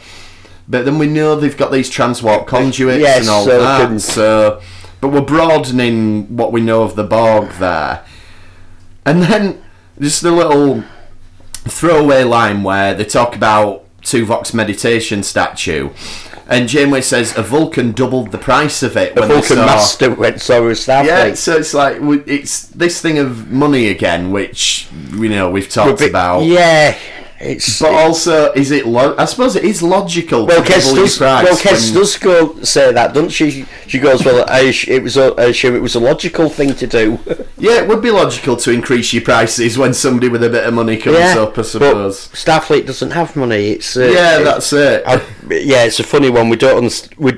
But 0.67 0.85
then 0.85 0.97
we 0.97 1.07
know 1.07 1.35
they've 1.35 1.55
got 1.57 1.71
these 1.71 1.89
transwarp 1.89 2.47
conduits 2.47 3.03
and 3.05 3.29
all 3.29 3.45
so 3.45 3.59
that. 3.61 3.87
can- 3.87 3.99
So, 3.99 4.61
but 5.01 5.09
we're 5.09 5.21
broadening 5.21 6.35
what 6.37 6.51
we 6.51 6.61
know 6.61 6.83
of 6.83 6.95
the 6.95 7.03
Borg 7.03 7.49
there. 7.53 8.03
And 9.05 9.23
then 9.23 9.61
just 9.99 10.23
a 10.23 10.31
little 10.31 10.83
throwaway 11.67 12.23
line 12.23 12.63
where 12.63 12.93
they 12.93 13.03
talk 13.05 13.35
about 13.35 13.83
Tuvok's 14.01 14.53
meditation 14.53 15.23
statue. 15.23 15.89
And 16.47 16.67
Janeway 16.67 17.01
says 17.01 17.37
a 17.37 17.43
Vulcan 17.43 17.93
doubled 17.93 18.31
the 18.31 18.37
price 18.37 18.83
of 18.83 18.97
it 18.97 19.15
The 19.15 19.21
when 19.21 19.29
they 19.29 19.35
Vulcan 19.35 19.57
saw- 19.57 19.65
Master 19.65 20.13
went 20.13 20.35
a 20.71 20.73
Starfleet. 20.75 21.05
yeah, 21.05 21.33
so 21.33 21.57
it's 21.57 21.73
like 21.73 21.97
it's 22.27 22.67
this 22.67 23.01
thing 23.01 23.19
of 23.19 23.49
money 23.51 23.87
again, 23.87 24.31
which 24.31 24.87
you 25.13 25.29
know 25.29 25.49
we've 25.49 25.69
talked 25.69 25.99
But- 25.99 26.09
about. 26.09 26.41
Yeah, 26.43 26.97
it's. 27.41 27.79
But 27.79 27.93
also, 27.93 28.51
is 28.53 28.71
it? 28.71 28.85
Lo- 28.85 29.15
I 29.17 29.25
suppose 29.25 29.55
it 29.55 29.63
is 29.63 29.81
logical. 29.81 30.45
well, 30.45 30.63
to 30.63 30.71
Kes 30.71 30.93
does. 30.93 31.19
Well, 31.19 31.57
Kes 31.57 31.93
does 31.93 32.17
go 32.17 32.61
say 32.63 32.91
that, 32.93 33.13
doesn't 33.13 33.29
she? 33.29 33.65
She 33.87 33.99
goes, 33.99 34.23
"Well, 34.23 34.45
I, 34.47 34.73
it 34.87 35.03
was. 35.03 35.17
A, 35.17 35.33
I 35.37 35.45
assume 35.45 35.75
it 35.75 35.81
was 35.81 35.95
a 35.95 35.99
logical 35.99 36.49
thing 36.49 36.73
to 36.75 36.87
do." 36.87 37.19
Yeah, 37.61 37.83
it 37.83 37.87
would 37.87 38.01
be 38.01 38.09
logical 38.09 38.57
to 38.57 38.71
increase 38.71 39.13
your 39.13 39.21
prices 39.21 39.77
when 39.77 39.93
somebody 39.93 40.29
with 40.29 40.43
a 40.43 40.49
bit 40.49 40.65
of 40.65 40.73
money 40.73 40.97
comes 40.97 41.19
yeah, 41.19 41.37
up. 41.37 41.59
I 41.59 41.61
suppose. 41.61 42.29
Starfleet 42.29 42.87
doesn't 42.87 43.11
have 43.11 43.35
money. 43.35 43.73
It's. 43.73 43.95
Uh, 43.95 44.05
yeah, 44.05 44.39
it- 44.39 44.43
that's 44.45 44.73
it. 44.73 45.03
I, 45.05 45.17
yeah, 45.47 45.83
it's 45.83 45.99
a 45.99 46.03
funny 46.03 46.31
one. 46.31 46.49
We 46.49 46.55
don't. 46.55 46.83
Underst- 46.83 47.15
we, 47.19 47.37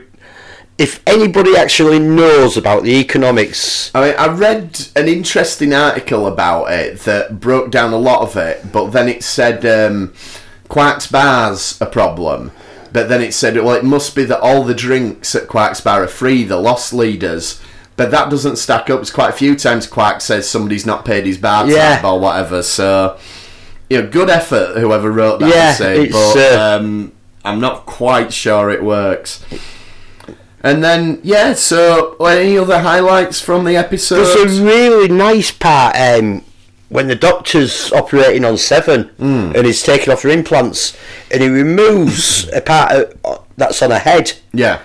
if 0.77 1.01
anybody 1.05 1.55
actually 1.55 1.99
knows 1.99 2.57
about 2.57 2.83
the 2.83 2.95
economics, 2.99 3.91
I 3.93 4.07
mean, 4.07 4.15
I 4.17 4.27
read 4.27 4.87
an 4.95 5.07
interesting 5.07 5.73
article 5.73 6.25
about 6.25 6.71
it 6.71 6.99
that 7.01 7.39
broke 7.39 7.71
down 7.71 7.93
a 7.93 7.97
lot 7.97 8.21
of 8.21 8.35
it, 8.35 8.71
but 8.71 8.89
then 8.91 9.07
it 9.07 9.23
said 9.23 9.65
um, 9.65 10.13
Quark's 10.69 11.07
Bar's 11.07 11.79
a 11.79 11.85
problem. 11.85 12.51
But 12.91 13.09
then 13.09 13.21
it 13.21 13.33
said, 13.33 13.55
well, 13.55 13.75
it 13.75 13.83
must 13.83 14.15
be 14.15 14.23
that 14.25 14.39
all 14.39 14.63
the 14.63 14.75
drinks 14.75 15.33
at 15.33 15.47
Quark's 15.47 15.81
Bar 15.81 16.03
are 16.03 16.07
free, 16.07 16.43
the 16.43 16.57
lost 16.57 16.93
leaders. 16.93 17.59
But 17.95 18.11
that 18.11 18.29
doesn't 18.29 18.57
stack 18.57 18.89
up. 18.89 19.01
It's 19.01 19.11
quite 19.11 19.29
a 19.29 19.37
few 19.37 19.55
times 19.55 19.87
Quark 19.87 20.21
says 20.21 20.49
somebody's 20.49 20.85
not 20.85 21.05
paid 21.05 21.25
his 21.25 21.37
bar 21.37 21.65
tab 21.67 22.05
or 22.05 22.19
whatever. 22.19 22.63
So, 22.63 23.19
you 23.89 24.01
know, 24.01 24.09
good 24.09 24.29
effort, 24.29 24.77
whoever 24.79 25.11
wrote 25.11 25.39
that. 25.39 25.49
Yeah, 25.49 25.69
I 25.69 25.73
say, 25.73 26.03
it's, 26.05 26.13
but 26.13 26.37
uh, 26.37 26.77
um, 26.79 27.11
I'm 27.45 27.59
not 27.59 27.85
quite 27.85 28.33
sure 28.33 28.71
it 28.71 28.83
works. 28.83 29.43
And 30.63 30.81
then, 30.83 31.19
yeah, 31.23 31.53
so 31.53 32.15
any 32.25 32.57
other 32.57 32.79
highlights 32.79 33.41
from 33.41 33.65
the 33.65 33.75
episode? 33.75 34.23
there's 34.23 34.59
a 34.59 34.63
really 34.63 35.09
nice 35.09 35.51
part 35.51 35.95
um, 35.97 36.43
when 36.89 37.07
the 37.09 37.15
doctor's 37.15 37.91
operating 37.91 38.45
on 38.45 38.57
Seven 38.57 39.09
Hmm. 39.17 39.51
and 39.55 39.65
he's 39.65 39.83
taking 39.83 40.13
off 40.13 40.21
her 40.23 40.29
implants 40.29 40.95
and 41.31 41.41
he 41.43 41.49
removes 41.49 42.47
a 42.53 42.61
part 42.61 42.91
of, 42.93 43.43
that's 43.57 43.81
on 43.81 43.91
her 43.91 43.99
head. 43.99 44.33
Yeah. 44.53 44.79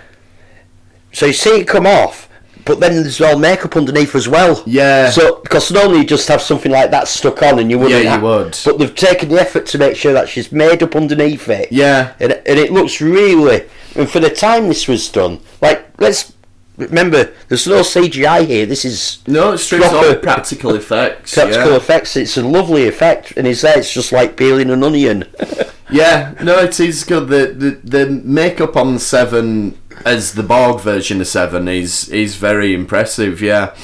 So 1.13 1.27
you 1.27 1.33
see 1.33 1.61
it 1.61 1.69
come 1.69 1.87
off, 1.87 2.29
but 2.65 2.81
then 2.81 2.95
there's 3.03 3.21
all 3.21 3.39
makeup 3.39 3.77
underneath 3.77 4.15
as 4.17 4.29
well. 4.29 4.63
Yeah. 4.67 5.11
So 5.11 5.37
because 5.43 5.71
normally 5.71 5.99
you 6.01 6.05
just 6.07 6.27
have 6.29 6.43
something 6.43 6.73
like 6.73 6.91
that 6.91 7.07
stuck 7.09 7.41
on 7.43 7.61
and 7.61 7.71
you 7.71 7.79
wouldn't. 7.79 8.03
Yeah, 8.05 8.15
you 8.17 8.21
ha- 8.21 8.39
would. 8.39 8.59
But 8.65 8.79
they've 8.79 8.95
taken 8.95 9.29
the 9.29 9.41
effort 9.41 9.67
to 9.67 9.79
make 9.79 9.97
sure 9.97 10.13
that 10.13 10.29
she's 10.29 10.51
made 10.51 10.83
up 10.83 10.97
underneath 10.97 11.49
it. 11.49 11.71
Yeah. 11.71 12.15
And, 12.21 12.33
and 12.33 12.59
it 12.59 12.73
looks 12.73 13.01
really. 13.01 13.63
And 13.97 14.09
for 14.09 14.21
the 14.21 14.31
time 14.31 14.69
this 14.69 14.87
was 14.87 15.09
done, 15.09 15.41
like 15.61 16.01
let's 16.01 16.33
remember, 16.77 17.33
there's 17.49 17.67
no 17.67 17.81
CGI 17.81 18.47
here. 18.47 18.67
This 18.67 18.85
is 18.85 19.19
No, 19.27 19.53
it's 19.53 19.69
true. 19.69 19.79
It's 19.83 19.93
all 19.93 20.15
practical 20.17 20.75
effects. 20.75 21.35
practical 21.35 21.71
yeah. 21.73 21.77
effects. 21.77 22.17
It's 22.17 22.37
a 22.37 22.43
lovely 22.43 22.87
effect, 22.87 23.33
and 23.37 23.47
it's 23.47 23.63
there. 23.63 23.79
It's 23.79 23.93
just 23.93 24.13
like 24.13 24.37
peeling 24.37 24.71
an 24.71 24.83
onion. 24.83 25.25
Yeah, 25.91 26.35
no, 26.43 26.59
it 26.59 26.79
is 26.81 27.03
good. 27.05 27.29
The, 27.29 27.47
the 27.47 27.71
the 27.83 28.11
makeup 28.11 28.77
on 28.77 28.99
Seven 28.99 29.79
as 30.05 30.35
the 30.35 30.43
Borg 30.43 30.81
version 30.81 31.21
of 31.21 31.27
Seven 31.27 31.67
is 31.67 32.09
is 32.11 32.37
very 32.37 32.75
impressive. 32.75 33.41
Yeah, 33.41 33.75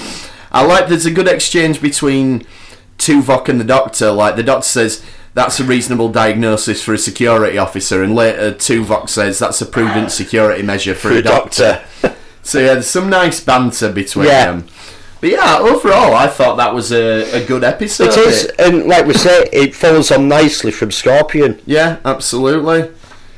I 0.52 0.64
like. 0.66 0.88
There's 0.88 1.06
a 1.06 1.10
good 1.10 1.28
exchange 1.28 1.80
between 1.80 2.46
Tuvok 2.98 3.48
and 3.48 3.58
the 3.58 3.64
Doctor. 3.64 4.10
Like 4.10 4.36
the 4.36 4.42
Doctor 4.42 4.68
says. 4.68 5.02
That's 5.34 5.58
a 5.58 5.64
reasonable 5.64 6.10
diagnosis 6.10 6.80
for 6.82 6.94
a 6.94 6.98
security 6.98 7.58
officer, 7.58 8.02
and 8.04 8.14
later 8.14 8.52
Tuvok 8.52 9.08
says 9.08 9.38
that's 9.40 9.60
a 9.60 9.66
prudent 9.66 10.12
security 10.12 10.62
measure 10.62 10.94
for, 10.94 11.08
For 11.08 11.14
a 11.16 11.22
doctor. 11.22 11.82
doctor. 12.02 12.16
so 12.42 12.60
yeah, 12.60 12.74
there's 12.74 12.86
some 12.88 13.10
nice 13.10 13.40
banter 13.40 13.90
between 13.92 14.26
Yeah. 14.26 14.44
them. 14.52 14.66
But 15.20 15.30
yeah, 15.30 15.58
overall, 15.58 16.14
I 16.14 16.28
thought 16.28 16.56
that 16.56 16.72
was 16.74 16.92
a, 16.92 17.22
a 17.42 17.44
good 17.44 17.64
episode. 17.64 18.08
it 18.10 18.18
is, 18.18 18.44
and 18.58 18.84
like 18.86 19.06
we 19.06 19.14
say, 19.14 19.48
it 19.52 19.74
follows 19.74 20.12
on 20.12 20.28
nicely 20.28 20.70
from 20.70 20.90
Scorpion. 20.92 21.60
Yeah, 21.66 21.98
absolutely. 22.04 22.90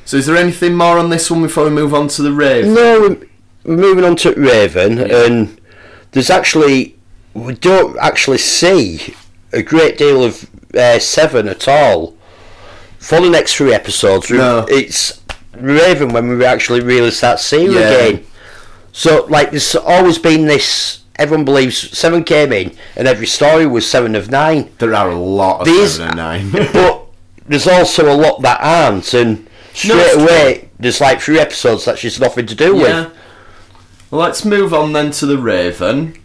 So, 0.04 0.16
is 0.18 0.26
there 0.26 0.36
anything 0.36 0.74
more 0.74 0.98
on 0.98 1.10
this 1.10 1.30
one 1.30 1.42
before 1.42 1.64
we 1.64 1.70
move 1.70 1.94
on 1.94 2.08
to 2.08 2.22
the 2.22 2.32
Raven? 2.32 2.74
No, 2.74 3.00
we're- 3.00 3.28
we're 3.64 3.76
moving 3.76 4.04
on 4.04 4.16
to 4.16 4.32
Raven, 4.34 4.98
and 4.98 5.60
there's 6.12 6.28
actually 6.30 6.96
we 7.34 7.54
don't 7.54 7.96
actually 7.98 8.38
see 8.38 9.14
a 9.52 9.62
great 9.62 9.96
deal 9.98 10.22
of 10.22 10.48
uh, 10.76 10.98
Seven 10.98 11.48
at 11.48 11.66
all 11.68 12.14
for 12.98 13.20
the 13.20 13.30
next 13.30 13.54
three 13.56 13.72
episodes. 13.72 14.30
No. 14.30 14.66
It's 14.68 15.22
Raven 15.56 16.10
when 16.12 16.28
we 16.38 16.44
actually 16.44 16.80
really 16.80 17.10
start 17.10 17.40
seeing 17.40 17.72
Yeah. 17.72 17.80
again. 17.90 18.26
So, 18.92 19.26
like, 19.28 19.50
there's 19.50 19.74
always 19.76 20.18
been 20.18 20.46
this. 20.46 21.00
Everyone 21.18 21.44
believes 21.44 21.96
Seven 21.96 22.24
came 22.24 22.52
in, 22.52 22.76
and 22.96 23.06
every 23.08 23.26
story 23.26 23.66
was 23.66 23.88
Seven 23.88 24.14
of 24.14 24.30
Nine. 24.30 24.70
There 24.78 24.94
are 24.94 25.10
a 25.10 25.14
lot 25.18 25.60
of 25.60 25.66
These- 25.66 25.94
seven 25.96 26.18
and 26.18 26.52
nine. 26.52 26.68
but 26.72 27.02
there's 27.48 27.66
also 27.66 28.10
a 28.12 28.16
lot 28.16 28.42
that 28.42 28.58
aren't, 28.60 29.12
and 29.14 29.48
straight 29.72 30.16
No, 30.16 30.24
away 30.24 30.68
there's 30.78 31.00
like 31.00 31.20
three 31.20 31.38
episodes 31.38 31.84
that 31.86 31.98
she's 31.98 32.18
nothing 32.20 32.46
to 32.46 32.54
do 32.54 32.76
yeah. 32.76 32.82
with. 33.06 33.12
Well, 34.10 34.20
let's 34.22 34.44
move 34.44 34.72
on 34.74 34.92
then 34.92 35.10
to 35.12 35.26
the 35.26 35.38
Raven. 35.38 36.16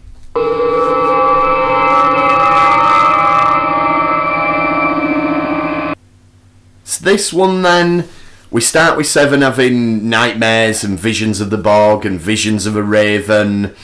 This 7.02 7.32
one 7.32 7.62
then, 7.62 8.08
we 8.50 8.60
start 8.60 8.96
with 8.96 9.06
Seven 9.06 9.42
having 9.42 10.08
nightmares 10.08 10.82
and 10.84 10.98
visions 10.98 11.40
of 11.40 11.50
the 11.50 11.58
Borg 11.58 12.04
and 12.06 12.20
visions 12.20 12.66
of 12.66 12.76
a 12.76 12.82
Raven, 12.82 13.74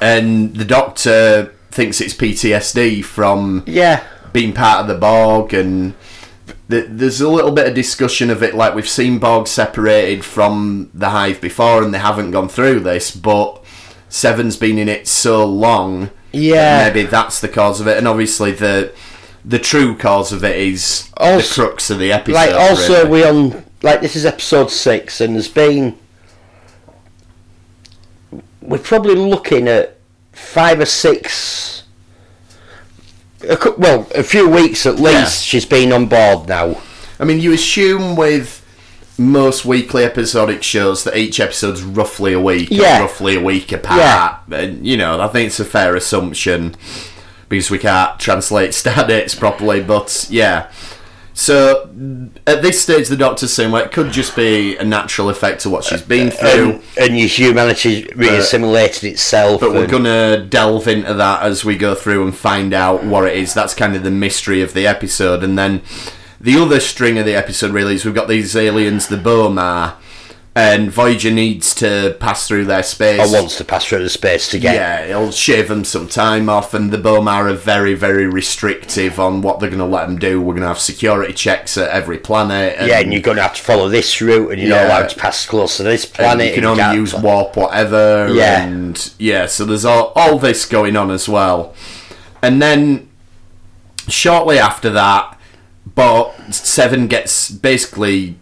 and 0.00 0.54
the 0.56 0.64
Doctor 0.64 1.52
thinks 1.70 2.00
it's 2.00 2.14
PTSD 2.14 3.02
from 3.04 3.62
Yeah. 3.66 4.00
being 4.32 4.52
part 4.52 4.80
of 4.80 4.88
the 4.88 4.94
Borg 4.94 5.52
and 5.54 5.94
th- 6.70 6.86
there's 6.88 7.20
a 7.20 7.28
little 7.28 7.50
bit 7.52 7.66
of 7.66 7.74
discussion 7.74 8.30
of 8.30 8.42
it 8.42 8.54
like 8.54 8.74
we've 8.74 8.88
seen 8.88 9.18
Borg 9.18 9.46
separated 9.46 10.24
from 10.24 10.90
the 10.94 11.10
hive 11.10 11.40
before 11.40 11.82
and 11.82 11.92
they 11.92 11.98
haven't 11.98 12.30
gone 12.30 12.48
through 12.48 12.80
this 12.80 13.10
but 13.10 13.62
Seven's 14.08 14.56
been 14.56 14.78
in 14.78 14.88
it 14.88 15.06
so 15.08 15.44
long 15.44 16.10
Yeah. 16.32 16.84
that 16.84 16.94
maybe 16.94 17.06
that's 17.06 17.40
the 17.40 17.48
cause 17.48 17.80
of 17.80 17.86
it 17.88 17.98
and 17.98 18.08
obviously 18.08 18.52
the 18.52 18.92
the 19.48 19.58
true 19.60 19.94
cause 19.96 20.32
of 20.32 20.42
it 20.42 20.56
is 20.56 21.08
Also- 21.16 21.62
the 21.62 21.68
crux 21.68 21.88
of 21.90 21.98
the 22.00 22.12
episode 22.12 22.34
Like 22.34 22.54
also 22.54 23.04
really. 23.04 23.10
we 23.10 23.24
on 23.24 23.64
like 23.82 24.00
this 24.00 24.16
is 24.16 24.26
episode 24.26 24.70
six 24.70 25.20
and 25.20 25.34
there's 25.36 25.46
been 25.48 25.96
we're 28.60 28.78
probably 28.78 29.14
looking 29.14 29.68
at 29.68 29.96
five 30.32 30.80
or 30.80 30.84
six 30.86 31.84
a, 33.48 33.56
well 33.78 34.06
a 34.14 34.22
few 34.22 34.48
weeks 34.48 34.86
at 34.86 34.96
least 34.96 35.04
Yeah. 35.14 35.28
she's 35.28 35.66
been 35.66 35.92
on 35.92 36.06
board 36.06 36.48
now 36.48 36.80
I 37.20 37.24
mean 37.24 37.40
you 37.40 37.52
assume 37.52 38.16
with 38.16 38.62
most 39.18 39.64
weekly 39.64 40.04
episodic 40.04 40.62
shows 40.62 41.04
that 41.04 41.16
each 41.16 41.40
episode's 41.40 41.82
roughly 41.82 42.34
a 42.34 42.40
week, 42.40 42.70
or 42.70 42.74
Yeah. 42.74 43.00
roughly 43.00 43.36
a 43.36 43.40
week 43.40 43.72
apart. 43.72 44.40
And 44.52 44.86
you 44.86 44.98
know, 44.98 45.18
I 45.18 45.28
think 45.28 45.46
it's 45.46 45.58
a 45.58 45.64
fair 45.64 45.96
assumption 45.96 46.74
because 47.48 47.70
we 47.70 47.78
can't 47.78 48.18
translate 48.18 48.74
star 48.82 49.06
dates 49.06 49.34
properly. 49.34 49.82
But 49.82 50.26
yeah, 50.30 50.70
so 51.36 51.90
at 52.46 52.62
this 52.62 52.80
stage, 52.80 53.08
the 53.08 53.16
doctor's 53.16 53.52
saying 53.52 53.70
well, 53.70 53.84
it 53.84 53.92
could 53.92 54.10
just 54.10 54.34
be 54.34 54.74
a 54.78 54.84
natural 54.84 55.28
effect 55.28 55.66
of 55.66 55.72
what 55.72 55.84
she's 55.84 56.00
been 56.00 56.28
uh, 56.28 56.30
through. 56.30 56.70
and, 56.70 56.82
and 56.96 57.18
your 57.18 57.28
humanity 57.28 58.04
reassimilated 58.04 59.04
uh, 59.04 59.12
itself 59.12 59.60
But 59.60 59.72
we're 59.72 59.86
gonna 59.86 60.46
delve 60.46 60.88
into 60.88 61.12
that 61.12 61.42
as 61.42 61.62
we 61.62 61.76
go 61.76 61.94
through 61.94 62.24
and 62.24 62.34
find 62.34 62.72
out 62.72 63.04
what 63.04 63.26
it 63.26 63.36
is. 63.36 63.52
That's 63.52 63.74
kind 63.74 63.94
of 63.94 64.02
the 64.02 64.10
mystery 64.10 64.62
of 64.62 64.72
the 64.72 64.86
episode, 64.86 65.44
and 65.44 65.58
then 65.58 65.82
the 66.40 66.58
other 66.58 66.80
string 66.80 67.18
of 67.18 67.26
the 67.26 67.34
episode 67.34 67.72
really 67.72 67.96
is 67.96 68.06
we've 68.06 68.14
got 68.14 68.28
these 68.28 68.56
aliens, 68.56 69.08
the 69.08 69.16
B'omar, 69.16 69.96
and 70.56 70.90
Voyager 70.90 71.30
needs 71.30 71.74
to 71.74 72.16
pass 72.18 72.48
through 72.48 72.64
their 72.64 72.82
space. 72.82 73.20
Or 73.20 73.30
wants 73.30 73.58
to 73.58 73.64
pass 73.64 73.84
through 73.84 74.02
the 74.02 74.08
space 74.08 74.48
to 74.52 74.58
get. 74.58 74.74
Yeah, 74.74 75.04
it'll 75.04 75.30
shave 75.30 75.68
them 75.68 75.84
some 75.84 76.08
time 76.08 76.48
off, 76.48 76.72
and 76.72 76.90
the 76.90 76.96
B'omar 76.96 77.50
are 77.50 77.54
very, 77.54 77.92
very 77.92 78.26
restrictive 78.26 79.20
on 79.20 79.42
what 79.42 79.60
they're 79.60 79.68
going 79.68 79.80
to 79.80 79.84
let 79.84 80.06
them 80.08 80.18
do. 80.18 80.40
We're 80.40 80.54
going 80.54 80.62
to 80.62 80.68
have 80.68 80.78
security 80.78 81.34
checks 81.34 81.76
at 81.76 81.90
every 81.90 82.16
planet. 82.16 82.74
And, 82.78 82.88
Yeah, 82.88 83.00
and 83.00 83.12
you're 83.12 83.20
going 83.20 83.36
to 83.36 83.42
have 83.42 83.54
to 83.56 83.62
follow 83.62 83.90
this 83.90 84.18
route, 84.22 84.50
and 84.50 84.58
you're 84.58 84.70
Yeah. 84.70 84.84
not 84.84 84.86
allowed 84.86 85.08
to 85.10 85.16
pass 85.20 85.44
close 85.44 85.76
to 85.76 85.82
this 85.82 86.06
planet. 86.06 86.48
you 86.48 86.54
can 86.54 86.64
only 86.64 86.96
use 86.96 87.12
warp 87.14 87.54
whatever. 87.54 88.30
Yeah. 88.32 88.62
and 88.64 89.12
yeah, 89.18 89.44
so 89.44 89.66
there's 89.66 89.84
all, 89.84 90.12
all 90.16 90.38
this 90.38 90.64
going 90.64 90.96
on 90.96 91.10
as 91.10 91.28
well. 91.28 91.74
And 92.40 92.62
then 92.62 93.10
shortly 94.08 94.58
after 94.58 94.88
that, 94.88 95.38
but 95.94 96.32
Seven 96.54 97.08
gets 97.08 97.50
basically 97.50 98.36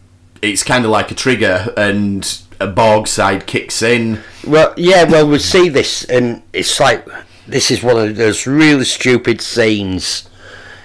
it's 0.50 0.62
kind 0.62 0.84
of 0.84 0.90
like 0.90 1.10
a 1.10 1.14
trigger, 1.14 1.72
and 1.76 2.38
a 2.60 2.66
Borg 2.66 3.08
side 3.08 3.46
kicks 3.46 3.82
in. 3.82 4.20
Well, 4.46 4.72
yeah, 4.76 5.04
well, 5.04 5.28
we 5.28 5.38
see 5.38 5.68
this, 5.68 6.04
and 6.04 6.42
it's 6.52 6.78
like 6.80 7.06
this 7.46 7.70
is 7.70 7.82
one 7.82 7.96
of 7.98 8.16
those 8.16 8.46
really 8.46 8.84
stupid 8.84 9.40
scenes 9.40 10.28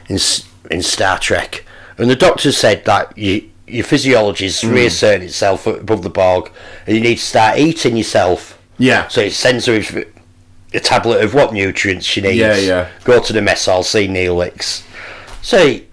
in 0.07 0.17
in 0.71 0.81
Star 0.81 1.17
Trek. 1.19 1.65
And 1.97 2.09
the 2.09 2.15
Doctor 2.15 2.51
said 2.51 2.85
that 2.85 3.17
you, 3.17 3.49
your 3.67 3.83
physiology 3.85 4.45
is 4.45 4.61
Hmm. 4.61 4.73
reasserting 4.73 5.27
itself 5.27 5.67
above 5.67 6.01
the 6.03 6.09
Borg, 6.09 6.51
and 6.87 6.95
you 6.95 7.01
need 7.01 7.17
to 7.17 7.23
start 7.23 7.57
eating 7.59 7.97
yourself. 7.97 8.57
Yeah, 8.77 9.09
So 9.09 9.19
it 9.21 9.33
sends 9.33 9.65
her 9.65 9.83
a 10.73 10.79
tablet 10.79 11.21
of 11.21 11.33
what 11.33 11.51
nutrients 11.51 12.05
she 12.05 12.21
needs. 12.21 12.37
Yeah, 12.37 12.55
yeah. 12.55 12.87
Go 13.03 13.19
to 13.21 13.33
the 13.33 13.41
mess 13.41 13.65
hall, 13.65 13.83
see 13.83 14.07
Neelix. 14.07 14.83
So 15.41 15.67
he 15.67 15.85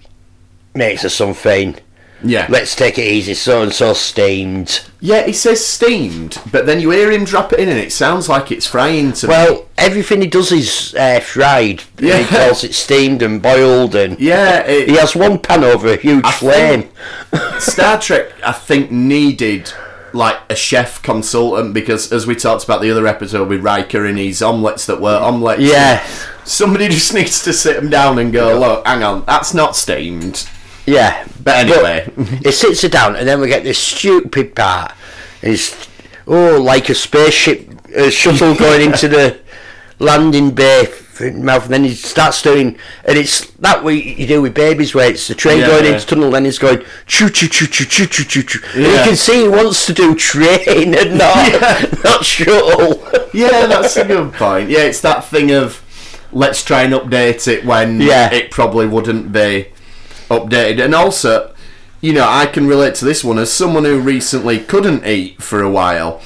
makes 0.74 1.02
her 1.02 1.08
something. 1.08 1.76
Yeah, 2.24 2.46
Let's 2.48 2.74
take 2.74 2.98
it 2.98 3.04
easy. 3.06 3.34
So 3.34 3.62
and 3.62 3.72
so 3.72 3.92
steamed. 3.92 4.82
yeah. 5.00 5.26
He 5.26 5.32
says 5.32 5.64
steamed, 5.64 6.40
but 6.50 6.66
then 6.66 6.80
you 6.80 6.90
hear 6.90 7.10
him 7.10 7.24
drop 7.24 7.52
it 7.52 7.60
in, 7.60 7.68
and 7.68 7.78
it 7.78 7.92
sounds 7.92 8.28
like 8.28 8.50
it's 8.50 8.66
frying 8.66 9.12
to 9.12 9.26
me. 9.26 9.30
Well, 9.30 9.68
everything 9.78 10.22
he 10.22 10.26
does 10.26 10.50
is 10.52 10.94
uh, 10.98 11.20
fried. 11.20 11.82
Yeah. 11.98 12.18
He 12.18 12.24
calls 12.24 12.64
it 12.64 12.74
steamed 12.74 13.22
and 13.22 13.40
boiled, 13.42 13.94
and 13.94 14.18
Yeah, 14.18 14.60
it, 14.66 14.88
he 14.88 14.96
has 14.96 15.14
one 15.14 15.38
pan 15.38 15.62
over 15.62 15.88
a 15.88 15.96
huge 15.96 16.24
I 16.24 16.32
flame. 16.32 16.88
Star 17.60 18.00
Trek, 18.00 18.32
I 18.44 18.52
think, 18.52 18.90
needed 18.90 19.72
like 20.12 20.38
a 20.48 20.56
chef 20.56 21.02
consultant 21.02 21.74
because, 21.74 22.10
as 22.10 22.26
we 22.26 22.34
talked 22.34 22.64
about 22.64 22.80
the 22.80 22.90
other 22.90 23.06
episode 23.06 23.48
with 23.50 23.60
Riker 23.62 24.06
and 24.06 24.16
his 24.18 24.40
omelets 24.40 24.86
that 24.86 25.00
were 25.00 25.18
omelets. 25.18 25.60
Yeah, 25.60 26.06
Somebody 26.44 26.88
just 26.88 27.12
needs 27.14 27.42
to 27.44 27.52
sit 27.52 27.76
him 27.76 27.90
down 27.90 28.18
and 28.18 28.32
go, 28.32 28.58
look, 28.58 28.86
hang 28.86 29.02
on, 29.02 29.24
that's 29.26 29.52
not 29.52 29.76
steamed. 29.76 30.48
Yeah. 30.87 31.26
But 31.43 31.68
anyway, 31.68 32.11
he 32.43 32.53
sits 32.53 32.82
her 32.82 32.89
down, 32.89 33.16
and 33.16 33.26
then 33.26 33.41
we 33.41 33.49
get 33.49 33.64
this 33.64 33.78
stupid 33.78 34.55
part. 34.55 34.93
It's 35.43 35.89
oh, 36.26 36.61
like 36.61 36.89
a 36.89 36.95
spaceship 36.95 37.70
a 37.95 38.11
shuttle 38.11 38.55
going 38.59 38.91
into 38.91 39.09
the 39.09 39.39
landing 39.99 40.51
bay 40.51 40.89
mouth, 41.34 41.64
and 41.64 41.72
then 41.72 41.84
he 41.84 41.95
starts 41.95 42.43
doing, 42.43 42.78
and 43.05 43.16
it's 43.16 43.47
that 43.53 43.82
way 43.82 43.95
you 43.95 44.26
do 44.26 44.43
with 44.43 44.55
babies, 44.55 44.95
where 44.95 45.09
it's 45.11 45.28
the 45.28 45.34
train 45.34 45.61
Yeah, 45.61 45.68
going 45.68 45.84
yeah. 45.87 45.95
into 45.95 46.07
tunnel, 46.07 46.30
then 46.30 46.45
he's 46.45 46.59
going 46.59 46.84
choo 47.07 47.30
choo 47.30 47.49
choo 47.49 47.66
choo 47.66 47.84
choo 47.87 48.07
choo 48.07 48.24
choo 48.24 48.43
choo, 48.43 48.61
and 48.74 48.82
you 48.82 48.93
can 49.05 49.16
see 49.16 49.43
he 49.43 49.49
wants 49.49 49.87
to 49.87 49.93
do 49.95 50.14
train 50.14 50.95
and 50.95 51.18
not 51.18 51.53
Yeah. 51.53 51.95
not 52.05 52.24
shuttle. 52.24 53.03
yeah, 53.32 53.66
that's 53.66 53.97
a 53.97 54.05
good 54.05 54.32
point. 54.34 54.68
Yeah, 54.68 54.80
it's 54.80 55.01
that 55.01 55.24
thing 55.24 55.53
of 55.53 55.82
let's 56.32 56.62
try 56.64 56.82
and 56.82 56.93
update 56.93 57.49
it 57.49 57.64
when 57.64 58.01
Yeah. 58.01 58.30
it 58.32 58.51
probably 58.51 58.87
wouldn't 58.87 59.32
be 59.32 59.68
updated. 60.29 60.85
And 60.85 60.95
also, 60.95 61.55
you 62.01 62.12
know, 62.12 62.27
I 62.29 62.47
can 62.47 62.66
relate 62.66 62.95
to 62.97 63.05
this 63.05 63.24
one 63.24 63.39
as 63.39 63.53
someone 63.53 63.85
who 63.85 63.99
recently 64.01 64.59
couldn't 64.59 65.07
eat 65.07 65.43
for 65.43 65.62
a 65.62 65.70
while. 65.70 66.20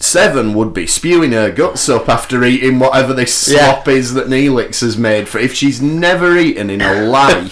Seven 0.00 0.54
would 0.54 0.72
be 0.72 0.86
spewing 0.86 1.32
her 1.32 1.50
guts 1.50 1.88
up 1.88 2.08
after 2.08 2.44
eating 2.44 2.78
whatever 2.78 3.12
this 3.12 3.48
Yeah. 3.52 3.72
slop 3.72 3.88
is 3.88 4.14
that 4.14 4.28
Neelix 4.28 4.80
has 4.80 4.96
made 4.96 5.28
for 5.28 5.38
if 5.38 5.54
she's 5.54 5.82
never 5.82 6.36
eaten 6.36 6.70
in 6.70 6.80
her 6.80 7.04
life. 7.08 7.50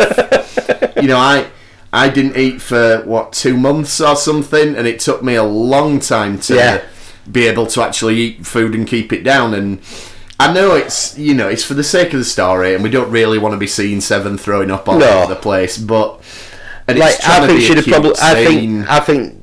you 0.96 1.08
know, 1.08 1.18
I 1.18 1.46
I 1.92 2.08
didn't 2.08 2.36
eat 2.36 2.60
for 2.62 3.02
what 3.04 3.32
two 3.32 3.56
months 3.56 4.00
or 4.00 4.14
something, 4.16 4.76
and 4.76 4.86
it 4.86 5.00
took 5.00 5.22
me 5.24 5.34
a 5.34 5.42
long 5.42 5.98
time 5.98 6.38
to 6.40 6.54
Yeah. 6.54 6.82
be 7.30 7.46
able 7.48 7.66
to 7.68 7.82
actually 7.82 8.16
eat 8.16 8.46
food 8.46 8.74
and 8.74 8.86
keep 8.86 9.12
it 9.12 9.24
down. 9.24 9.52
And 9.54 9.80
I 10.38 10.52
know 10.52 10.74
it's 10.74 11.16
you 11.18 11.34
know 11.34 11.48
it's 11.48 11.64
for 11.64 11.74
the 11.74 11.84
sake 11.84 12.12
of 12.12 12.18
the 12.18 12.24
story, 12.24 12.74
and 12.74 12.82
we 12.84 12.90
don't 12.90 13.10
really 13.10 13.38
want 13.38 13.52
to 13.54 13.58
be 13.58 13.66
seeing 13.66 14.00
Seven 14.00 14.36
throwing 14.36 14.70
up 14.70 14.88
all 14.88 14.98
No. 14.98 15.22
over 15.22 15.34
the 15.34 15.40
place, 15.40 15.78
but 15.78 16.20
and 16.88 16.98
like 16.98 17.14
it's 17.14 17.26
I 17.28 17.46
think 17.46 17.60
she'd 17.62 17.76
have 17.78 17.86
probably. 17.86 18.12
I 18.20 18.34
think 18.44 18.90
I 18.90 19.00
think 19.00 19.42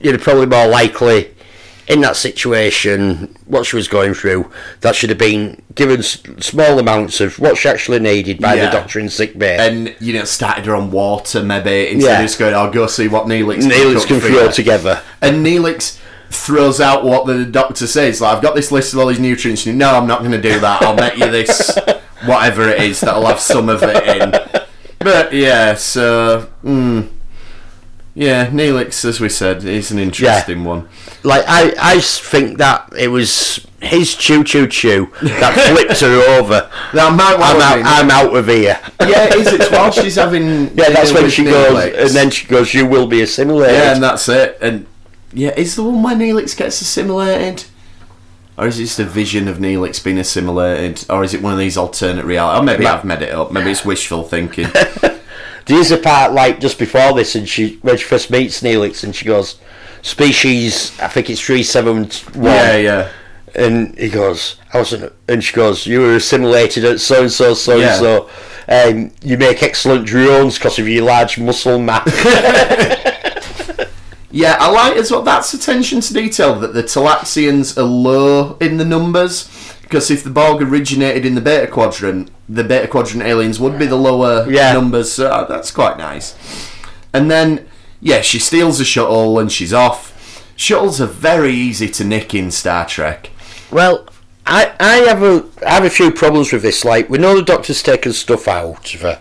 you'd 0.00 0.12
have 0.14 0.22
probably 0.22 0.46
more 0.46 0.66
likely 0.66 1.30
in 1.88 2.00
that 2.00 2.16
situation 2.16 3.34
what 3.46 3.64
she 3.64 3.76
was 3.76 3.86
going 3.86 4.12
through 4.12 4.50
that 4.80 4.94
should 4.96 5.08
have 5.08 5.18
been 5.20 5.62
given 5.76 6.00
s- 6.00 6.18
small 6.40 6.80
amounts 6.80 7.20
of 7.20 7.38
what 7.38 7.56
she 7.56 7.68
actually 7.68 8.00
needed 8.00 8.40
by 8.40 8.54
Yeah. 8.54 8.66
the 8.66 8.72
doctor 8.72 8.98
in 8.98 9.08
sick 9.08 9.38
bay. 9.38 9.56
and 9.58 9.94
you 10.00 10.12
know 10.12 10.24
started 10.24 10.66
her 10.66 10.74
on 10.74 10.90
water 10.90 11.42
maybe 11.44 11.88
instead 11.88 12.08
Yeah. 12.10 12.16
of 12.18 12.24
just 12.24 12.38
going, 12.40 12.54
"I'll 12.54 12.70
go 12.72 12.86
see 12.88 13.06
what 13.08 13.26
Neelix 13.26 13.60
can 13.60 13.70
Neelix 13.70 14.06
can 14.06 14.20
throw 14.20 14.44
you." 14.46 14.52
together. 14.52 15.00
And 15.22 15.46
Neelix 15.46 15.96
throws 16.30 16.80
out 16.80 17.04
what 17.04 17.26
the 17.26 17.44
doctor 17.44 17.86
says. 17.86 18.20
Like, 18.20 18.36
I've 18.36 18.42
got 18.42 18.54
this 18.54 18.72
list 18.72 18.92
of 18.92 18.98
all 18.98 19.06
these 19.06 19.20
nutrients. 19.20 19.66
And, 19.66 19.78
no, 19.78 19.90
I'm 19.94 20.06
not 20.06 20.20
going 20.20 20.32
to 20.32 20.40
do 20.40 20.58
that. 20.60 20.82
I'll 20.82 20.94
make 20.94 21.16
you 21.16 21.30
this, 21.30 21.78
whatever 22.26 22.68
it 22.68 22.82
is, 22.82 23.00
that'll 23.00 23.26
have 23.26 23.40
some 23.40 23.68
of 23.68 23.82
it 23.82 24.06
in. 24.22 24.30
But 24.98 25.32
yeah, 25.32 25.74
so 25.74 26.50
mm, 26.64 27.08
yeah, 28.14 28.46
Neelix, 28.48 29.04
as 29.04 29.20
we 29.20 29.28
said, 29.28 29.62
is 29.62 29.90
an 29.90 29.98
interesting 29.98 30.64
one. 30.64 30.88
Like 31.22 31.44
I, 31.46 31.74
I 31.78 32.00
think 32.00 32.58
that 32.58 32.92
it 32.98 33.08
was 33.08 33.66
his 33.80 34.14
choo 34.16 34.42
choo 34.42 34.66
choo 34.66 35.12
that 35.22 35.54
flipped 35.76 36.00
her 36.00 36.38
over. 36.38 36.70
Now, 36.94 37.08
I'm 37.08 37.20
out, 37.20 37.40
have 37.40 37.76
been- 37.76 37.86
I'm 37.86 38.10
out 38.10 38.34
of 38.34 38.46
here. 38.48 38.80
yeah, 39.00 39.32
is 39.34 39.48
it 39.48 39.70
while 39.70 39.90
she's 39.92 40.14
having? 40.16 40.76
Yeah, 40.76 40.88
that's 40.90 41.12
when 41.12 41.28
she 41.30 41.44
goes, 41.44 41.94
and 41.94 42.10
then 42.10 42.30
she 42.30 42.46
goes, 42.46 42.72
"You 42.74 42.86
will 42.86 43.06
be 43.06 43.20
assimilated." 43.22 43.74
yeah, 43.76 43.92
and 43.94 44.02
that's 44.02 44.28
it. 44.28 44.58
And 44.60 44.86
yeah, 45.36 45.52
is 45.54 45.76
the 45.76 45.82
one 45.82 46.02
where 46.02 46.16
Neelix 46.16 46.56
gets 46.56 46.80
assimilated? 46.80 47.64
Or 48.56 48.66
is 48.66 48.78
it 48.78 48.84
just 48.84 48.98
a 48.98 49.04
vision 49.04 49.48
of 49.48 49.58
Neelix 49.58 50.02
being 50.02 50.16
assimilated? 50.16 51.04
Or 51.10 51.22
is 51.22 51.34
it 51.34 51.42
one 51.42 51.52
of 51.52 51.58
these 51.58 51.76
alternate 51.76 52.24
reality? 52.24 52.58
Or 52.58 52.62
maybe 52.64 52.84
Ma- 52.84 52.94
I've 52.94 53.04
made 53.04 53.20
it 53.20 53.32
up. 53.32 53.52
Maybe 53.52 53.70
it's 53.70 53.84
wishful 53.84 54.22
thinking. 54.22 54.68
There's 55.66 55.90
a 55.90 55.98
part 55.98 56.32
like 56.32 56.58
just 56.58 56.78
before 56.78 57.12
this, 57.12 57.34
and 57.34 57.46
she 57.46 57.76
when 57.82 57.98
she 57.98 58.04
first 58.04 58.30
meets 58.30 58.62
Neelix, 58.62 59.04
and 59.04 59.14
she 59.14 59.26
goes, 59.26 59.60
"Species, 60.00 60.98
I 61.00 61.08
think 61.08 61.28
it's 61.28 61.40
three 61.40 61.62
seven 61.62 62.04
one." 62.32 62.44
yeah, 62.44 62.76
yeah. 62.76 63.08
And 63.54 63.98
he 63.98 64.08
goes, 64.08 64.56
"I 64.72 64.78
wasn't," 64.78 65.12
and 65.28 65.44
she 65.44 65.54
goes, 65.54 65.86
"You 65.86 66.00
were 66.00 66.16
assimilated 66.16 66.84
at 66.84 67.00
so 67.00 67.22
and 67.22 67.32
so, 67.32 67.52
so 67.52 67.78
and 67.80 67.98
so. 67.98 68.30
Um, 68.68 69.12
you 69.22 69.36
make 69.36 69.62
excellent 69.62 70.06
drones 70.06 70.56
because 70.56 70.78
of 70.78 70.88
your 70.88 71.04
large 71.04 71.38
muscle 71.38 71.78
mass." 71.78 72.06
Yeah, 74.30 74.56
I 74.58 74.70
like 74.70 74.96
as 74.96 75.10
well. 75.10 75.22
That's 75.22 75.54
attention 75.54 76.00
to 76.00 76.12
detail 76.14 76.54
that 76.60 76.74
the 76.74 76.82
Talaxians 76.82 77.76
are 77.78 77.82
low 77.82 78.56
in 78.60 78.76
the 78.76 78.84
numbers. 78.84 79.48
Because 79.82 80.10
if 80.10 80.24
the 80.24 80.30
Borg 80.30 80.60
originated 80.62 81.24
in 81.24 81.36
the 81.36 81.40
Beta 81.40 81.68
Quadrant, 81.68 82.30
the 82.48 82.64
Beta 82.64 82.88
Quadrant 82.88 83.22
aliens 83.22 83.60
would 83.60 83.78
be 83.78 83.86
the 83.86 83.94
lower 83.96 84.44
Yeah. 84.50 84.72
numbers. 84.72 85.12
So 85.12 85.28
uh, 85.30 85.46
that's 85.46 85.70
quite 85.70 85.96
nice. 85.96 86.34
And 87.12 87.30
then, 87.30 87.68
yeah, 88.00 88.20
she 88.20 88.40
steals 88.40 88.80
a 88.80 88.84
shuttle 88.84 89.38
and 89.38 89.50
she's 89.50 89.72
off. 89.72 90.12
Shuttles 90.56 91.00
are 91.00 91.06
very 91.06 91.52
easy 91.52 91.88
to 91.88 92.04
nick 92.04 92.34
in 92.34 92.50
Star 92.50 92.84
Trek. 92.86 93.30
Well, 93.70 94.06
I 94.44 94.72
I 94.80 94.94
have 95.08 95.22
a 95.22 95.44
I 95.66 95.74
have 95.74 95.84
a 95.84 95.90
few 95.90 96.10
problems 96.10 96.52
with 96.52 96.62
this. 96.62 96.84
Like 96.84 97.08
we 97.10 97.18
know 97.18 97.36
the 97.36 97.42
Doctor's 97.42 97.82
taken 97.82 98.12
stuff 98.12 98.48
out 98.48 98.92
of 98.94 99.00
her, 99.02 99.20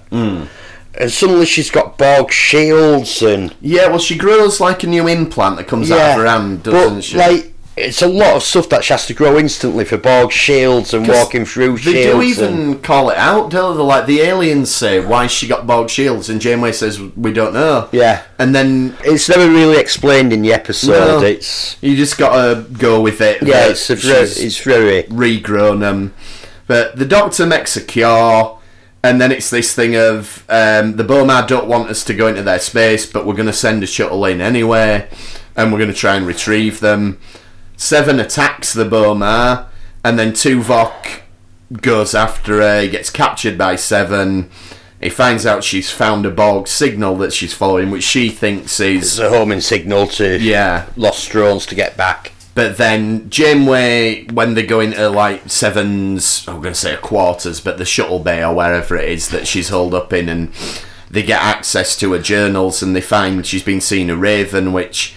and 0.98 1.12
suddenly 1.12 1.46
she's 1.46 1.70
got 1.70 1.98
Borg 1.98 2.32
shields 2.32 3.22
and 3.22 3.56
Yeah, 3.62 3.88
well, 3.88 4.00
she 4.00 4.18
grows 4.18 4.60
like 4.60 4.84
a 4.84 4.88
new 4.88 5.08
implant 5.08 5.58
that 5.58 5.68
comes 5.68 5.92
out 5.92 6.12
of 6.12 6.18
her 6.18 6.26
hand, 6.28 6.64
doesn't 6.64 6.96
but 6.96 7.04
she? 7.04 7.18
like 7.18 7.52
it's 7.78 8.02
a 8.02 8.08
lot 8.08 8.34
of 8.38 8.42
stuff 8.42 8.70
that 8.70 8.86
she 8.86 8.94
has 8.94 9.06
to 9.06 9.14
grow 9.14 9.38
instantly 9.38 9.84
for 9.84 9.98
Borg 9.98 10.32
shields 10.32 10.94
and 10.94 11.06
walking 11.06 11.44
through 11.44 11.78
They 11.80 12.04
shields. 12.06 12.14
do 12.14 12.22
even 12.46 12.80
call 12.80 13.10
it 13.10 13.18
out, 13.18 13.50
don't 13.52 13.76
they? 13.76 13.84
Like 13.84 14.06
the 14.06 14.22
aliens 14.22 14.72
say, 14.74 15.06
why 15.06 15.28
she 15.28 15.46
got 15.46 15.68
Borg 15.68 15.90
shields, 15.90 16.30
and 16.30 16.40
Janeway 16.40 16.72
says 16.72 17.02
we 17.02 17.34
don't 17.34 17.54
know. 17.54 17.90
yeah, 17.92 18.24
And 18.40 18.56
then 18.56 18.96
it's 19.04 19.28
never 19.28 19.50
really 19.52 19.78
explained 19.78 20.32
in 20.32 20.42
the 20.42 20.54
episode. 20.54 21.20
No. 21.20 21.28
It's 21.28 21.76
you 21.84 21.98
just 21.98 22.18
gotta 22.18 22.62
go 22.62 23.02
with 23.02 23.20
it. 23.20 23.42
yeah, 23.44 23.68
it's 23.68 23.90
a 23.90 23.96
very, 23.98 24.22
it's 24.22 24.60
very 24.62 25.04
regrown 25.04 25.82
them. 25.82 26.14
But 26.68 26.96
the 26.98 27.06
Doctor 27.06 27.46
makes 27.46 27.76
a 27.76 27.82
cure, 27.84 28.55
and 29.06 29.22
then 29.22 29.32
it's 29.32 29.52
this 29.52 29.76
thing 29.76 29.96
of 29.96 30.44
um, 30.50 30.96
the 30.96 31.04
B'omar 31.04 31.48
don't 31.48 31.68
want 31.68 31.90
us 31.90 32.04
to 32.06 32.14
go 32.16 32.26
into 32.26 32.42
their 32.42 32.58
space, 32.58 33.06
but 33.06 33.24
we're 33.24 33.36
going 33.36 33.46
to 33.46 33.54
send 33.54 33.84
a 33.84 33.88
shuttle 33.88 34.26
in 34.26 34.42
anyway, 34.42 35.08
and 35.56 35.72
we're 35.72 35.78
going 35.78 35.92
to 35.92 35.96
try 35.96 36.16
and 36.16 36.26
retrieve 36.26 36.80
them. 36.80 37.20
Seven 37.78 38.20
attacks 38.20 38.74
the 38.74 38.84
B'omar, 38.84 39.68
and 40.04 40.18
then 40.18 40.32
Tuvok 40.32 41.22
goes 41.72 42.16
after 42.16 42.62
her. 42.62 42.82
He 42.82 42.90
gets 42.90 43.12
captured 43.12 43.60
by 43.60 43.76
Seven. 43.76 44.50
He 45.00 45.12
finds 45.12 45.46
out 45.46 45.64
she's 45.64 45.92
found 45.92 46.26
a 46.26 46.32
Borg 46.32 46.68
signal 46.68 47.16
that 47.18 47.32
she's 47.32 47.54
following, 47.54 47.92
which 47.92 48.04
she 48.04 48.30
thinks 48.30 48.80
It's 48.80 49.14
is 49.14 49.20
a 49.20 49.30
homing 49.30 49.62
signal 49.62 50.08
to 50.08 50.40
yeah. 50.40 50.90
lost 50.96 51.30
drones 51.30 51.68
to 51.68 51.76
get 51.76 51.96
back. 51.96 52.32
But 52.56 52.78
then 52.78 53.30
Janeway, 53.30 54.26
when 54.32 54.54
they 54.56 54.66
go 54.66 54.80
into 54.80 55.10
like 55.10 55.50
sevens, 55.50 56.46
I'm 56.48 56.62
going 56.62 56.74
to 56.74 56.80
say 56.80 56.96
quarters, 56.98 57.60
but 57.60 57.78
the 57.78 57.86
shuttle 57.86 58.20
bay 58.20 58.44
or 58.44 58.56
wherever 58.56 58.96
it 58.96 59.10
is 59.10 59.30
that 59.30 59.46
she's 59.46 59.70
holed 59.70 59.94
up 59.94 60.14
in, 60.14 60.30
and 60.30 60.52
they 61.12 61.22
get 61.22 61.42
access 61.42 61.98
to 62.00 62.14
her 62.14 62.20
journals, 62.20 62.82
and 62.82 62.96
they 62.96 63.02
find 63.02 63.46
she's 63.46 63.62
been 63.64 63.82
seeing 63.82 64.10
a 64.10 64.16
raven, 64.16 64.72
which 64.72 65.16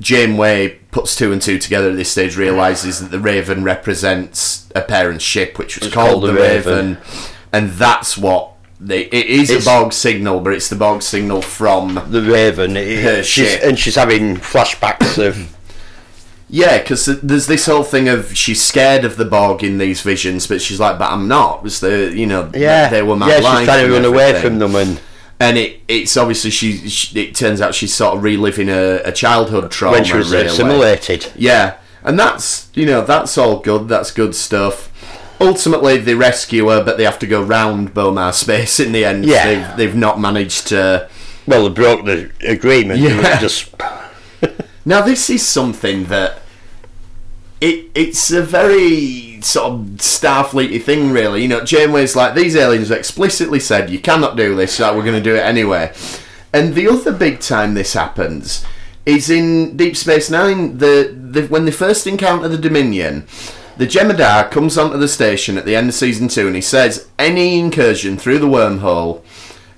Janeway 0.00 0.78
puts 0.90 1.14
two 1.14 1.30
and 1.32 1.42
two 1.42 1.58
together 1.58 1.90
at 1.90 1.96
this 1.96 2.10
stage, 2.10 2.36
realizes 2.38 3.00
that 3.00 3.10
the 3.10 3.20
raven 3.20 3.64
represents 3.64 4.66
a 4.74 4.80
parent's 4.80 5.24
ship, 5.24 5.58
which 5.58 5.76
was 5.78 5.88
It's 5.88 5.94
called, 5.94 6.22
called 6.22 6.24
the 6.30 6.34
Raven. 6.34 6.94
Raven. 6.94 6.98
and 7.52 7.70
that's 7.72 8.16
what 8.16 8.52
they. 8.80 9.02
It 9.02 9.26
is 9.26 9.50
It's- 9.50 9.66
a 9.66 9.68
Borg 9.68 9.92
signal, 9.92 10.40
but 10.40 10.54
it's 10.54 10.68
the 10.68 10.76
Borg 10.76 11.02
signal 11.02 11.42
from 11.42 12.00
The 12.10 12.22
Raven, 12.22 12.78
it- 12.78 13.02
Her 13.02 13.22
she's, 13.22 13.50
ship. 13.50 13.60
and 13.62 13.78
she's 13.78 13.96
having 13.96 14.36
flashbacks 14.38 15.18
of 15.18 15.54
Yeah, 16.50 16.78
because 16.78 17.06
there's 17.06 17.46
this 17.46 17.66
whole 17.66 17.82
thing 17.82 18.08
of 18.08 18.34
she's 18.36 18.62
scared 18.62 19.04
of 19.04 19.16
the 19.16 19.24
Borg 19.24 19.62
in 19.62 19.78
these 19.78 20.00
visions, 20.00 20.46
but 20.46 20.62
she's 20.62 20.80
like, 20.80 20.98
"But 20.98 21.12
I'm 21.12 21.28
not." 21.28 21.64
It's 21.64 21.80
the 21.80 22.12
you 22.14 22.26
know, 22.26 22.50
yeah, 22.54 22.88
they 22.88 23.02
were 23.02 23.16
my 23.16 23.28
yeah. 23.28 23.36
She's 23.36 23.44
life 23.44 23.64
trying 23.66 23.86
to 23.86 23.92
run 23.92 24.04
away 24.04 24.40
from 24.40 24.58
them, 24.58 24.74
and 24.74 25.00
and 25.38 25.58
it 25.58 25.80
it's 25.88 26.16
obviously 26.16 26.50
she, 26.50 26.88
she. 26.88 27.20
It 27.20 27.34
turns 27.34 27.60
out 27.60 27.74
she's 27.74 27.94
sort 27.94 28.16
of 28.16 28.22
reliving 28.22 28.70
a, 28.70 29.02
a 29.04 29.12
childhood 29.12 29.70
trauma. 29.70 29.96
when 29.98 30.04
she 30.04 30.16
was 30.16 30.32
really. 30.32 30.46
assimilated. 30.46 31.30
Yeah, 31.36 31.76
and 32.02 32.18
that's 32.18 32.70
you 32.72 32.86
know 32.86 33.04
that's 33.04 33.36
all 33.36 33.60
good. 33.60 33.88
That's 33.88 34.10
good 34.10 34.34
stuff. 34.34 34.90
Ultimately, 35.40 35.98
they 35.98 36.14
rescue 36.14 36.68
her, 36.68 36.82
but 36.82 36.96
they 36.96 37.04
have 37.04 37.18
to 37.20 37.26
go 37.26 37.42
round 37.42 37.94
B'omar 37.94 38.34
space 38.34 38.80
in 38.80 38.92
the 38.92 39.04
end. 39.04 39.24
Yeah. 39.24 39.46
they've, 39.46 39.76
they've 39.76 39.96
not 39.96 40.18
managed 40.18 40.66
to. 40.68 41.08
Well, 41.46 41.68
they 41.68 41.74
broke 41.74 42.04
the 42.04 42.32
agreement. 42.40 43.00
Yeah. 43.00 43.38
just 43.38 43.72
Now 44.88 45.02
this 45.02 45.28
is 45.28 45.46
something 45.46 46.06
that 46.06 46.40
it 47.60 47.90
it's 47.94 48.30
a 48.30 48.40
very 48.40 49.38
sort 49.42 49.66
of 49.66 49.80
Starfleety 49.98 50.82
thing, 50.82 51.10
really. 51.10 51.42
You 51.42 51.48
know, 51.48 51.62
Janeway's 51.62 52.16
like 52.16 52.34
these 52.34 52.56
aliens 52.56 52.90
explicitly 52.90 53.60
said 53.60 53.90
you 53.90 53.98
cannot 53.98 54.38
do 54.38 54.56
this, 54.56 54.76
so 54.76 54.96
we're 54.96 55.04
going 55.04 55.22
to 55.22 55.30
do 55.30 55.36
it 55.36 55.40
anyway. 55.40 55.92
And 56.54 56.72
the 56.72 56.88
other 56.88 57.12
big 57.12 57.40
time 57.40 57.74
this 57.74 57.92
happens 57.92 58.64
is 59.04 59.28
in 59.28 59.76
Deep 59.76 59.94
Space 59.94 60.30
Nine. 60.30 60.78
The, 60.78 61.14
the 61.14 61.42
when 61.48 61.66
they 61.66 61.70
first 61.70 62.06
encounter 62.06 62.48
the 62.48 62.56
Dominion. 62.56 63.26
The 63.76 63.86
Jem'Hadar 63.86 64.50
comes 64.50 64.78
onto 64.78 64.96
the 64.96 65.06
station 65.06 65.58
at 65.58 65.66
the 65.66 65.76
end 65.76 65.90
of 65.90 65.94
season 65.94 66.28
two 66.28 66.46
and 66.46 66.56
he 66.56 66.62
says 66.62 67.08
any 67.18 67.60
incursion 67.60 68.16
through 68.16 68.38
the 68.38 68.46
wormhole 68.46 69.22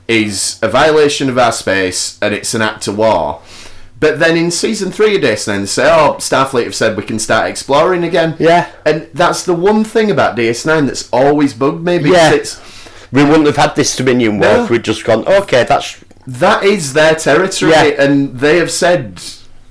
is 0.07 0.59
a 0.63 0.69
violation 0.69 1.29
of 1.29 1.37
our 1.37 1.53
space 1.53 2.17
and 2.23 2.33
it's 2.33 2.55
an 2.55 2.63
act 2.63 2.87
of 2.87 2.97
war. 2.97 3.43
But 4.01 4.19
then 4.19 4.37
in 4.37 4.51
season 4.51 4.91
three 4.91 5.15
of 5.17 5.23
DS9, 5.23 5.61
they 5.61 5.67
say, 5.67 5.85
"Oh, 5.85 6.17
Starfleet 6.19 6.65
have 6.65 6.75
said 6.75 6.97
we 6.97 7.03
can 7.03 7.19
start 7.19 7.49
exploring 7.51 8.03
again." 8.03 8.35
Yeah. 8.39 8.69
and 8.87 9.09
that's 9.13 9.43
the 9.45 9.53
one 9.55 9.85
thing 9.85 10.11
about 10.11 10.37
DS9 10.37 10.87
that's 10.87 11.09
always 11.13 11.53
bugged 11.55 11.85
me 11.85 11.99
because 11.99 12.17
Yeah. 12.17 12.33
it's 12.33 12.61
we 13.13 13.25
wouldn't 13.25 13.47
have 13.47 13.57
had 13.57 13.77
this 13.77 13.95
Dominion 13.97 14.39
war 14.39 14.53
No. 14.55 14.65
if 14.65 14.71
we'd 14.71 14.85
just 14.85 15.05
gone. 15.05 15.27
Okay, 15.29 15.65
that's 15.65 15.97
that 16.27 16.65
is 16.65 16.93
their 16.95 17.15
territory, 17.15 17.73
Yeah. 17.73 18.03
and 18.05 18.39
they 18.41 18.57
have 18.59 18.71
said 18.71 19.21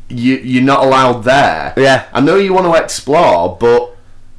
you 0.10 0.36
you're 0.36 0.64
not 0.64 0.84
allowed 0.84 1.24
there. 1.24 1.74
Yeah. 1.78 2.04
I 2.14 2.20
know 2.22 2.36
you 2.36 2.54
want 2.54 2.68
to 2.68 2.74
explore, 2.84 3.58
but 3.60 3.96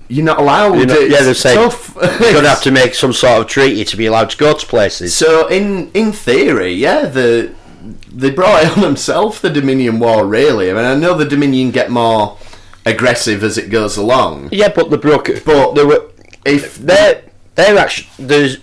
you're 0.09 0.24
not 0.24 0.38
allowed. 0.38 0.78
You 0.78 0.86
know, 0.86 0.95
it's 0.95 1.12
yeah, 1.12 1.22
they 1.22 1.34
say 1.34 1.55
tough. 1.55 1.97
you're 2.20 2.32
gonna 2.32 2.49
have 2.57 2.62
to 2.62 2.70
make 2.70 2.95
some 2.95 3.12
sort 3.12 3.41
of 3.41 3.47
treaty 3.49 3.84
to 3.84 3.97
be 3.97 4.07
allowed 4.07 4.30
to 4.30 4.36
go 4.36 4.53
to 4.55 4.66
places. 4.66 5.14
So 5.14 5.49
in 5.49 5.91
in 5.95 6.12
theory, 6.12 6.74
yeah, 6.74 7.07
the 7.07 7.51
they 8.13 8.31
brought 8.31 8.65
it 8.65 8.73
on 8.77 8.83
themselves 8.83 9.41
the 9.41 9.51
Dominion 9.51 9.99
War. 10.01 10.27
Really, 10.27 10.71
I 10.71 10.75
mean, 10.75 10.85
I 10.85 10.95
know 10.95 11.15
the 11.15 11.25
Dominion 11.25 11.71
get 11.71 11.91
more 11.91 12.39
aggressive 12.87 13.43
as 13.45 13.59
it 13.59 13.71
goes 13.71 13.97
along. 13.97 14.49
Yeah, 14.53 14.69
but 14.75 14.91
they 14.91 14.97
broke. 14.97 15.29
But 15.45 15.75
there 15.75 15.87
were 15.87 16.05
If 16.45 16.77
they're 16.77 17.23
they're 17.55 17.79
actually 17.79 18.09
the 18.27 18.61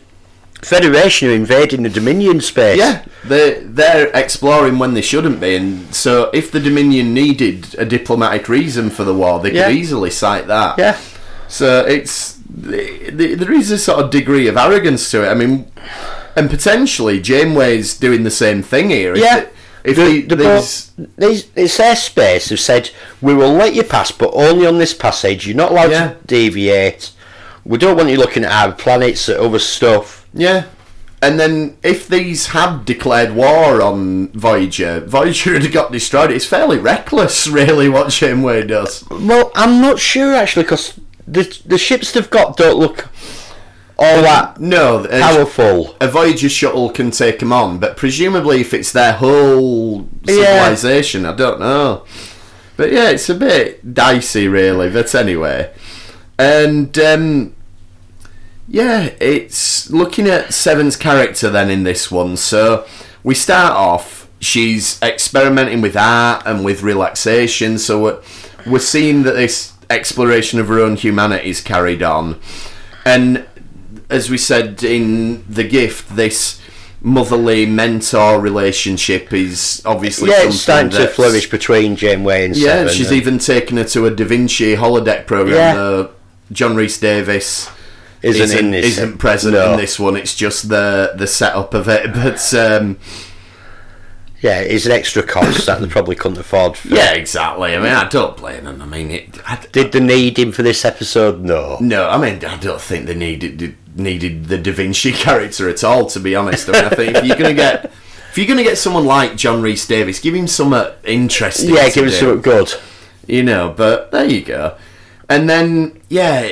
Federation 0.61 1.29
are 1.29 1.33
invading 1.33 1.83
the 1.83 1.89
Dominion 1.89 2.41
space. 2.41 2.79
yeah, 2.79 3.05
they 3.23 3.59
they're 3.63 4.07
exploring 4.15 4.79
when 4.79 4.95
they 4.95 5.03
shouldn't 5.03 5.39
be, 5.39 5.55
and 5.55 5.93
so 5.93 6.31
if 6.33 6.51
the 6.51 6.59
Dominion 6.59 7.13
needed 7.13 7.75
a 7.77 7.85
diplomatic 7.85 8.49
reason 8.49 8.89
for 8.89 9.03
the 9.03 9.13
war, 9.13 9.39
they 9.39 9.51
Yeah. 9.53 9.67
could 9.67 9.75
easily 9.75 10.09
cite 10.09 10.47
that. 10.47 10.79
yeah. 10.79 10.97
So 11.47 11.85
it's 11.85 12.39
the, 12.49 13.11
the, 13.11 13.35
there 13.35 13.53
is 13.53 13.69
a 13.69 13.77
sort 13.77 13.99
of 14.03 14.09
degree 14.09 14.47
of 14.47 14.57
arrogance 14.57 15.11
to 15.11 15.23
it. 15.23 15.29
I 15.29 15.35
mean, 15.35 15.71
and 16.37 16.49
potentially 16.49 17.19
Janeway's 17.19 17.97
doing 17.97 18.23
the 18.23 18.31
same 18.31 18.63
thing 18.63 18.89
here. 18.89 19.15
Yeah. 19.17 19.41
the- 19.41 19.49
if 19.83 19.95
The, 19.95 20.21
the, 20.21 20.35
the 20.35 20.43
these, 20.43 20.91
these, 21.17 21.47
it's 21.55 21.77
their 21.77 21.95
space. 21.95 22.49
They've 22.49 22.59
said 22.59 22.89
we 23.21 23.33
will 23.33 23.53
let 23.53 23.73
you 23.73 23.83
pass, 23.83 24.11
but 24.11 24.31
only 24.33 24.65
on 24.65 24.77
this 24.79 24.93
passage. 24.93 25.47
You're 25.47 25.55
not 25.55 25.71
allowed 25.71 25.91
Yeah. 25.91 26.07
to 26.09 26.17
deviate. 26.25 27.11
We 27.63 27.77
don't 27.77 27.95
want 27.97 28.09
you 28.09 28.17
looking 28.17 28.43
at 28.43 28.51
our 28.51 28.73
planets, 28.73 29.29
at 29.29 29.39
other 29.39 29.59
stuff. 29.59 30.27
Yeah. 30.33 30.65
And 31.21 31.39
then 31.39 31.77
if 31.83 32.07
these 32.07 32.47
had 32.47 32.83
declared 32.85 33.33
war 33.33 33.81
on 33.81 34.27
Voyager, 34.33 34.99
Voyager 35.05 35.53
had 35.59 35.71
got 35.71 35.91
destroyed. 35.93 36.31
It's 36.31 36.45
fairly 36.45 36.77
reckless, 36.77 37.47
really, 37.47 37.87
what 37.89 38.09
Janeway 38.11 38.67
does. 38.67 39.03
Well, 39.09 39.51
I'm 39.55 39.79
not 39.81 39.99
sure 39.99 40.33
actually, 40.35 40.63
because 40.63 40.99
the 41.27 41.43
the 41.65 41.77
ships 41.77 42.11
they've 42.11 42.29
got 42.29 42.57
don't 42.57 42.77
look 42.77 43.07
all 43.99 44.21
that 44.21 44.59
No, 44.59 45.03
a, 45.05 45.19
powerful. 45.19 45.95
a 45.99 46.07
Voyager 46.07 46.49
shuttle 46.49 46.89
can 46.91 47.11
take 47.11 47.39
them 47.39 47.51
on, 47.51 47.79
but 47.79 47.97
presumably 47.97 48.61
if 48.61 48.73
it's 48.73 48.91
their 48.91 49.13
whole 49.13 50.07
Yeah. 50.23 50.35
civilization, 50.75 51.25
I 51.25 51.33
don't 51.33 51.59
know. 51.59 52.03
But 52.75 52.91
yeah, 52.91 53.09
it's 53.09 53.27
a 53.29 53.33
bit 53.35 53.93
dicey, 53.95 54.47
really. 54.47 54.89
But 54.89 55.13
anyway, 55.15 55.71
and 56.37 56.95
um, 56.99 57.55
yeah, 58.67 59.09
it's 59.19 59.89
looking 59.89 60.27
at 60.27 60.53
Seven's 60.53 60.95
character 60.95 61.49
then 61.49 61.69
in 61.71 61.83
this 61.83 62.11
one. 62.11 62.37
So 62.37 62.85
we 63.23 63.33
start 63.33 63.73
off. 63.73 64.27
She's 64.39 65.01
experimenting 65.01 65.81
with 65.81 65.97
art 65.97 66.43
and 66.45 66.63
with 66.63 66.83
relaxation. 66.83 67.79
So 67.79 67.99
we're, 67.99 68.21
we're 68.67 68.79
seeing 68.79 69.23
that 69.23 69.33
this 69.35 69.73
exploration 69.89 70.59
of 70.59 70.67
her 70.67 70.79
own 70.79 70.97
humanity 70.97 71.49
is 71.49 71.61
carried 71.61 72.03
on, 72.03 72.39
and 73.05 73.47
as 74.09 74.29
we 74.29 74.37
said 74.37 74.83
in 74.83 75.43
the 75.51 75.63
gift, 75.63 76.15
this 76.15 76.61
motherly 77.01 77.65
mentor 77.65 78.39
relationship 78.39 79.31
is 79.31 79.81
obviously 79.85 80.29
Yeah, 80.31 80.43
it's 80.47 80.59
starting 80.61 80.91
something 80.91 81.07
to 81.07 81.13
flourish 81.13 81.49
between 81.49 81.95
Janeway 81.95 82.45
and 82.45 82.55
yeah, 82.57 82.67
Seven. 82.79 82.93
she's 82.93 83.07
and- 83.09 83.17
even 83.17 83.37
taken 83.39 83.77
her 83.77 83.83
to 83.85 84.05
a 84.07 84.11
Da 84.11 84.25
Vinci 84.25 84.75
holodeck 84.75 85.27
program. 85.27 85.55
Yeah. 85.55 85.73
though 85.75 86.09
John 86.51 86.75
Rhys-Davies 86.75 87.69
Isn't 88.23 88.41
isn't, 88.41 88.57
in 88.59 88.71
this- 88.71 88.85
isn't 88.97 89.17
present 89.19 89.53
no. 89.53 89.73
in 89.73 89.77
this 89.79 89.99
one. 89.99 90.15
It's 90.17 90.33
just 90.35 90.69
the 90.69 91.11
the 91.15 91.27
setup 91.27 91.73
of 91.73 91.87
it. 91.87 92.13
But 92.13 92.53
um, 92.55 92.97
yeah, 94.41 94.59
it's 94.59 94.85
an 94.85 94.91
extra 94.91 95.23
cost 95.23 95.65
that 95.65 95.81
they 95.81 95.87
probably 95.87 96.15
couldn't 96.15 96.37
afford. 96.37 96.77
For. 96.77 96.89
yeah, 96.89 97.13
exactly. 97.13 97.75
I 97.75 97.79
mean, 97.79 97.93
I 97.93 98.07
don't 98.07 98.37
blame 98.37 98.65
them. 98.65 98.81
I 98.81 98.85
mean, 98.85 99.11
it. 99.11 99.39
I, 99.45 99.63
Did 99.71 99.91
they 99.91 99.99
need 99.99 100.37
him 100.37 100.51
for 100.51 100.63
this 100.63 100.85
episode? 100.85 101.41
No. 101.41 101.77
no, 101.81 102.09
I 102.09 102.17
mean, 102.17 102.43
I 102.45 102.57
don't 102.57 102.81
think 102.81 103.05
they 103.05 103.15
needed 103.15 103.75
needed 103.95 104.45
the 104.45 104.57
Da 104.57 104.71
Vinci 104.71 105.11
character 105.13 105.69
at 105.69 105.83
all. 105.83 106.05
To 106.07 106.19
be 106.19 106.35
honest, 106.35 106.69
I 106.69 106.73
mean, 106.73 106.85
I 106.85 106.89
think 106.89 107.15
if 107.17 107.25
you're 107.25 107.37
gonna 107.37 107.53
get 107.53 107.85
if 107.85 108.37
you're 108.37 108.47
gonna 108.47 108.63
get 108.63 108.77
someone 108.77 109.05
like 109.05 109.35
John 109.35 109.61
Rhys-Davies, 109.61 110.19
give 110.19 110.35
him 110.35 110.47
something 110.47 110.73
uh, 110.79 110.95
interesting. 111.03 111.73
Yeah, 111.73 111.89
give 111.89 112.05
him 112.05 112.11
something 112.11 112.41
good. 112.41 112.73
you 113.27 113.43
know 113.43 113.73
but 113.75 114.09
there 114.11 114.25
you 114.25 114.41
go 114.41 114.77
and 115.29 115.49
then 115.49 116.01
yeah 116.09 116.49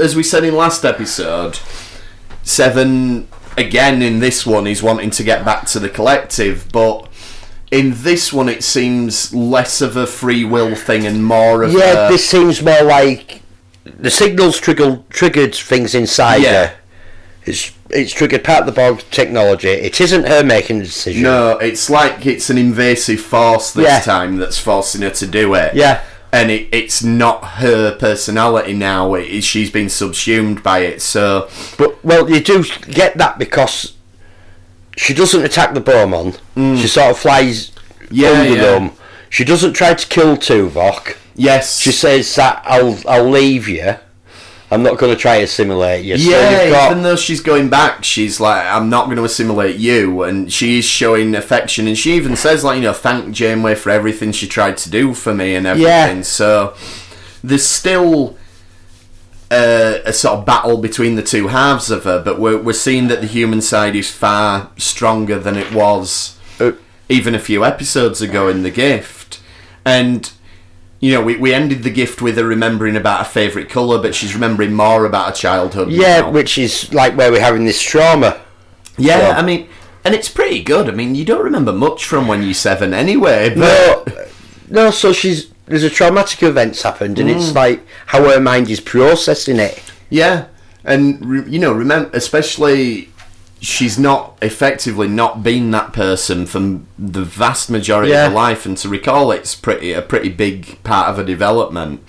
as 0.00 0.16
we 0.16 0.22
said 0.24 0.42
in 0.44 0.54
last 0.56 0.84
episode 0.84 1.58
seven 2.42 3.28
again 3.56 4.02
in 4.02 4.18
this 4.20 4.44
one 4.46 4.66
he's 4.66 4.82
wanting 4.82 5.10
to 5.10 5.22
get 5.22 5.44
back 5.44 5.66
to 5.66 5.78
the 5.78 5.88
collective 5.88 6.66
but 6.72 7.08
in 7.70 7.92
this 8.02 8.32
one 8.32 8.48
it 8.48 8.62
seems 8.64 9.32
less 9.34 9.80
of 9.80 9.96
a 9.96 10.06
free 10.06 10.44
will 10.44 10.74
thing 10.74 11.06
and 11.06 11.24
more 11.24 11.62
of 11.62 11.72
Yeah, 11.72 12.06
a, 12.08 12.10
this 12.10 12.28
seems 12.28 12.62
more 12.62 12.82
like 12.82 13.42
the 13.84 14.10
signals 14.10 14.58
triggered 14.58 15.08
triggered 15.10 15.54
things 15.54 15.94
inside 15.94 16.42
Yeah. 16.42 16.66
her. 16.66 16.74
It's 17.46 17.72
it's 17.90 18.12
triggered 18.12 18.42
part 18.42 18.60
of 18.60 18.66
the 18.66 18.72
Borg 18.72 19.02
technology. 19.10 19.68
It 19.68 20.00
isn't 20.00 20.26
her 20.26 20.42
making 20.42 20.78
the 20.78 20.84
decision. 20.86 21.22
no 21.22 21.58
it's 21.58 21.90
like 21.90 22.24
it's 22.26 22.48
an 22.50 22.58
invasive 22.58 23.20
force 23.20 23.72
this 23.72 23.84
Yeah. 23.86 24.00
time 24.00 24.38
that's 24.38 24.58
forcing 24.58 25.02
her 25.02 25.10
to 25.10 25.26
do 25.26 25.54
it 25.54 25.74
Yeah. 25.74 26.00
And 26.34 26.50
it, 26.50 26.68
it's 26.72 27.02
not 27.04 27.44
her 27.62 27.96
personality 27.96 28.72
now 28.72 29.14
it, 29.14 29.42
she's 29.44 29.70
been 29.70 29.88
subsumed 29.88 30.62
by 30.62 30.80
it 30.80 31.00
so 31.00 31.48
But 31.78 32.04
well, 32.04 32.28
you 32.28 32.40
do 32.40 32.64
get 32.90 33.16
that 33.18 33.38
because 33.38 33.94
she 34.96 35.14
doesn't 35.14 35.44
attack 35.44 35.74
the 35.74 35.80
B'omar. 35.80 36.36
She 36.80 36.88
sort 36.88 37.10
of 37.12 37.18
flies 37.18 37.70
Mm. 37.70 38.08
Yeah, 38.10 38.28
under 38.30 38.54
yeah. 38.56 38.62
them. 38.62 38.92
She 39.30 39.44
doesn't 39.44 39.72
try 39.72 39.94
to 39.94 40.06
kill 40.08 40.36
Tuvok. 40.36 41.16
yes 41.34 41.80
She 41.80 41.90
says 41.92 42.34
that 42.36 42.62
I'll 42.66 42.98
I'll 43.08 43.30
leave 43.30 43.66
you, 43.68 43.94
I'm 44.74 44.82
not 44.82 44.98
going 44.98 45.14
to 45.14 45.18
try 45.18 45.38
to 45.38 45.44
assimilate 45.44 46.04
you. 46.04 46.18
So 46.18 46.30
Yeah, 46.30 46.62
you've 46.62 46.72
got, 46.72 46.90
even 46.90 47.02
though 47.02 47.16
she's 47.16 47.40
going 47.40 47.70
back, 47.70 48.04
she's 48.04 48.40
like, 48.40 48.66
I'm 48.66 48.90
not 48.90 49.06
going 49.06 49.16
to 49.16 49.24
assimilate 49.24 49.76
you, 49.76 50.22
and 50.24 50.52
she's 50.52 50.84
showing 50.84 51.34
affection, 51.34 51.86
and 51.86 51.96
she 51.96 52.12
even 52.12 52.36
says, 52.36 52.64
like, 52.64 52.76
you 52.76 52.82
know, 52.82 52.92
thank 52.92 53.34
Janeway 53.34 53.74
for 53.76 53.90
everything 53.90 54.32
she 54.32 54.46
tried 54.46 54.76
to 54.78 54.90
do 54.90 55.14
for 55.14 55.32
me 55.34 55.54
and 55.54 55.66
everything. 55.66 56.18
Yeah. 56.18 56.22
So 56.22 56.74
there's 57.42 57.64
still 57.64 58.36
a, 59.50 60.02
a 60.04 60.12
sort 60.12 60.38
of 60.38 60.44
battle 60.46 60.78
between 60.78 61.14
the 61.14 61.22
two 61.22 61.48
halves 61.48 61.90
of 61.90 62.04
her, 62.04 62.22
but 62.22 62.38
we're, 62.40 62.60
we're 62.60 62.72
seeing 62.72 63.08
that 63.08 63.20
the 63.20 63.26
human 63.26 63.60
side 63.60 63.94
is 63.94 64.10
far 64.10 64.70
stronger 64.76 65.38
than 65.38 65.56
it 65.56 65.72
was 65.72 66.38
Uh, 66.58 66.72
even 67.08 67.34
a 67.34 67.38
few 67.38 67.64
episodes 67.64 68.22
ago 68.22 68.48
in 68.48 68.62
The 68.62 68.70
Gift. 68.70 69.40
And 69.84 70.32
you 71.04 71.12
know, 71.12 71.22
we, 71.22 71.36
we 71.36 71.52
ended 71.52 71.82
the 71.82 71.90
gift 71.90 72.22
with 72.22 72.36
her 72.38 72.46
remembering 72.46 72.96
about 72.96 73.18
her 73.18 73.24
favourite 73.40 73.68
colour, 73.68 73.98
but 74.00 74.14
she's 74.14 74.32
remembering 74.34 74.72
more 74.72 75.04
about 75.04 75.26
her 75.28 75.34
childhood. 75.34 75.90
yeah, 75.90 76.20
now. 76.20 76.30
which 76.30 76.56
is 76.56 76.72
like 76.94 77.14
where 77.16 77.30
we're 77.30 77.40
having 77.50 77.64
this 77.66 77.80
trauma. 77.82 78.40
Yeah, 78.96 79.18
Yeah. 79.28 79.38
I 79.38 79.42
mean, 79.42 79.68
and 80.04 80.14
it's 80.14 80.28
pretty 80.30 80.62
good. 80.62 80.88
I 80.88 80.92
mean, 80.92 81.14
you 81.14 81.24
don't 81.26 81.44
remember 81.44 81.72
much 81.72 82.06
from 82.06 82.26
when 82.28 82.42
you're 82.42 82.54
seven 82.54 82.94
anyway. 82.94 83.54
No, 83.54 84.02
But 84.06 84.28
no. 84.70 84.90
So 84.90 85.12
she's 85.12 85.50
there's 85.66 85.82
a 85.82 85.90
traumatic 85.90 86.42
event's 86.42 86.82
happened, 86.82 87.18
and 87.18 87.28
Mm. 87.28 87.36
it's 87.36 87.54
like 87.54 87.80
how 88.06 88.24
her 88.30 88.40
mind 88.40 88.70
is 88.70 88.80
processing 88.80 89.58
it. 89.58 89.82
yeah, 90.10 90.46
and 90.84 91.24
re- 91.24 91.48
you 91.50 91.58
know, 91.58 91.72
remember, 91.72 92.08
especially 92.14 93.10
she's 93.64 93.98
not 93.98 94.36
effectively 94.42 95.08
not 95.08 95.42
been 95.42 95.70
that 95.70 95.92
person 95.92 96.44
for 96.46 96.80
the 96.98 97.22
vast 97.24 97.70
majority 97.70 98.10
Yeah. 98.12 98.26
of 98.26 98.32
her 98.32 98.36
life, 98.36 98.66
and 98.66 98.76
to 98.78 98.88
recall 98.88 99.30
it's 99.32 99.54
pretty 99.54 99.92
a 99.92 100.02
pretty 100.02 100.28
big 100.28 100.82
part 100.84 101.08
of 101.08 101.16
her 101.16 101.24
development. 101.24 102.00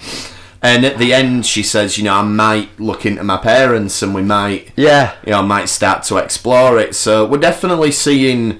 And 0.61 0.83
at 0.83 0.97
the 0.97 1.13
end, 1.13 1.45
she 1.45 1.61
says, 1.61 1.97
you 1.97 2.03
know, 2.05 2.15
I 2.15 2.23
might 2.23 2.79
look 2.79 3.05
into 3.05 3.23
my 3.23 3.37
parents, 3.37 4.01
and 4.01 4.13
we 4.15 4.21
might 4.23 4.71
Yeah, 4.75 5.13
you 5.25 5.31
know, 5.31 5.43
might 5.43 5.69
start 5.69 6.03
to 6.03 6.17
explore 6.17 6.79
it. 6.79 6.95
So 6.95 7.25
we're 7.25 7.37
definitely 7.37 7.91
seeing 7.91 8.59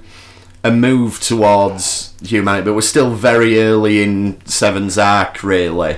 a 0.64 0.72
move 0.72 1.20
towards 1.20 2.14
humanity, 2.22 2.66
but 2.66 2.74
we're 2.76 2.82
still 2.82 3.12
very 3.12 3.60
early 3.62 4.02
in 4.04 4.38
Seven's 4.46 4.98
arc, 4.98 5.44
really. 5.44 5.98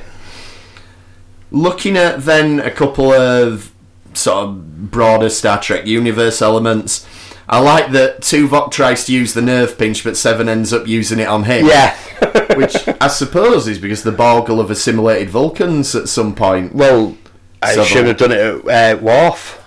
Looking 1.51 1.95
at 1.97 2.25
then 2.25 2.59
a 2.59 2.71
couple 2.71 3.11
of 3.11 3.71
sort 4.17 4.43
of 4.47 4.91
broader 4.91 5.29
Star 5.29 5.59
Trek 5.61 5.85
universe 5.85 6.41
elements. 6.41 7.05
I 7.49 7.59
like 7.59 7.91
that 7.91 8.21
Tuvok 8.21 8.71
tries 8.71 9.05
to 9.05 9.13
use 9.13 9.33
the 9.33 9.41
nerve 9.41 9.77
pinch, 9.77 10.03
but 10.03 10.17
Seven 10.17 10.49
ends 10.49 10.73
up 10.73 10.85
using 10.87 11.19
it 11.19 11.27
on 11.27 11.43
him. 11.45 11.65
yeah. 11.65 11.95
Which 12.57 12.75
I 12.99 13.07
suppose 13.07 13.67
is 13.67 13.79
because 13.79 14.03
the 14.03 14.11
Borg 14.11 14.49
will 14.49 14.57
have 14.57 14.71
assimilated 14.71 15.29
Vulcans 15.29 15.95
at 15.95 16.09
some 16.09 16.33
point. 16.35 16.73
well, 16.75 17.15
I 17.61 17.75
So 17.75 17.83
should 17.83 18.05
have 18.07 18.17
done 18.17 18.31
it 18.33 18.65
at 18.67 18.97
uh, 18.97 19.01
Wolf. 19.01 19.63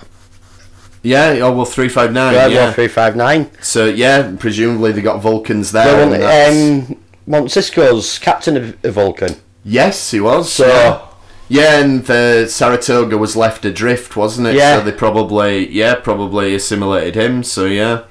Yeah, 1.03 1.38
oh 1.42 1.53
well, 1.53 1.64
359. 1.64 2.34
Yeah, 2.34 2.46
yeah. 2.48 2.72
Three 2.72 2.88
five 2.88 3.16
nine. 3.16 3.51
So 3.62 3.86
yeah, 3.86 4.36
presumably 4.38 4.92
they 4.92 5.01
got 5.01 5.22
Vulcans 5.22 5.72
there. 5.72 5.86
Well, 6.09 6.51
um, 6.90 7.03
Moncisco's 7.26 8.18
captain 8.18 8.57
of, 8.57 8.84
of 8.84 8.94
Vulcan. 8.94 9.36
yes, 9.64 10.11
he 10.11 10.20
was. 10.20 10.53
So- 10.53 10.66
yeah. 10.66 11.07
Yeah, 11.51 11.80
and 11.80 12.05
the 12.05 12.46
Saratoga 12.48 13.18
was 13.18 13.36
left 13.36 13.64
adrift, 13.64 14.16
wasn't 14.16 14.46
it? 14.46 14.55
Yeah. 14.55 14.78
So 14.78 14.84
they 14.84 14.92
probably, 14.92 15.68
yeah, 15.68 15.96
probably 15.96 16.55
assimilated 16.55 17.16
him. 17.16 17.42
So 17.42 17.66
yeah, 17.66 18.05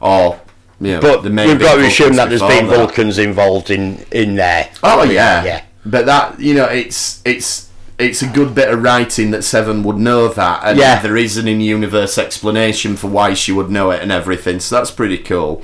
or 0.00 0.40
yeah. 0.80 0.98
But 1.00 1.22
we've 1.22 1.58
got 1.60 1.76
to 1.76 1.86
assume 1.86 2.14
that 2.16 2.28
there's 2.28 2.40
been 2.42 2.66
that. 2.66 2.76
Vulcans 2.76 3.16
involved 3.18 3.70
in 3.70 4.04
in 4.10 4.34
there. 4.34 4.70
Oh 4.82 5.04
yeah, 5.04 5.44
yeah. 5.44 5.62
But 5.86 6.06
that 6.06 6.40
you 6.40 6.52
know, 6.52 6.64
it's 6.64 7.22
it's 7.24 7.70
it's 7.96 8.22
a 8.22 8.26
good 8.26 8.56
bit 8.56 8.70
of 8.70 8.82
writing 8.82 9.30
that 9.30 9.44
Seven 9.44 9.84
would 9.84 9.98
know 9.98 10.26
that, 10.26 10.62
and 10.64 10.76
Yeah. 10.76 11.00
there 11.00 11.16
is 11.16 11.36
an 11.36 11.46
in-universe 11.46 12.18
explanation 12.18 12.96
for 12.96 13.06
why 13.06 13.34
she 13.34 13.52
would 13.52 13.70
know 13.70 13.92
it 13.92 14.02
and 14.02 14.10
everything. 14.10 14.58
So 14.58 14.74
that's 14.74 14.90
pretty 14.90 15.18
cool. 15.18 15.62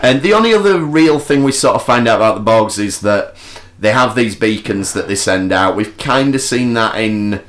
And 0.00 0.22
the 0.22 0.32
only 0.32 0.54
other 0.54 0.78
real 0.78 1.18
thing 1.18 1.42
we 1.42 1.52
sort 1.52 1.74
of 1.74 1.84
find 1.84 2.06
out 2.06 2.16
about 2.20 2.42
the 2.42 2.50
Borgs 2.50 2.78
is 2.78 3.00
that 3.00 3.34
they 3.78 3.92
have 3.92 4.14
these 4.14 4.34
beacons 4.36 4.92
that 4.92 5.08
they 5.08 5.14
send 5.14 5.52
out. 5.52 5.76
We've 5.76 5.96
kind 5.98 6.34
of 6.34 6.40
seen 6.40 6.74
that 6.74 6.96
in 6.96 7.42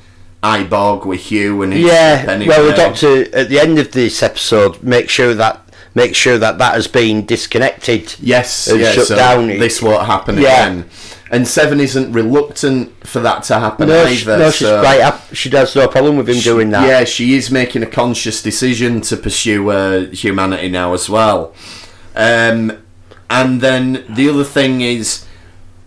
I, 0.44 0.64
Borg 0.64 1.06
with 1.06 1.22
Hugh 1.22 1.62
and 1.64 1.74
his 1.74 1.86
Yeah, 1.86 2.26
ship 2.38 2.48
well, 2.48 2.66
the 2.70 2.74
doctor 2.76 3.36
at 3.36 3.50
the 3.50 3.60
end 3.60 3.78
of 3.80 3.92
this 3.92 4.22
episode 4.24 4.82
make 4.84 5.10
sure 5.10 5.34
that 5.34 5.66
make 5.96 6.16
sure 6.16 6.38
that 6.38 6.60
that 6.60 6.76
has 6.76 6.88
been 6.88 7.26
disconnected. 7.26 8.16
Yes, 8.20 8.68
and 8.68 8.80
yeah, 8.80 8.92
shut 8.92 9.08
so 9.08 9.16
down. 9.16 9.48
This 9.48 9.82
won't 9.82 10.06
happen 10.06 10.38
Yeah. 10.38 10.68
again. 10.68 10.90
And 11.32 11.48
Seven 11.48 11.80
isn't 11.80 12.12
reluctant 12.14 13.06
for 13.06 13.20
that 13.20 13.44
to 13.44 13.60
happen 13.60 13.88
No, 13.90 14.04
either. 14.06 14.16
she, 14.16 14.26
no, 14.26 14.50
she's 14.52 14.60
so- 14.68 14.82
quite. 14.82 15.02
hap- 15.02 15.34
She 15.34 15.50
has 15.50 15.76
no 15.76 15.88
problem 15.88 16.18
with 16.18 16.28
him 16.30 16.40
doing 16.40 16.70
that. 16.72 16.88
Yeah, 16.88 17.04
she 17.04 17.36
is 17.36 17.52
making 17.52 17.84
a 17.84 17.86
conscious 17.86 18.42
decision 18.42 19.02
to 19.02 19.18
pursue 19.18 19.70
uh, 19.70 20.06
humanity 20.08 20.70
now 20.70 20.94
as 20.94 21.08
well. 21.10 21.54
Um, 22.16 22.74
and 23.30 23.62
then 23.62 24.06
the 24.10 24.28
other 24.30 24.44
thing 24.44 24.82
is, 24.82 25.26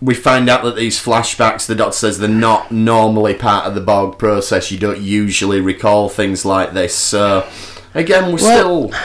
we 0.03 0.13
find 0.13 0.49
out 0.49 0.63
that 0.63 0.75
these 0.75 0.99
flashbacks, 0.99 1.65
the 1.65 1.75
doctor 1.75 1.93
says, 1.97 2.19
they're 2.19 2.27
not 2.27 2.71
normally 2.71 3.33
part 3.33 3.65
of 3.65 3.73
the 3.75 3.81
Borg 3.81 4.17
process. 4.17 4.71
You 4.71 4.77
don't 4.77 4.99
usually 4.99 5.61
recall 5.61 6.09
things 6.09 6.43
like 6.43 6.73
this. 6.73 6.93
So, 6.95 7.47
again, 7.93 8.25
we're 8.33 8.41
Well- 8.43 8.89
still. 8.89 8.99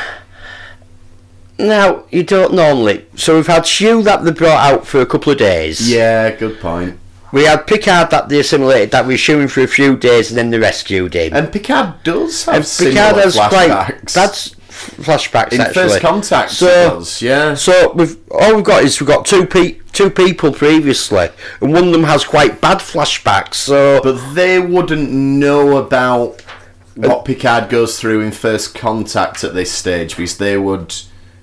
Now 1.59 2.05
you 2.11 2.23
don't 2.23 2.55
normally. 2.55 3.07
So 3.17 3.35
we've 3.35 3.47
had 3.47 3.67
Hugh 3.67 4.03
that 4.05 4.25
they 4.25 4.31
brought 4.31 4.65
out 4.73 4.87
for 4.87 5.01
a 5.01 5.07
couple 5.07 5.33
of 5.33 5.39
days. 5.39 5.91
Yeah, 5.93 6.31
good 6.31 6.61
point. 6.61 6.99
We 7.33 7.45
had 7.45 7.67
Picard 7.67 8.11
that 8.11 8.29
they 8.29 8.39
assimilated 8.41 8.93
that 8.93 9.07
we 9.07 9.15
were 9.15 9.19
shooting 9.19 9.49
for 9.49 9.61
a 9.63 9.67
few 9.67 9.97
days 9.97 10.31
and 10.31 10.39
then 10.39 10.51
they 10.51 10.59
rescued 10.59 11.15
him. 11.15 11.35
And 11.35 11.53
Picard 11.53 11.95
does 12.05 12.45
have 12.45 12.55
And 12.57 12.65
Picard 12.65 13.17
has 13.17 13.37
flashbacks. 13.37 13.49
quite. 13.49 14.07
That's 14.15 14.51
flashbacks 14.79 15.53
in 15.53 15.61
actually. 15.61 15.75
First 15.89 16.01
Contact, 16.01 16.51
So- 16.53 16.67
does, 16.99 17.21
yeah. 17.21 17.55
So 17.55 17.93
we've 17.95 18.17
all 18.31 18.55
we've 18.55 18.65
got 18.65 18.85
is 18.85 19.01
we've 19.01 19.09
got 19.09 19.27
two 19.27 19.45
pe- 19.45 19.79
two 19.99 20.11
people 20.11 20.53
previously, 20.53 21.29
and 21.61 21.73
one 21.73 21.87
of 21.89 21.93
them 21.93 22.05
has 22.05 22.25
quite 22.25 22.61
bad 22.61 22.79
flashbacks. 22.79 23.55
So 23.55 24.01
But 24.03 24.35
they 24.35 24.61
wouldn't 24.61 25.11
know 25.11 25.77
about 25.77 26.41
what 26.95 27.25
Picard 27.25 27.69
goes 27.69 27.99
through 27.99 28.21
in 28.21 28.31
first 28.33 28.75
contact 28.75 29.43
at 29.45 29.55
this 29.55 29.73
stage 29.73 30.17
because 30.17 30.39
they 30.39 30.57
would. 30.57 30.95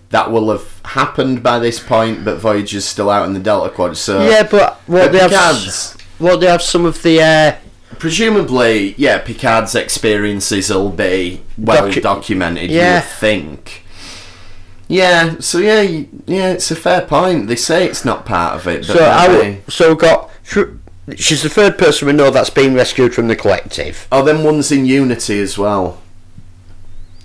That 0.09 0.31
will 0.31 0.49
have 0.51 0.79
happened 0.85 1.43
by 1.43 1.59
this 1.59 1.79
point, 1.79 2.23
but 2.23 2.37
Voyager's 2.37 2.85
still 2.85 3.09
out 3.09 3.25
in 3.27 3.33
the 3.33 3.39
Delta 3.39 3.69
Quad. 3.73 3.97
So 3.97 4.23
yeah, 4.25 4.43
but 4.49 4.75
what 4.87 5.11
they 5.11 5.19
have, 5.19 6.01
what 6.19 6.39
they 6.39 6.45
have 6.47 6.61
some 6.61 6.85
of 6.85 7.01
the 7.03 7.21
uh, 7.21 7.55
presumably, 7.99 8.93
yeah, 8.97 9.17
Picard's 9.17 9.75
experiences 9.75 10.69
will 10.69 10.91
be 10.91 11.41
well 11.57 11.89
Docu- 11.89 12.01
documented. 12.03 12.69
You 12.71 12.77
Yeah. 12.77 12.95
would 13.01 13.09
think. 13.09 13.84
Yeah. 14.87 15.35
So 15.39 15.57
yeah, 15.59 15.81
you- 15.81 16.07
yeah, 16.27 16.51
it's 16.51 16.69
a 16.71 16.75
fair 16.75 17.01
point. 17.01 17.47
They 17.47 17.55
say 17.55 17.85
it's 17.85 18.05
not 18.05 18.25
part 18.25 18.55
of 18.55 18.67
it, 18.67 18.85
so 18.85 19.03
I 19.03 19.59
so 19.67 19.89
we've 19.89 19.97
got 19.97 20.29
she's 21.15 21.43
the 21.43 21.49
third 21.49 21.77
person 21.77 22.07
we 22.07 22.13
know 22.13 22.29
that's 22.31 22.49
been 22.49 22.73
rescued 22.75 23.13
from 23.13 23.27
the 23.27 23.35
collective. 23.35 24.07
Oh, 24.11 24.23
then 24.23 24.43
one's 24.43 24.71
in 24.71 24.85
Unity 24.85 25.39
as 25.39 25.57
well. 25.57 26.01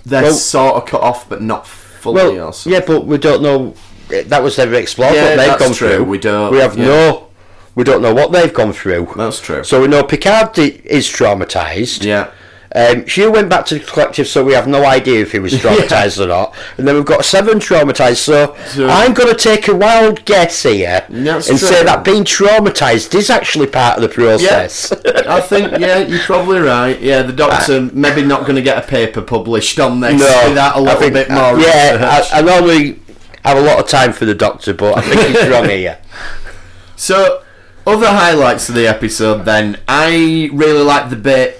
They're 0.05 0.23
Well- 0.23 0.33
sort 0.33 0.75
of 0.75 0.85
cut 0.85 1.01
off, 1.01 1.29
but 1.29 1.41
not 1.41 1.67
fully. 1.67 2.15
Well, 2.37 2.47
or 2.49 2.53
yeah, 2.65 2.81
but 2.85 3.05
we 3.05 3.17
don't 3.17 3.41
know 3.43 3.75
that 4.09 4.43
was 4.43 4.57
never 4.57 4.75
explored 4.75 5.13
Yeah, 5.15 5.21
what 5.23 5.29
they've 5.37 5.47
that's 5.47 5.63
gone 5.63 5.73
true. 5.73 5.95
through. 5.97 6.03
We 6.05 6.17
don't, 6.17 6.51
We 6.51 6.57
have 6.59 6.77
yeah. 6.77 6.85
no. 6.85 7.27
We 7.75 7.85
don't 7.85 8.01
know 8.01 8.13
what 8.13 8.33
they've 8.33 8.53
gone 8.53 8.73
through. 8.73 9.13
That's 9.15 9.39
true. 9.39 9.63
So 9.63 9.81
we 9.81 9.87
know 9.87 10.03
Picard 10.03 10.57
is 10.59 11.07
traumatized. 11.07 12.03
yeah. 12.03 12.31
Um, 12.73 13.05
Hugh 13.05 13.31
went 13.31 13.49
back 13.49 13.65
to 13.65 13.75
the 13.79 13.85
collective, 13.85 14.27
so 14.27 14.45
we 14.45 14.53
have 14.53 14.67
no 14.67 14.85
idea 14.85 15.21
if 15.21 15.33
he 15.33 15.39
was 15.39 15.51
traumatized 15.63 16.23
or 16.23 16.27
not. 16.27 16.55
And 16.77 16.87
then 16.87 16.95
we've 16.95 17.05
got 17.05 17.25
seven 17.25 17.59
traumatized. 17.59 18.17
So, 18.17 18.55
So- 18.67 18.87
I'm 18.87 19.13
going 19.13 19.29
to 19.29 19.35
take 19.35 19.67
a 19.67 19.75
wild 19.75 20.23
guess 20.25 20.63
here 20.63 21.05
and 21.09 21.43
say 21.43 21.83
that 21.83 22.03
being 22.05 22.23
traumatized 22.23 23.13
is 23.13 23.29
actually 23.29 23.67
part 23.67 23.97
of 23.97 24.01
the 24.03 24.09
process. 24.09 24.91
I 25.27 25.41
think 25.41 25.79
yeah, 25.79 25.99
you're 25.99 26.19
probably 26.23 26.59
right. 26.59 26.99
Yeah, 27.01 27.23
the 27.23 27.33
doctor 27.33 27.81
maybe 27.93 28.21
not 28.23 28.41
going 28.41 28.55
to 28.55 28.61
get 28.61 28.77
a 28.83 28.87
paper 28.87 29.21
published 29.21 29.79
on 29.79 29.99
this. 29.99 30.19
no, 30.19 30.49
without 30.49 30.75
a 30.75 30.77
I 30.77 30.79
little 30.81 30.99
think- 30.99 31.13
bit 31.13 31.29
more. 31.29 31.59
Yeah. 31.59 32.21
I, 32.31 32.39
I 32.39 32.41
normally 32.41 32.99
have 33.43 33.57
a 33.57 33.61
lot 33.61 33.79
of 33.79 33.87
time 33.89 34.13
for 34.13 34.25
the 34.25 34.35
doctor, 34.35 34.73
but 34.73 34.97
I 34.97 35.01
think 35.01 35.35
he's 35.37 35.47
wrong 35.49 35.67
here. 35.67 35.97
So, 36.95 37.41
other 37.87 38.05
highlights 38.07 38.69
of 38.69 38.75
the 38.75 38.87
episode 38.87 39.43
then. 39.43 39.79
I 39.87 40.49
really 40.53 40.83
like 40.83 41.09
the 41.09 41.15
bit 41.15 41.59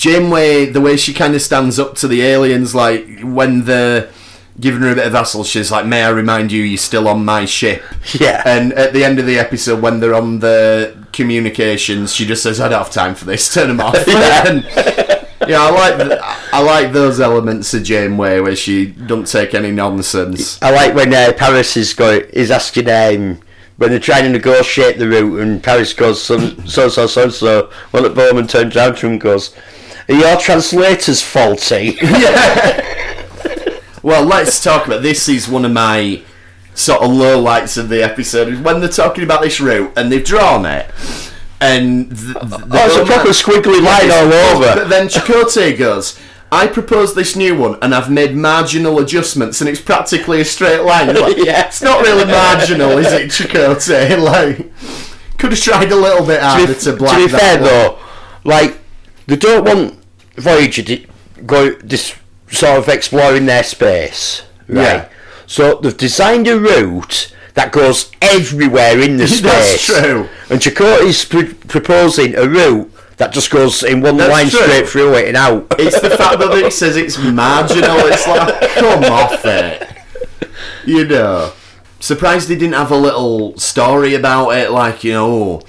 Janeway, 0.00 0.64
the 0.64 0.80
way 0.80 0.96
she 0.96 1.12
kind 1.12 1.34
of 1.34 1.42
stands 1.42 1.78
up 1.78 1.94
to 1.96 2.08
the 2.08 2.22
aliens, 2.22 2.74
like 2.74 3.20
when 3.20 3.66
they're 3.66 4.10
giving 4.58 4.80
her 4.80 4.92
a 4.92 4.94
bit 4.94 5.06
of 5.06 5.12
hassle, 5.12 5.44
she's 5.44 5.70
like, 5.70 5.84
May 5.84 6.04
I 6.04 6.08
remind 6.08 6.52
you, 6.52 6.62
you're 6.62 6.78
still 6.78 7.06
on 7.06 7.22
my 7.22 7.44
ship. 7.44 7.82
Yeah. 8.18 8.42
And 8.46 8.72
at 8.72 8.94
the 8.94 9.04
end 9.04 9.18
of 9.18 9.26
the 9.26 9.38
episode, 9.38 9.82
when 9.82 10.00
they're 10.00 10.14
on 10.14 10.38
the 10.38 11.06
communications, 11.12 12.14
she 12.14 12.24
just 12.24 12.42
says, 12.42 12.62
I 12.62 12.70
don't 12.70 12.78
have 12.78 12.90
time 12.90 13.14
for 13.14 13.26
this, 13.26 13.52
turn 13.52 13.68
them 13.68 13.80
off. 13.80 13.94
Yeah. 14.06 15.16
Yeah, 15.48 15.62
I 15.62 15.70
like 15.70 16.08
th- 16.08 16.20
I 16.52 16.62
like 16.62 16.92
those 16.92 17.18
elements 17.18 17.72
of 17.74 17.82
Janeway 17.82 18.40
where 18.40 18.54
she 18.54 18.86
don't 18.86 19.26
take 19.26 19.54
any 19.54 19.70
nonsense. 19.72 20.62
I 20.62 20.70
like 20.70 20.94
when 20.94 21.12
uh, 21.14 21.32
Paris 21.36 21.76
is 21.78 21.94
going 21.94 22.22
is 22.32 22.50
asking 22.50 22.88
um, 22.90 23.40
when 23.78 23.90
they're 23.90 23.98
trying 23.98 24.24
to 24.24 24.28
negotiate 24.28 24.98
the 24.98 25.08
route, 25.08 25.40
and 25.40 25.62
Paris 25.62 25.94
goes 25.94 26.22
so 26.22 26.38
so 26.66 26.90
so 26.90 27.06
so 27.06 27.30
so. 27.30 27.70
Well, 27.90 28.04
at 28.04 28.12
B'omar 28.12 28.48
turns 28.48 28.76
around 28.76 28.96
to 28.96 29.06
him 29.06 29.12
and 29.12 29.20
goes, 29.20 29.56
your 30.10 30.36
translators 30.38 31.22
faulty? 31.22 31.98
Well, 34.02 34.24
let's 34.24 34.62
talk 34.64 34.86
about 34.86 35.02
this. 35.02 35.28
Is 35.28 35.46
one 35.46 35.64
of 35.66 35.72
my 35.72 36.22
sort 36.74 37.02
of 37.02 37.10
low 37.12 37.38
lights 37.38 37.76
of 37.76 37.90
the 37.90 38.02
episode 38.02 38.48
is 38.48 38.58
when 38.58 38.80
they're 38.80 38.88
talking 38.88 39.22
about 39.24 39.42
this 39.42 39.60
route 39.60 39.92
and 39.94 40.10
they've 40.10 40.24
drawn 40.24 40.64
it. 40.64 40.90
And 41.60 42.08
th- 42.08 42.32
th- 42.32 42.34
oh, 42.40 42.68
it's 42.72 42.96
a 42.96 43.04
proper 43.04 43.28
squiggly 43.28 43.82
line 43.82 44.10
all 44.10 44.32
over. 44.32 44.80
But 44.80 44.88
then 44.88 45.08
Chakotay 45.08 45.76
goes, 45.78 46.18
I 46.50 46.66
propose 46.66 47.14
this 47.14 47.36
new 47.36 47.54
one 47.58 47.76
and 47.82 47.94
I've 47.94 48.10
made 48.10 48.34
marginal 48.34 48.98
adjustments 49.00 49.60
and 49.60 49.68
it's 49.68 49.82
practically 49.82 50.40
a 50.40 50.46
straight 50.46 50.80
line. 50.80 51.08
Like, 51.14 51.36
Yeah. 51.44 51.66
It's 51.66 51.82
not 51.82 52.00
really 52.00 52.24
marginal, 52.24 52.96
is 52.96 53.12
it, 53.12 53.28
Chakotay? 53.30 54.18
Like, 54.24 54.72
could 55.36 55.52
have 55.52 55.60
tried 55.60 55.92
a 55.92 55.96
little 55.96 56.26
bit 56.26 56.40
harder 56.40 56.68
To 56.68 56.72
be, 56.72 56.78
to, 56.78 56.90
to 56.92 56.96
black 56.96 57.18
be 57.18 57.26
that 57.26 57.38
fair 57.38 57.60
one. 57.60 57.64
though, 57.68 57.98
like 58.44 58.78
they 59.26 59.36
don't 59.36 59.64
want 59.64 59.99
Voyager 60.40 60.82
to 60.82 61.06
go 61.46 61.70
this 61.74 62.14
sort 62.50 62.78
of 62.78 62.88
exploring 62.88 63.46
their 63.46 63.62
space, 63.62 64.42
right? 64.68 64.82
Yeah. 64.82 65.08
So 65.46 65.76
they've 65.76 65.96
designed 65.96 66.46
a 66.48 66.58
route 66.58 67.34
that 67.54 67.72
goes 67.72 68.10
everywhere 68.22 68.98
in 69.00 69.16
the 69.16 69.26
space. 69.38 69.86
That's 69.88 70.02
true. 70.02 70.28
And 70.48 70.60
Chakotay's 70.60 71.24
pr- 71.24 71.54
proposing 71.66 72.36
a 72.36 72.48
route 72.48 72.92
that 73.16 73.32
just 73.32 73.50
goes 73.50 73.82
in 73.82 74.00
one 74.00 74.16
That's 74.16 74.32
line 74.32 74.48
true. 74.48 74.60
straight 74.62 74.88
through 74.88 75.14
it 75.14 75.28
and 75.28 75.36
out. 75.36 75.74
It's 75.78 76.00
the 76.00 76.10
fact 76.10 76.38
that 76.38 76.52
it 76.52 76.72
says 76.72 76.96
it's 76.96 77.18
marginal. 77.18 77.98
It's 78.06 78.26
like, 78.26 78.60
come 78.74 79.04
off 79.04 79.44
it. 79.44 79.88
You 80.86 81.04
know. 81.06 81.52
Surprised 81.98 82.48
they 82.48 82.54
didn't 82.56 82.74
have 82.74 82.90
a 82.90 82.96
little 82.96 83.58
story 83.58 84.14
about 84.14 84.50
it, 84.50 84.70
like, 84.70 85.04
you 85.04 85.12
know, 85.12 85.60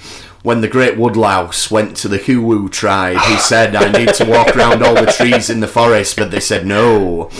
when 0.42 0.60
the 0.60 0.68
Great 0.68 0.96
Woodlouse 0.98 1.70
went 1.70 1.96
to 1.98 2.08
the 2.08 2.18
Huwu 2.18 2.68
tribe, 2.70 3.18
he 3.26 3.36
said, 3.36 3.76
I 3.76 3.92
need 3.92 4.12
to 4.14 4.24
walk 4.24 4.56
around 4.56 4.82
all 4.82 4.94
the 4.94 5.06
trees 5.12 5.48
in 5.48 5.60
the 5.60 5.68
forest, 5.68 6.16
but 6.16 6.30
they 6.32 6.40
said, 6.40 6.66
no, 6.66 7.30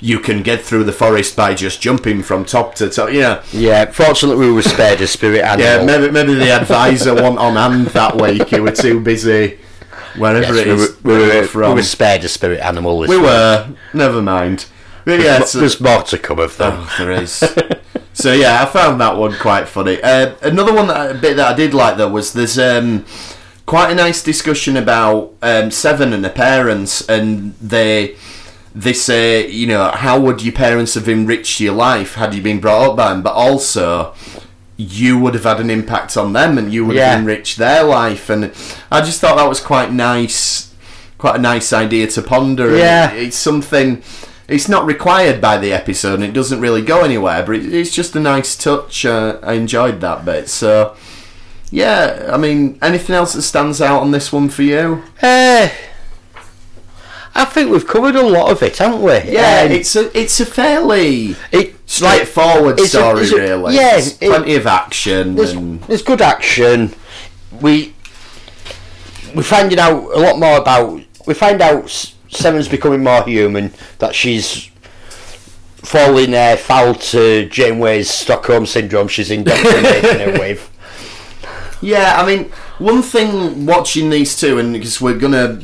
you 0.00 0.18
can 0.18 0.42
get 0.42 0.62
through 0.62 0.82
the 0.84 0.92
forest 0.92 1.36
by 1.36 1.54
just 1.54 1.80
jumping 1.80 2.22
from 2.22 2.44
top 2.44 2.74
to 2.76 2.90
top. 2.90 3.12
Yeah. 3.12 3.42
yeah, 3.52 3.84
fortunately 3.92 4.46
we 4.46 4.52
were 4.52 4.62
spared 4.62 5.00
a 5.00 5.06
spirit 5.06 5.40
animal. 5.44 5.64
Yeah, 5.64 5.84
maybe, 5.84 6.10
maybe 6.10 6.34
the 6.34 6.50
advisor 6.50 7.14
wasn't 7.14 7.38
on 7.38 7.54
hand 7.54 7.86
that 7.88 8.20
week. 8.20 8.48
He 8.48 8.58
were 8.60 8.72
too 8.72 8.98
busy 9.00 9.58
wherever 10.16 10.40
Yes, 10.54 10.56
it 10.56 10.66
we, 10.66 10.72
is 10.72 10.96
were, 11.04 11.12
we, 11.12 11.18
were, 11.28 11.48
were 11.54 11.68
we 11.68 11.74
were 11.74 11.82
spared 11.82 12.24
a 12.24 12.28
spirit 12.28 12.58
animal. 12.60 13.00
This 13.00 13.10
We 13.10 13.16
week. 13.18 13.26
were. 13.26 13.74
Never 13.94 14.20
mind. 14.20 14.66
But 15.04 15.20
yeah, 15.20 15.38
There's, 15.38 15.50
so, 15.52 15.60
there's 15.60 15.80
more 15.80 16.02
to 16.02 16.18
come 16.18 16.38
of 16.40 16.56
them. 16.56 16.72
oh, 16.76 16.94
there 16.98 17.12
is. 17.12 17.40
so 18.18 18.32
yeah, 18.32 18.62
I 18.62 18.66
found 18.66 19.00
that 19.00 19.16
one 19.16 19.34
quite 19.38 19.68
funny. 19.68 20.02
Uh, 20.02 20.34
another 20.42 20.74
one 20.74 20.88
that 20.88 21.14
a 21.14 21.18
bit 21.18 21.36
that 21.36 21.52
I 21.52 21.54
did 21.54 21.72
like 21.72 21.96
though 21.96 22.08
was 22.10 22.32
there's 22.32 22.58
um, 22.58 23.04
quite 23.64 23.92
a 23.92 23.94
nice 23.94 24.22
discussion 24.22 24.76
about 24.76 25.34
um, 25.40 25.70
Seven 25.70 26.12
and 26.12 26.24
her 26.24 26.30
parents, 26.30 27.08
and 27.08 27.54
they 27.60 28.16
they 28.74 28.92
say 28.92 29.48
you 29.48 29.66
know 29.66 29.90
how 29.92 30.18
would 30.20 30.42
your 30.42 30.52
parents 30.52 30.94
have 30.94 31.08
enriched 31.08 31.60
your 31.60 31.74
life 31.74 32.14
had 32.14 32.34
you 32.34 32.42
been 32.42 32.60
brought 32.60 32.90
up 32.90 32.96
by 32.96 33.10
them, 33.12 33.22
but 33.22 33.34
also 33.34 34.14
you 34.76 35.18
would 35.18 35.34
have 35.34 35.44
had 35.44 35.58
an 35.60 35.70
impact 35.70 36.16
on 36.16 36.32
them 36.32 36.56
and 36.58 36.72
you 36.72 36.84
would 36.84 36.94
Yeah. 36.96 37.10
have 37.10 37.18
enriched 37.20 37.56
their 37.58 37.82
life 37.82 38.30
and 38.30 38.52
I 38.92 39.00
just 39.00 39.20
thought 39.20 39.36
that 39.36 39.48
was 39.48 39.60
quite 39.60 39.92
nice 39.92 40.72
quite 41.18 41.34
a 41.34 41.38
nice 41.40 41.72
idea 41.72 42.06
to 42.06 42.22
ponder 42.22 42.68
and 42.68 42.78
Yeah. 42.78 43.10
it's 43.10 43.36
something 43.36 44.02
it's 44.48 44.68
not 44.68 44.86
required 44.86 45.40
by 45.40 45.58
the 45.58 45.72
episode 45.72 46.14
and 46.14 46.24
it 46.24 46.32
doesn't 46.32 46.60
really 46.60 46.82
go 46.82 47.04
anywhere 47.04 47.42
but 47.44 47.54
it, 47.56 47.72
it's 47.74 47.90
just 47.94 48.16
a 48.16 48.20
nice 48.20 48.56
touch 48.56 49.04
uh, 49.04 49.38
I 49.42 49.52
enjoyed 49.54 50.00
that 50.00 50.24
bit 50.24 50.48
so 50.48 50.96
yeah 51.70 52.30
I 52.32 52.36
mean 52.38 52.78
anything 52.82 53.14
else 53.14 53.34
that 53.34 53.42
stands 53.42 53.80
out 53.82 54.00
on 54.00 54.10
this 54.10 54.32
one 54.32 54.48
for 54.48 54.62
you 54.62 55.02
Uh, 55.22 55.68
I 57.34 57.44
think 57.44 57.70
we've 57.70 57.86
covered 57.86 58.16
a 58.16 58.22
lot 58.26 58.50
of 58.50 58.62
it, 58.62 58.78
haven't 58.78 59.02
we? 59.02 59.12
yeah 59.32 59.62
Um, 59.66 59.72
it's 59.72 59.94
a 59.94 60.18
it's 60.18 60.40
a 60.40 60.46
fairly 60.46 61.36
like 61.52 61.76
straightforward 61.86 62.80
it's 62.80 62.94
a- 62.94 62.98
story 62.98 63.22
it's 63.22 63.32
a- 63.32 63.36
really 63.36 63.74
yeah, 63.76 63.92
There's 63.92 64.12
it- 64.20 64.28
plenty 64.30 64.54
of 64.56 64.66
action 64.66 65.34
there's, 65.36 65.52
and 65.52 65.80
there's 65.82 66.02
good 66.02 66.20
action. 66.22 66.94
We 67.60 67.94
we're 69.34 69.42
finding 69.42 69.78
out 69.78 69.98
a 70.14 70.18
lot 70.18 70.38
more 70.38 70.56
about. 70.58 71.00
We 71.26 71.34
find 71.34 71.60
out 71.60 72.14
Seven's 72.28 72.68
becoming 72.68 73.02
more 73.02 73.24
human. 73.24 73.72
That 73.98 74.14
she's 74.14 74.70
falling 75.76 76.34
uh, 76.34 76.56
foul 76.56 76.94
to 76.94 77.48
Janeway's 77.48 78.10
Stockholm 78.10 78.66
syndrome. 78.66 79.08
She's 79.08 79.30
indoctrinating 79.30 80.20
her 80.32 80.32
with. 80.38 80.70
Yeah, 81.80 82.20
I 82.20 82.26
mean, 82.26 82.50
one 82.78 83.02
thing 83.02 83.64
watching 83.66 84.10
these 84.10 84.38
two, 84.38 84.58
and 84.58 84.72
because 84.72 85.00
we're 85.00 85.18
gonna 85.18 85.60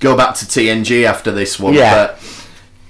go 0.00 0.16
back 0.16 0.34
to 0.36 0.46
TNG 0.46 1.04
after 1.04 1.30
this 1.30 1.60
one, 1.60 1.74
Yeah. 1.74 1.94
but 2.16 2.18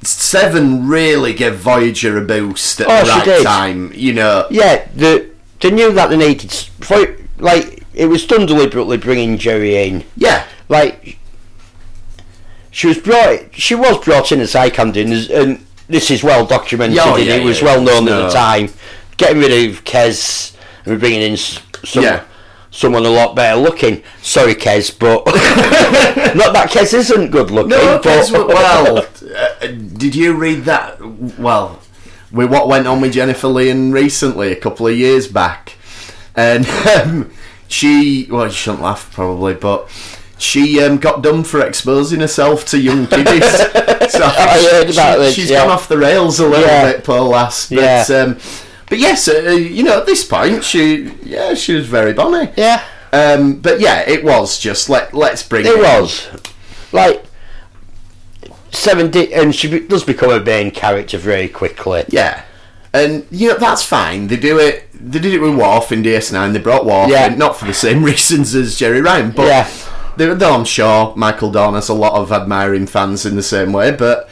Seven 0.02 0.86
really 0.88 1.34
gave 1.34 1.56
Voyager 1.56 2.16
a 2.16 2.20
boost 2.22 2.80
at 2.80 2.86
Oh, 2.88 3.04
the 3.04 3.10
right 3.30 3.42
time. 3.42 3.92
You 3.94 4.12
know, 4.14 4.46
Yeah, 4.50 4.86
the 4.94 5.28
they 5.60 5.70
knew 5.72 5.92
that 5.92 6.08
they 6.10 6.16
needed 6.16 6.52
for 6.52 7.16
like 7.38 7.84
it 7.92 8.06
was 8.06 8.24
done 8.24 8.46
deliberately 8.46 8.96
bringing 8.96 9.36
Jeri 9.36 9.72
in. 9.88 10.04
yeah, 10.16 10.46
like 10.68 11.18
she 12.70 12.86
was 12.86 12.98
brought 12.98 13.54
she 13.54 13.74
was 13.74 14.02
brought 14.04 14.32
in 14.32 14.40
as 14.40 14.54
Icon 14.54 14.96
and, 14.96 15.12
and 15.30 15.66
this 15.88 16.10
is 16.10 16.22
well 16.22 16.46
documented 16.46 16.96
Yeah, 16.96 17.04
oh, 17.06 17.16
and 17.16 17.26
yeah, 17.26 17.34
it 17.34 17.44
was 17.44 17.60
yeah, 17.60 17.66
well 17.66 17.82
known 17.82 18.04
no. 18.04 18.22
at 18.22 18.26
the 18.28 18.34
time 18.34 18.68
getting 19.16 19.38
rid 19.38 19.70
of 19.70 19.84
Kes 19.84 20.56
and 20.86 20.98
bringing 21.00 21.20
in 21.22 21.36
some, 21.36 22.02
Yeah. 22.02 22.24
someone 22.70 23.04
a 23.04 23.10
lot 23.10 23.34
better 23.34 23.60
looking 23.60 24.02
sorry 24.22 24.54
Kes 24.54 24.96
but 24.96 25.24
not 26.36 26.52
that 26.52 26.70
Kes 26.70 26.94
isn't 26.94 27.30
good 27.30 27.50
looking 27.50 27.70
no, 27.70 28.00
well, 28.04 28.98
uh, 28.98 29.66
did 29.66 30.14
you 30.14 30.34
read 30.34 30.64
that? 30.64 30.98
Well, 31.38 31.80
with 32.32 32.50
what 32.50 32.68
went 32.68 32.86
on 32.86 33.00
with 33.00 33.12
Jennifer 33.12 33.48
Lien 33.48 33.92
recently, 33.92 34.52
a 34.52 34.56
couple 34.56 34.86
of 34.86 34.96
years 34.96 35.28
back, 35.28 35.76
and 36.34 36.66
um, 36.96 37.30
she 37.68 38.26
well, 38.30 38.46
you 38.46 38.52
shouldn't 38.52 38.82
laugh 38.82 39.10
probably, 39.12 39.54
but. 39.54 39.88
She 40.41 40.82
um, 40.82 40.97
got 40.99 41.22
done 41.22 41.45
for 41.45 41.61
exposing 41.64 42.20
herself 42.20 42.64
to 42.66 42.78
young 42.78 43.07
kiddies. 43.07 43.45
so 44.11 44.24
I, 44.24 44.68
heard 44.72 44.86
she- 44.88 44.93
about 44.95 45.14
she- 45.16 45.18
this, 45.20 45.34
She's 45.34 45.51
yeah. 45.51 45.59
gone 45.62 45.70
off 45.70 45.86
the 45.86 45.99
rails 45.99 46.41
a 46.41 46.47
little 46.49 46.66
Yeah. 46.66 46.93
bit, 46.93 47.05
poor 47.05 47.20
lass. 47.20 47.68
But, 47.68 47.78
Yeah. 47.78 48.05
um, 48.16 48.38
but 48.88 48.99
yes, 48.99 49.28
uh, 49.28 49.32
you 49.51 49.82
know, 49.82 49.99
at 49.99 50.07
this 50.07 50.24
point, 50.24 50.64
she 50.64 51.12
yeah, 51.22 51.55
she 51.55 51.74
was 51.74 51.86
very 51.86 52.12
bonny. 52.14 52.51
yeah 52.57 52.82
Um, 53.12 53.57
but 53.61 53.80
yeah, 53.80 54.01
it 54.01 54.24
was 54.24 54.59
just 54.59 54.88
let 54.88 55.12
let's 55.14 55.43
bring 55.43 55.66
it 55.66 55.74
in- 55.74 55.78
was 55.80 56.26
like 56.91 57.22
seventy, 58.72 59.32
and 59.34 59.55
she 59.55 59.80
does 59.80 60.05
become 60.05 60.30
a 60.30 60.41
main 60.41 60.70
character 60.70 61.18
very 61.18 61.49
quickly 61.49 62.05
Yeah. 62.09 62.43
And 62.93 63.24
you 63.30 63.49
know 63.51 63.59
that's 63.59 63.84
fine. 63.84 64.26
They 64.28 64.36
do 64.36 64.59
it. 64.59 64.88
They 64.93 65.20
did 65.20 65.32
it 65.34 65.38
with 65.41 65.55
Worf 65.55 65.93
in 65.93 66.03
DS9. 66.03 66.53
They 66.53 66.59
brought 66.59 66.84
Worf 66.84 67.09
Yeah. 67.11 67.26
in, 67.32 67.38
not 67.38 67.57
for 67.57 67.66
the 67.66 67.74
same 67.74 68.03
reasons 68.11 68.55
as 68.55 68.74
Jeri 68.76 69.05
Ryan, 69.05 69.30
but 69.30 69.47
Yeah. 69.47 69.68
Though 70.34 70.54
I'm 70.54 70.64
sure 70.64 71.12
Michael 71.16 71.50
Dorn 71.50 71.74
has 71.74 71.88
a 71.88 71.94
lot 71.94 72.14
of 72.14 72.30
admiring 72.32 72.86
fans 72.86 73.24
in 73.26 73.36
the 73.36 73.42
same 73.42 73.72
way. 73.72 73.90
But 73.90 74.28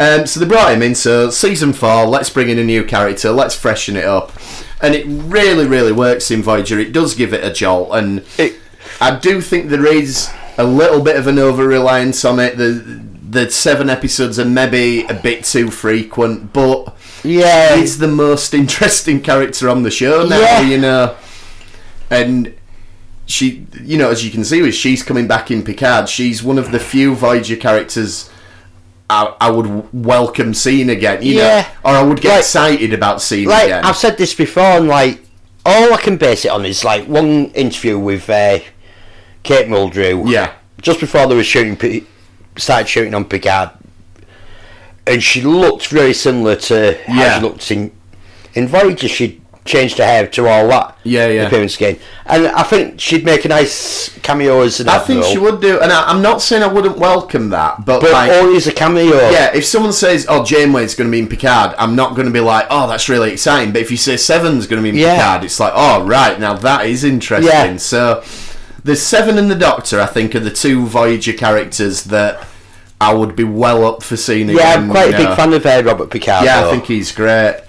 um, 0.00 0.26
so 0.26 0.40
they 0.40 0.46
brought 0.46 0.72
him 0.72 0.82
in. 0.82 0.94
So 0.94 1.30
season 1.30 1.72
four, 1.72 2.06
let's 2.06 2.30
bring 2.30 2.48
in 2.48 2.58
a 2.58 2.64
new 2.64 2.84
character. 2.84 3.30
Let's 3.30 3.54
freshen 3.54 3.96
it 3.96 4.04
up, 4.04 4.32
and 4.80 4.94
it 4.94 5.04
really, 5.06 5.66
really 5.66 5.92
works 5.92 6.30
in 6.30 6.42
Voyager. 6.42 6.78
It 6.78 6.92
does 6.92 7.14
give 7.14 7.32
it 7.32 7.44
a 7.44 7.52
jolt, 7.52 7.90
and 7.92 8.24
It- 8.38 8.56
I 9.00 9.16
do 9.18 9.40
think 9.40 9.68
there 9.70 9.86
is 9.86 10.28
a 10.58 10.64
little 10.64 11.00
bit 11.00 11.16
of 11.16 11.26
an 11.26 11.38
over 11.38 11.66
reliance 11.66 12.24
on 12.24 12.38
it. 12.40 12.56
The 12.56 13.00
the 13.30 13.50
seven 13.50 13.88
episodes 13.88 14.38
are 14.38 14.44
maybe 14.44 15.04
a 15.06 15.14
bit 15.14 15.44
too 15.44 15.70
frequent, 15.70 16.52
but 16.52 16.94
yeah 17.24 17.76
he's 17.76 17.96
the 17.98 18.08
most 18.08 18.52
interesting 18.62 19.22
character 19.22 19.70
on 19.70 19.82
the 19.84 19.90
show 19.90 20.26
now, 20.26 20.38
Yeah. 20.38 20.60
you 20.60 20.76
know. 20.78 21.14
And 22.10 22.52
she, 23.32 23.66
you 23.82 23.96
know, 23.96 24.10
as 24.10 24.24
you 24.24 24.30
can 24.30 24.44
see, 24.44 24.60
with 24.62 24.74
she's 24.74 25.02
coming 25.02 25.26
back 25.26 25.50
in 25.50 25.62
Picard, 25.62 26.08
she's 26.08 26.42
one 26.42 26.58
of 26.58 26.70
the 26.70 26.78
few 26.78 27.14
Voyager 27.14 27.56
characters 27.56 28.28
I, 29.10 29.34
I 29.40 29.50
would 29.50 29.88
welcome 29.92 30.54
seeing 30.54 30.88
again, 30.90 31.22
you 31.22 31.36
Yeah. 31.36 31.66
know, 31.84 31.90
or 31.90 31.96
I 31.96 32.02
would 32.02 32.20
get 32.20 32.30
Like- 32.30 32.38
excited 32.40 32.92
about 32.94 33.20
seeing 33.22 33.48
like 33.48 33.64
again. 33.66 33.84
I've 33.84 33.96
said 33.96 34.16
this 34.18 34.34
before, 34.34 34.62
and 34.78 34.88
like 34.88 35.20
all 35.66 35.92
I 35.92 35.96
can 35.98 36.16
base 36.16 36.44
it 36.44 36.50
on 36.50 36.64
is 36.64 36.84
like 36.84 37.06
one 37.06 37.46
interview 37.54 37.98
with 37.98 38.28
uh, 38.30 38.58
Kate 39.42 39.66
Mulgrew. 39.68 40.30
yeah, 40.30 40.52
Just 40.80 41.00
before 41.00 41.26
they 41.26 41.34
were 41.34 41.44
shooting, 41.44 42.06
started 42.56 42.88
shooting 42.88 43.14
on 43.14 43.24
Picard, 43.26 43.70
and 45.06 45.22
she 45.22 45.42
looked 45.42 45.88
very 45.88 46.14
similar 46.14 46.56
to 46.56 46.98
how 47.06 47.20
Yeah. 47.20 47.34
she 47.38 47.42
looked 47.44 47.70
in 47.70 47.90
in 48.54 48.68
Voyager. 48.68 49.08
She 49.08 49.40
changed 49.64 49.98
her 49.98 50.04
hair 50.06 50.26
to 50.26 50.46
all 50.48 50.68
that 50.68 50.91
Yeah, 51.04 51.28
yeah. 51.28 51.46
appearance 51.46 51.76
again, 51.76 51.98
and 52.26 52.46
I 52.46 52.62
think 52.62 53.00
she'd 53.00 53.24
make 53.24 53.44
a 53.44 53.48
nice 53.48 54.16
cameo 54.20 54.60
as 54.60 54.78
an 54.80 54.88
I 54.88 54.98
think 54.98 55.24
she 55.24 55.38
would 55.38 55.60
do, 55.60 55.80
and 55.80 55.92
I, 55.92 56.08
I'm 56.08 56.22
not 56.22 56.40
saying 56.40 56.62
I 56.62 56.68
wouldn't 56.68 56.96
welcome 56.98 57.50
that, 57.50 57.84
but, 57.84 58.00
but 58.00 58.12
like, 58.12 58.30
as 58.30 58.66
a 58.66 58.72
cameo. 58.72 59.30
Yeah, 59.30 59.54
if 59.54 59.64
someone 59.64 59.92
says, 59.92 60.26
"Oh, 60.28 60.44
Janeway's 60.44 60.94
going 60.94 61.08
to 61.08 61.12
be 61.12 61.18
in 61.18 61.28
Picard," 61.28 61.74
I'm 61.78 61.96
not 61.96 62.14
going 62.14 62.26
to 62.26 62.32
be 62.32 62.40
like, 62.40 62.66
"Oh, 62.70 62.88
that's 62.88 63.08
really 63.08 63.32
exciting." 63.32 63.72
But 63.72 63.82
if 63.82 63.90
you 63.90 63.96
say 63.96 64.16
Seven's 64.16 64.66
going 64.66 64.80
to 64.80 64.82
be 64.82 64.90
in 64.90 65.02
Yeah. 65.02 65.16
Picard, 65.16 65.44
it's 65.44 65.58
like, 65.58 65.72
"Oh, 65.74 66.04
right, 66.04 66.38
now 66.38 66.54
that 66.54 66.86
is 66.86 67.02
interesting." 67.02 67.52
Yeah. 67.52 67.76
So, 67.78 68.22
the 68.84 68.94
Seven 68.94 69.38
and 69.38 69.50
the 69.50 69.56
Doctor, 69.56 70.00
I 70.00 70.06
think, 70.06 70.34
are 70.34 70.40
the 70.40 70.50
two 70.50 70.86
Voyager 70.86 71.32
characters 71.32 72.04
that 72.04 72.46
I 73.00 73.12
would 73.12 73.34
be 73.34 73.44
well 73.44 73.84
up 73.84 74.04
for 74.04 74.16
seeing 74.16 74.48
Yeah, 74.48 74.74
again. 74.74 74.84
I'm 74.84 74.90
quite 74.90 75.14
a 75.14 75.16
big 75.16 75.36
fan 75.36 75.52
of 75.52 75.66
uh, 75.66 75.82
Robert 75.84 76.10
Picardo. 76.10 76.46
Yeah, 76.46 76.60
though. 76.60 76.68
I 76.68 76.72
think 76.72 76.86
he's 76.86 77.10
great. 77.10 77.60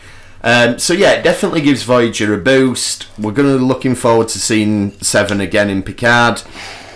Um, 0.44 0.78
so 0.78 0.94
yeah, 0.94 1.12
it 1.14 1.24
definitely 1.24 1.62
gives 1.62 1.84
Voyager 1.84 2.34
a 2.34 2.38
boost. 2.38 3.08
We're 3.18 3.32
gonna 3.32 3.58
be 3.58 3.64
looking 3.64 3.96
forward 3.96 4.28
to 4.30 4.39
seeing 4.39 4.91
Seven 5.00 5.39
again 5.39 5.70
in 5.70 5.84
Picard. 5.84 6.41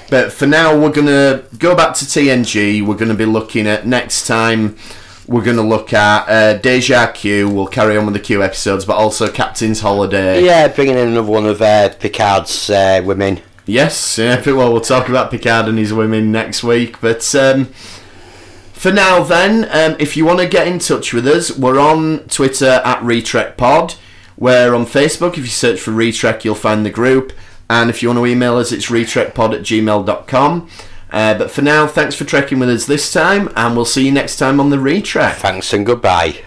But 0.10 0.32
for 0.32 0.48
now, 0.48 0.78
we're 0.78 0.92
gonna 0.92 1.44
go 1.58 1.76
back 1.76 1.94
to 1.96 2.06
TNG. 2.06 2.86
We're 2.86 2.96
gonna 2.96 3.14
be 3.14 3.26
looking 3.26 3.68
at 3.68 3.86
next 3.86 4.28
time. 4.28 4.78
We're 5.28 5.44
gonna 5.44 5.68
look 5.68 5.94
at 5.94 6.30
uh, 6.30 6.58
Deja 6.60 7.12
Q. 7.12 7.50
We'll 7.50 7.68
carry 7.68 7.98
on 7.98 8.06
with 8.06 8.14
the 8.14 8.20
Q 8.20 8.44
episodes, 8.44 8.86
but 8.86 8.96
also 8.96 9.30
Captain's 9.30 9.82
Holiday. 9.82 10.44
Yeah, 10.44 10.68
bringing 10.70 10.98
in 10.98 11.10
another 11.10 11.30
one 11.30 11.46
of 11.46 11.62
uh, 11.62 11.90
Picard's 11.90 12.70
uh, 12.70 13.02
women. 13.04 13.42
Yes, 13.66 14.18
yeah, 14.18 14.42
well, 14.46 14.72
we'll 14.72 14.82
talk 14.82 15.10
about 15.10 15.30
Picard 15.30 15.68
and 15.68 15.78
his 15.78 15.94
women 15.94 16.32
next 16.32 16.64
week. 16.64 17.02
But 17.02 17.36
um, 17.36 17.68
for 18.78 18.92
now, 18.92 19.24
then, 19.24 19.66
um, 19.72 19.98
if 20.00 20.16
you 20.16 20.26
want 20.26 20.40
to 20.40 20.48
get 20.48 20.68
in 20.68 20.80
touch 20.80 21.14
with 21.14 21.28
us, 21.28 21.56
we're 21.58 21.80
on 21.80 22.20
Twitter 22.28 22.82
at 22.86 23.00
RetrekPod. 23.00 23.98
We're 24.38 24.76
on 24.76 24.86
Facebook. 24.86 25.32
If 25.32 25.40
you 25.40 25.48
search 25.48 25.80
for 25.80 25.92
Retrek, 25.92 26.44
you'll 26.44 26.56
find 26.56 26.86
the 26.86 26.92
group. 26.92 27.34
And 27.70 27.90
if 27.90 28.02
you 28.02 28.10
want 28.10 28.20
to 28.20 28.26
email 28.26 28.56
us, 28.58 28.72
it's 28.72 28.88
retrekpod 28.88 29.56
at 29.56 29.62
gmail.com. 29.62 30.70
Uh, 31.10 31.38
but 31.38 31.52
for 31.52 31.62
now, 31.62 31.88
thanks 31.88 32.16
for 32.16 32.26
trekking 32.26 32.60
with 32.60 32.70
us 32.70 32.86
this 32.86 33.12
time, 33.12 33.50
and 33.56 33.76
we'll 33.76 33.86
see 33.86 34.06
you 34.06 34.12
next 34.12 34.38
time 34.38 34.60
on 34.60 34.70
the 34.70 34.78
Retrek. 34.78 35.36
Thanks 35.36 35.74
and 35.74 35.86
goodbye. 35.86 36.42